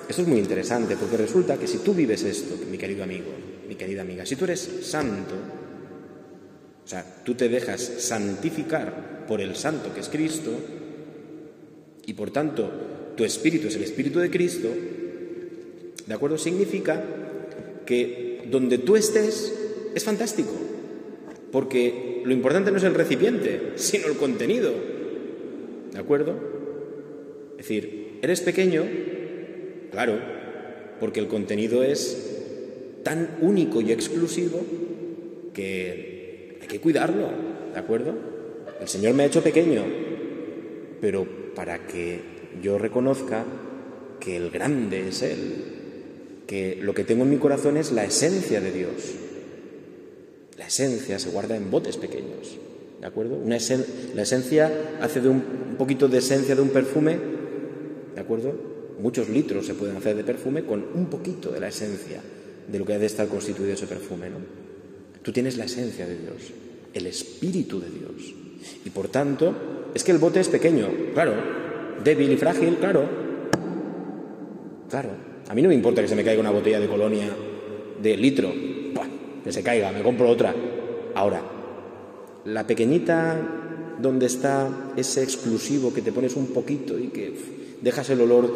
esto 0.07 0.21
es 0.21 0.29
muy 0.29 0.39
interesante 0.39 0.95
porque 0.95 1.17
resulta 1.17 1.57
que 1.57 1.67
si 1.67 1.79
tú 1.79 1.93
vives 1.93 2.23
esto, 2.23 2.55
mi 2.71 2.77
querido 2.77 3.03
amigo, 3.03 3.31
mi 3.67 3.75
querida 3.75 4.01
amiga, 4.01 4.25
si 4.25 4.37
tú 4.37 4.45
eres 4.45 4.61
santo, 4.83 5.35
o 6.81 6.87
sea, 6.87 7.21
tú 7.25 7.35
te 7.35 7.49
dejas 7.49 7.81
santificar 7.81 9.25
por 9.27 9.41
el 9.41 9.57
santo 9.57 9.93
que 9.93 9.99
es 9.99 10.07
Cristo, 10.07 10.51
y 12.05 12.13
por 12.13 12.31
tanto 12.31 12.71
tu 13.17 13.25
espíritu 13.25 13.67
es 13.67 13.75
el 13.75 13.83
espíritu 13.83 14.19
de 14.19 14.31
Cristo, 14.31 14.69
¿de 16.07 16.13
acuerdo? 16.13 16.37
Significa 16.37 17.03
que 17.85 18.47
donde 18.49 18.77
tú 18.77 18.95
estés 18.95 19.53
es 19.93 20.03
fantástico, 20.05 20.53
porque 21.51 22.21
lo 22.23 22.31
importante 22.31 22.71
no 22.71 22.77
es 22.77 22.83
el 22.85 22.93
recipiente, 22.93 23.73
sino 23.75 24.07
el 24.07 24.15
contenido, 24.15 24.71
¿de 25.91 25.99
acuerdo? 25.99 26.39
Es 27.51 27.67
decir, 27.67 28.19
eres 28.21 28.39
pequeño, 28.39 28.85
claro, 29.95 30.19
porque 30.99 31.21
el 31.21 31.29
contenido 31.29 31.81
es 31.81 32.99
tan 33.03 33.37
único 33.39 33.79
y 33.79 33.93
exclusivo 33.93 34.59
que 35.53 36.57
hay 36.61 36.67
que 36.67 36.81
cuidarlo, 36.81 37.29
¿de 37.73 37.79
acuerdo? 37.79 38.13
El 38.81 38.89
Señor 38.89 39.13
me 39.13 39.23
ha 39.23 39.27
hecho 39.27 39.41
pequeño, 39.41 39.83
pero 40.99 41.25
para 41.55 41.87
que 41.87 42.19
yo 42.61 42.77
reconozca 42.77 43.45
que 44.19 44.35
el 44.35 44.51
grande 44.51 45.07
es 45.07 45.21
Él, 45.21 45.39
que 46.45 46.77
lo 46.81 46.93
que 46.93 47.05
tengo 47.05 47.23
en 47.23 47.29
mi 47.29 47.37
corazón 47.37 47.77
es 47.77 47.93
la 47.93 48.03
esencia 48.03 48.59
de 48.59 48.73
Dios. 48.73 48.91
La 50.57 50.67
esencia 50.67 51.19
se 51.19 51.29
guarda 51.29 51.55
en 51.55 51.71
botes 51.71 51.95
pequeños, 51.95 52.57
¿de 52.99 53.07
acuerdo? 53.07 53.35
Una 53.37 53.57
la 54.13 54.21
esencia 54.23 54.97
hace 54.99 55.21
de 55.21 55.29
un, 55.29 55.41
un 55.69 55.75
poquito 55.77 56.09
de 56.09 56.17
esencia 56.17 56.53
de 56.53 56.61
un 56.61 56.69
perfume, 56.71 57.17
¿de 58.13 58.19
acuerdo? 58.19 58.74
Muchos 58.99 59.29
litros 59.29 59.65
se 59.65 59.73
pueden 59.73 59.97
hacer 59.97 60.15
de 60.15 60.23
perfume 60.23 60.63
con 60.63 60.83
un 60.93 61.07
poquito 61.07 61.51
de 61.51 61.59
la 61.59 61.67
esencia 61.67 62.21
de 62.67 62.79
lo 62.79 62.85
que 62.85 62.93
ha 62.93 62.99
de 62.99 63.05
estar 63.05 63.27
constituido 63.27 63.73
ese 63.73 63.87
perfume, 63.87 64.29
¿no? 64.29 64.37
Tú 65.21 65.31
tienes 65.31 65.57
la 65.57 65.65
esencia 65.65 66.05
de 66.05 66.17
Dios, 66.17 66.35
el 66.93 67.07
espíritu 67.07 67.79
de 67.79 67.89
Dios. 67.89 68.33
Y 68.85 68.89
por 68.89 69.07
tanto, 69.09 69.91
es 69.93 70.03
que 70.03 70.11
el 70.11 70.17
bote 70.17 70.39
es 70.39 70.49
pequeño, 70.49 70.87
claro, 71.13 71.33
débil 72.03 72.31
y 72.31 72.37
frágil, 72.37 72.77
claro. 72.77 73.07
Claro, 74.89 75.09
a 75.47 75.53
mí 75.53 75.61
no 75.61 75.69
me 75.69 75.75
importa 75.75 76.01
que 76.01 76.07
se 76.07 76.15
me 76.15 76.23
caiga 76.23 76.39
una 76.39 76.51
botella 76.51 76.79
de 76.79 76.87
colonia 76.87 77.29
de 78.01 78.17
litro, 78.17 78.51
que 79.43 79.51
se 79.51 79.63
caiga, 79.63 79.91
me 79.91 80.01
compro 80.01 80.29
otra. 80.29 80.53
Ahora, 81.13 81.41
la 82.45 82.65
pequeñita 82.65 83.95
donde 84.01 84.25
está 84.25 84.91
ese 84.95 85.23
exclusivo 85.23 85.93
que 85.93 86.01
te 86.01 86.11
pones 86.11 86.35
un 86.35 86.47
poquito 86.47 86.99
y 86.99 87.07
que 87.07 87.33
dejas 87.85 88.09
el 88.09 88.19
olor 88.19 88.51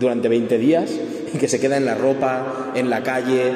durante 0.00 0.28
20 0.28 0.58
días 0.58 0.90
y 1.32 1.38
que 1.38 1.46
se 1.46 1.60
queda 1.60 1.76
en 1.76 1.84
la 1.84 1.94
ropa, 1.94 2.72
en 2.74 2.90
la 2.90 3.04
calle. 3.04 3.52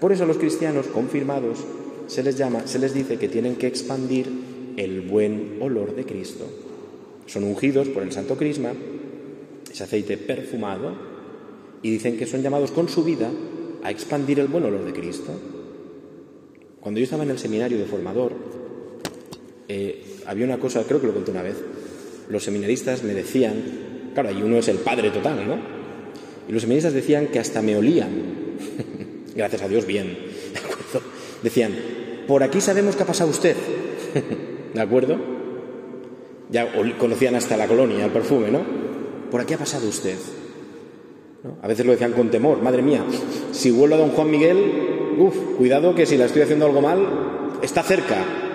Por 0.00 0.12
eso 0.12 0.24
a 0.24 0.26
los 0.26 0.38
cristianos 0.38 0.88
confirmados 0.88 1.60
se 2.08 2.24
les 2.24 2.36
llama, 2.36 2.66
se 2.66 2.80
les 2.80 2.92
dice 2.92 3.16
que 3.16 3.28
tienen 3.28 3.54
que 3.54 3.68
expandir 3.68 4.26
el 4.76 5.02
buen 5.02 5.58
olor 5.60 5.94
de 5.94 6.04
Cristo. 6.04 6.44
Son 7.26 7.44
ungidos 7.44 7.88
por 7.88 8.02
el 8.02 8.10
Santo 8.10 8.36
Crisma, 8.36 8.72
ese 9.70 9.84
aceite 9.84 10.16
perfumado, 10.16 10.92
y 11.80 11.90
dicen 11.90 12.16
que 12.16 12.26
son 12.26 12.42
llamados 12.42 12.72
con 12.72 12.88
su 12.88 13.04
vida 13.04 13.30
a 13.84 13.90
expandir 13.92 14.40
el 14.40 14.48
buen 14.48 14.64
olor 14.64 14.84
de 14.84 14.92
Cristo. 14.92 15.30
Cuando 16.80 16.98
yo 16.98 17.04
estaba 17.04 17.22
en 17.22 17.30
el 17.30 17.38
seminario 17.38 17.78
de 17.78 17.84
formador, 17.84 18.32
eh, 19.68 20.04
había 20.26 20.44
una 20.44 20.58
cosa, 20.58 20.82
creo 20.82 21.00
que 21.00 21.06
lo 21.06 21.14
conté 21.14 21.30
una 21.30 21.42
vez, 21.42 21.56
los 22.28 22.44
seminaristas 22.44 23.02
me 23.02 23.14
decían, 23.14 24.10
claro, 24.14 24.30
y 24.30 24.42
uno 24.42 24.58
es 24.58 24.68
el 24.68 24.78
padre 24.78 25.10
total, 25.10 25.46
¿no? 25.46 25.58
Y 26.48 26.52
los 26.52 26.62
seminaristas 26.62 26.92
decían 26.92 27.28
que 27.28 27.38
hasta 27.38 27.62
me 27.62 27.76
olían, 27.76 28.10
gracias 29.36 29.62
a 29.62 29.68
Dios 29.68 29.86
bien, 29.86 30.06
¿de 30.52 30.58
acuerdo? 30.58 31.02
Decían, 31.42 31.74
por 32.26 32.42
aquí 32.42 32.60
sabemos 32.60 32.96
que 32.96 33.02
ha 33.02 33.06
pasado 33.06 33.30
usted, 33.30 33.56
¿de 34.74 34.80
acuerdo? 34.80 35.18
Ya 36.50 36.72
conocían 36.98 37.34
hasta 37.34 37.56
la 37.56 37.66
colonia, 37.66 38.04
el 38.04 38.12
perfume, 38.12 38.50
¿no? 38.50 38.60
Por 39.30 39.40
aquí 39.40 39.54
ha 39.54 39.58
pasado 39.58 39.88
usted. 39.88 40.16
A 41.62 41.68
veces 41.68 41.84
lo 41.86 41.92
decían 41.92 42.12
con 42.12 42.30
temor, 42.30 42.62
madre 42.62 42.82
mía, 42.82 43.04
si 43.52 43.70
vuelvo 43.70 43.94
a 43.96 43.98
don 43.98 44.10
Juan 44.10 44.30
Miguel, 44.30 45.16
uff, 45.18 45.36
cuidado 45.56 45.94
que 45.94 46.06
si 46.06 46.16
la 46.16 46.26
estoy 46.26 46.42
haciendo 46.42 46.66
algo 46.66 46.80
mal, 46.80 47.58
está 47.62 47.82
cerca. 47.82 48.45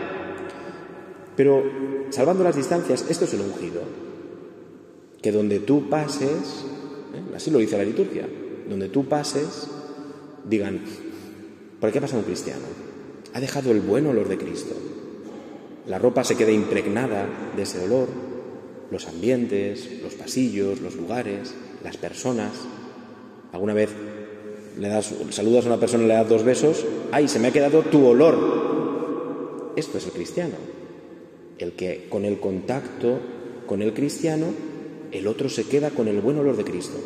Pero 1.36 1.64
salvando 2.10 2.44
las 2.44 2.56
distancias, 2.56 3.06
esto 3.10 3.26
es 3.26 3.34
el 3.34 3.42
ungido. 3.42 3.82
Que 5.22 5.32
donde 5.32 5.60
tú 5.60 5.90
pases, 5.90 6.66
¿eh? 7.14 7.36
así 7.36 7.52
lo 7.52 7.60
dice 7.60 7.78
la 7.78 7.84
liturgia, 7.84 8.28
donde 8.68 8.90
tú 8.90 9.06
pases, 9.06 9.68
digan, 10.46 10.82
¿por 11.80 11.92
qué 11.92 12.00
ha 12.00 12.02
pasado 12.02 12.20
un 12.20 12.26
cristiano? 12.26 12.66
Ha 13.34 13.40
dejado 13.40 13.72
el 13.72 13.82
buen 13.82 14.08
olor 14.08 14.28
de 14.28 14.38
Cristo. 14.38 14.76
La 15.88 16.00
ropa 16.00 16.24
se 16.24 16.36
queda 16.36 16.52
impregnada 16.52 17.28
de 17.56 17.64
ese 17.64 17.84
olor, 17.84 18.08
los 18.92 19.08
ambientes, 19.08 20.02
los 20.04 20.16
pasillos, 20.16 20.82
los 20.82 20.96
lugares, 20.96 21.54
las 21.84 21.98
personas. 21.98 22.52
Alguna 23.54 23.74
vez 23.74 23.90
le 24.78 24.90
das, 24.90 25.14
saludas 25.30 25.66
a 25.66 25.70
una 25.70 25.80
persona 25.80 26.04
y 26.04 26.08
le 26.08 26.14
das 26.14 26.30
dos 26.30 26.44
besos, 26.44 26.86
¡ay, 27.12 27.28
se 27.28 27.40
me 27.40 27.50
ha 27.50 27.52
quedado 27.52 27.84
tu 27.84 28.06
olor! 28.06 29.72
Esto 29.76 29.98
es 29.98 30.06
el 30.06 30.12
cristiano 30.12 30.81
el 31.64 31.74
que 31.74 32.08
con 32.10 32.26
el 32.26 32.40
contacto 32.40 33.20
con 33.72 33.82
el 33.82 33.94
cristiano, 33.94 34.48
el 35.14 35.28
otro 35.28 35.48
se 35.48 35.64
queda 35.64 35.92
con 35.92 36.10
el 36.10 36.20
buen 36.20 36.38
olor 36.38 36.58
de 36.58 36.66
Cristo. 36.66 36.98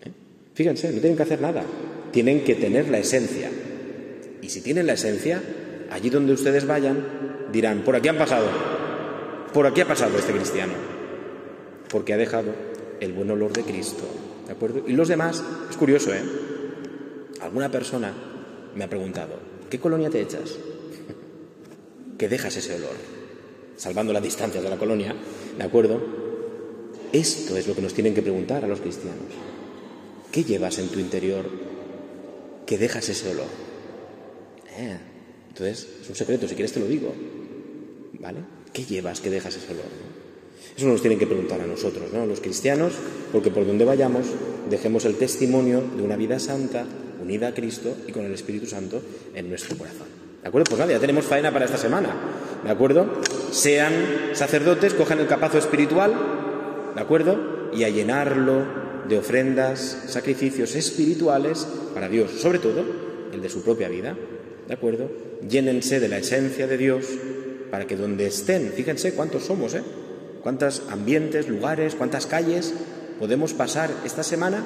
¿Eh? 0.00 0.10
Fíjense, 0.54 0.90
no 0.90 0.98
tienen 0.98 1.16
que 1.16 1.22
hacer 1.22 1.40
nada, 1.40 1.62
tienen 2.10 2.42
que 2.42 2.56
tener 2.56 2.88
la 2.88 2.98
esencia. 2.98 3.48
Y 4.40 4.48
si 4.48 4.60
tienen 4.60 4.88
la 4.88 4.94
esencia, 4.94 5.40
allí 5.90 6.10
donde 6.10 6.32
ustedes 6.32 6.66
vayan, 6.66 7.46
dirán, 7.52 7.82
por 7.84 7.94
aquí 7.94 8.08
han 8.08 8.18
pasado, 8.18 8.48
por 9.52 9.68
aquí 9.68 9.82
ha 9.82 9.86
pasado 9.86 10.18
este 10.18 10.32
cristiano, 10.32 10.72
porque 11.88 12.14
ha 12.14 12.16
dejado 12.16 12.52
el 12.98 13.12
buen 13.12 13.30
olor 13.30 13.52
de 13.52 13.62
Cristo. 13.62 14.02
¿De 14.46 14.52
acuerdo? 14.52 14.82
Y 14.84 14.94
los 14.94 15.06
demás, 15.06 15.44
es 15.70 15.76
curioso, 15.76 16.12
¿eh? 16.12 16.22
Alguna 17.40 17.70
persona 17.70 18.12
me 18.74 18.82
ha 18.82 18.90
preguntado, 18.90 19.34
¿qué 19.70 19.78
colonia 19.78 20.10
te 20.10 20.20
echas? 20.20 20.58
Que 22.22 22.28
dejas 22.28 22.56
ese 22.56 22.76
olor, 22.76 22.94
salvando 23.76 24.12
las 24.12 24.22
distancias 24.22 24.62
de 24.62 24.70
la 24.70 24.78
colonia, 24.78 25.12
¿de 25.58 25.64
acuerdo? 25.64 26.00
Esto 27.12 27.56
es 27.56 27.66
lo 27.66 27.74
que 27.74 27.82
nos 27.82 27.94
tienen 27.94 28.14
que 28.14 28.22
preguntar 28.22 28.64
a 28.64 28.68
los 28.68 28.78
cristianos. 28.78 29.26
¿Qué 30.30 30.44
llevas 30.44 30.78
en 30.78 30.86
tu 30.86 31.00
interior 31.00 31.50
que 32.64 32.78
dejas 32.78 33.08
ese 33.08 33.28
olor? 33.28 33.48
Eh, 34.78 34.96
entonces, 35.48 35.88
es 36.00 36.08
un 36.08 36.14
secreto, 36.14 36.46
si 36.46 36.54
quieres 36.54 36.70
te 36.70 36.78
lo 36.78 36.86
digo. 36.86 37.12
¿Vale? 38.20 38.38
¿Qué 38.72 38.84
llevas 38.84 39.20
que 39.20 39.28
dejas 39.28 39.56
ese 39.56 39.72
olor? 39.72 39.86
Eso 40.76 40.86
nos 40.86 41.00
tienen 41.00 41.18
que 41.18 41.26
preguntar 41.26 41.60
a 41.60 41.66
nosotros, 41.66 42.12
¿no? 42.12 42.24
Los 42.24 42.38
cristianos, 42.38 42.92
porque 43.32 43.50
por 43.50 43.66
donde 43.66 43.84
vayamos, 43.84 44.26
dejemos 44.70 45.06
el 45.06 45.16
testimonio 45.16 45.82
de 45.96 46.04
una 46.04 46.14
vida 46.14 46.38
santa, 46.38 46.86
unida 47.20 47.48
a 47.48 47.54
Cristo 47.54 47.96
y 48.06 48.12
con 48.12 48.24
el 48.24 48.32
Espíritu 48.32 48.66
Santo 48.66 49.02
en 49.34 49.48
nuestro 49.48 49.76
corazón. 49.76 50.11
¿De 50.42 50.48
acuerdo? 50.48 50.64
Pues 50.68 50.80
nada, 50.80 50.92
ya 50.92 50.98
tenemos 50.98 51.24
faena 51.24 51.52
para 51.52 51.66
esta 51.66 51.78
semana. 51.78 52.08
¿De 52.64 52.70
acuerdo? 52.70 53.06
Sean 53.52 53.92
sacerdotes, 54.32 54.94
cojan 54.94 55.20
el 55.20 55.28
capazo 55.28 55.58
espiritual, 55.58 56.12
¿de 56.94 57.00
acuerdo? 57.00 57.70
Y 57.72 57.84
a 57.84 57.88
llenarlo 57.88 58.64
de 59.08 59.18
ofrendas, 59.18 60.04
sacrificios 60.08 60.74
espirituales 60.74 61.66
para 61.94 62.08
Dios, 62.08 62.32
sobre 62.32 62.58
todo 62.58 62.84
el 63.32 63.40
de 63.40 63.48
su 63.48 63.62
propia 63.62 63.88
vida, 63.88 64.16
¿de 64.66 64.74
acuerdo? 64.74 65.10
Llénense 65.48 66.00
de 66.00 66.08
la 66.08 66.18
esencia 66.18 66.66
de 66.66 66.76
Dios 66.76 67.06
para 67.70 67.86
que 67.86 67.96
donde 67.96 68.26
estén, 68.26 68.72
fíjense 68.72 69.14
cuántos 69.14 69.44
somos, 69.44 69.74
¿eh? 69.74 69.82
Cuántos 70.42 70.82
ambientes, 70.90 71.48
lugares, 71.48 71.94
cuántas 71.94 72.26
calles, 72.26 72.74
podemos 73.18 73.54
pasar 73.54 73.90
esta 74.04 74.24
semana 74.24 74.64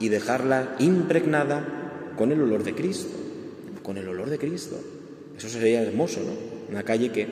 y 0.00 0.08
dejarla 0.08 0.76
impregnada 0.78 2.14
con 2.16 2.32
el 2.32 2.42
olor 2.42 2.64
de 2.64 2.74
Cristo, 2.74 3.27
con 3.88 3.96
el 3.96 4.06
olor 4.06 4.28
de 4.28 4.36
Cristo. 4.36 4.78
Eso 5.38 5.48
sería 5.48 5.80
hermoso, 5.80 6.20
¿no? 6.20 6.32
Una 6.70 6.82
calle 6.82 7.08
que 7.10 7.26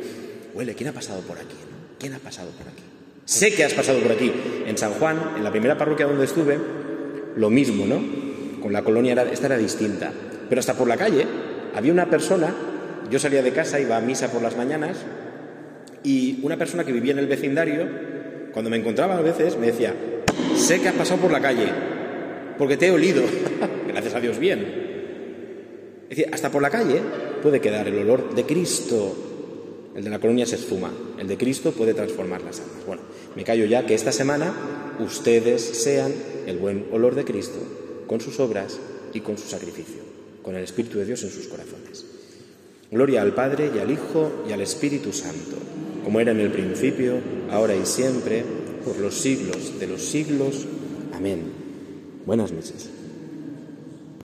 huele, 0.55 0.75
¿quién 0.75 0.89
ha 0.89 0.93
pasado 0.95 1.21
por 1.21 1.37
aquí? 1.37 1.55
¿Quién 1.99 2.15
ha 2.15 2.19
pasado 2.19 2.49
por 2.53 2.67
aquí? 2.67 2.83
Sé 3.27 3.53
que 3.53 3.63
has 3.63 3.75
pasado 3.75 4.01
por 4.01 4.11
aquí. 4.11 4.33
En 4.67 4.79
San 4.79 4.93
Juan, 4.93 5.35
en 5.37 5.45
la 5.45 5.51
primera 5.51 5.77
parroquia 5.77 6.07
donde 6.07 6.25
estuve, 6.25 6.57
lo 7.37 7.51
mismo, 7.51 7.85
¿no? 7.85 8.03
Con 8.63 8.73
la 8.73 8.83
colonia 8.83 9.13
era, 9.13 9.31
esta 9.31 9.49
era 9.49 9.59
distinta. 9.59 10.11
Pero 10.49 10.59
hasta 10.59 10.73
por 10.73 10.89
la 10.89 10.97
calle 10.97 11.27
había 11.75 11.93
una 11.93 12.09
persona, 12.09 12.55
yo 13.11 13.19
salía 13.19 13.43
de 13.43 13.53
casa, 13.53 13.79
iba 13.79 13.99
a 13.99 14.01
misa 14.01 14.33
por 14.33 14.41
las 14.41 14.57
mañanas, 14.57 14.97
y 16.05 16.41
una 16.43 16.57
persona 16.57 16.85
que 16.85 16.93
vivía 16.93 17.13
en 17.13 17.19
el 17.19 17.27
vecindario, 17.27 17.87
cuando 18.55 18.71
me 18.71 18.79
encontraba 18.79 19.19
a 19.19 19.21
veces, 19.21 19.59
me 19.59 19.67
decía, 19.67 19.95
sé 20.57 20.81
que 20.81 20.89
has 20.89 20.95
pasado 20.95 21.21
por 21.21 21.31
la 21.31 21.43
calle, 21.43 21.67
porque 22.57 22.79
te 22.79 22.87
he 22.87 22.93
olido. 22.93 23.25
Gracias 23.89 24.15
a 24.15 24.21
Dios, 24.21 24.39
bien. 24.39 24.86
Es 26.09 26.17
decir, 26.17 26.29
hasta 26.33 26.51
por 26.51 26.63
la 26.63 26.71
calle 26.71 27.01
puede 27.43 27.61
quedar 27.61 27.89
el 27.89 27.99
olor 27.99 28.35
de 28.35 28.45
Cristo. 28.45 29.15
El 29.95 30.05
de 30.05 30.11
la 30.11 30.21
colonia 30.21 30.47
se 30.47 30.57
esfuma, 30.57 30.93
el 31.19 31.27
de 31.27 31.37
Cristo 31.37 31.73
puede 31.73 31.95
transformar 31.95 32.43
las 32.43 32.61
almas. 32.61 32.87
Bueno, 32.87 33.03
me 33.35 33.45
callo 33.45 33.65
ya 33.65 33.87
que 33.87 33.95
esta 33.95 34.13
semana 34.13 34.53
ustedes 35.01 35.63
sean 35.63 36.13
el 36.47 36.59
buen 36.59 36.87
olor 36.93 37.15
de 37.15 37.25
Cristo 37.25 37.59
con 38.07 38.21
sus 38.21 38.39
obras 38.39 38.79
y 39.15 39.21
con 39.21 39.39
su 39.39 39.49
sacrificio, 39.49 40.03
con 40.43 40.55
el 40.55 40.65
Espíritu 40.65 40.99
de 40.99 41.07
Dios 41.07 41.23
en 41.25 41.31
sus 41.31 41.49
corazones. 41.49 42.05
Gloria 42.91 43.23
al 43.23 43.35
Padre 43.35 43.71
y 43.75 43.79
al 43.79 43.91
Hijo 43.91 44.45
y 44.49 44.53
al 44.53 44.61
Espíritu 44.61 45.13
Santo, 45.13 45.57
como 46.05 46.21
era 46.21 46.31
en 46.31 46.41
el 46.41 46.53
principio, 46.53 47.15
ahora 47.51 47.75
y 47.75 47.85
siempre, 47.85 48.45
por 48.85 48.99
los 48.99 49.15
siglos 49.15 49.81
de 49.81 49.87
los 49.89 50.03
siglos. 50.03 50.67
Amén. 51.13 51.43
Buenas 52.25 52.53
noches. 52.53 52.91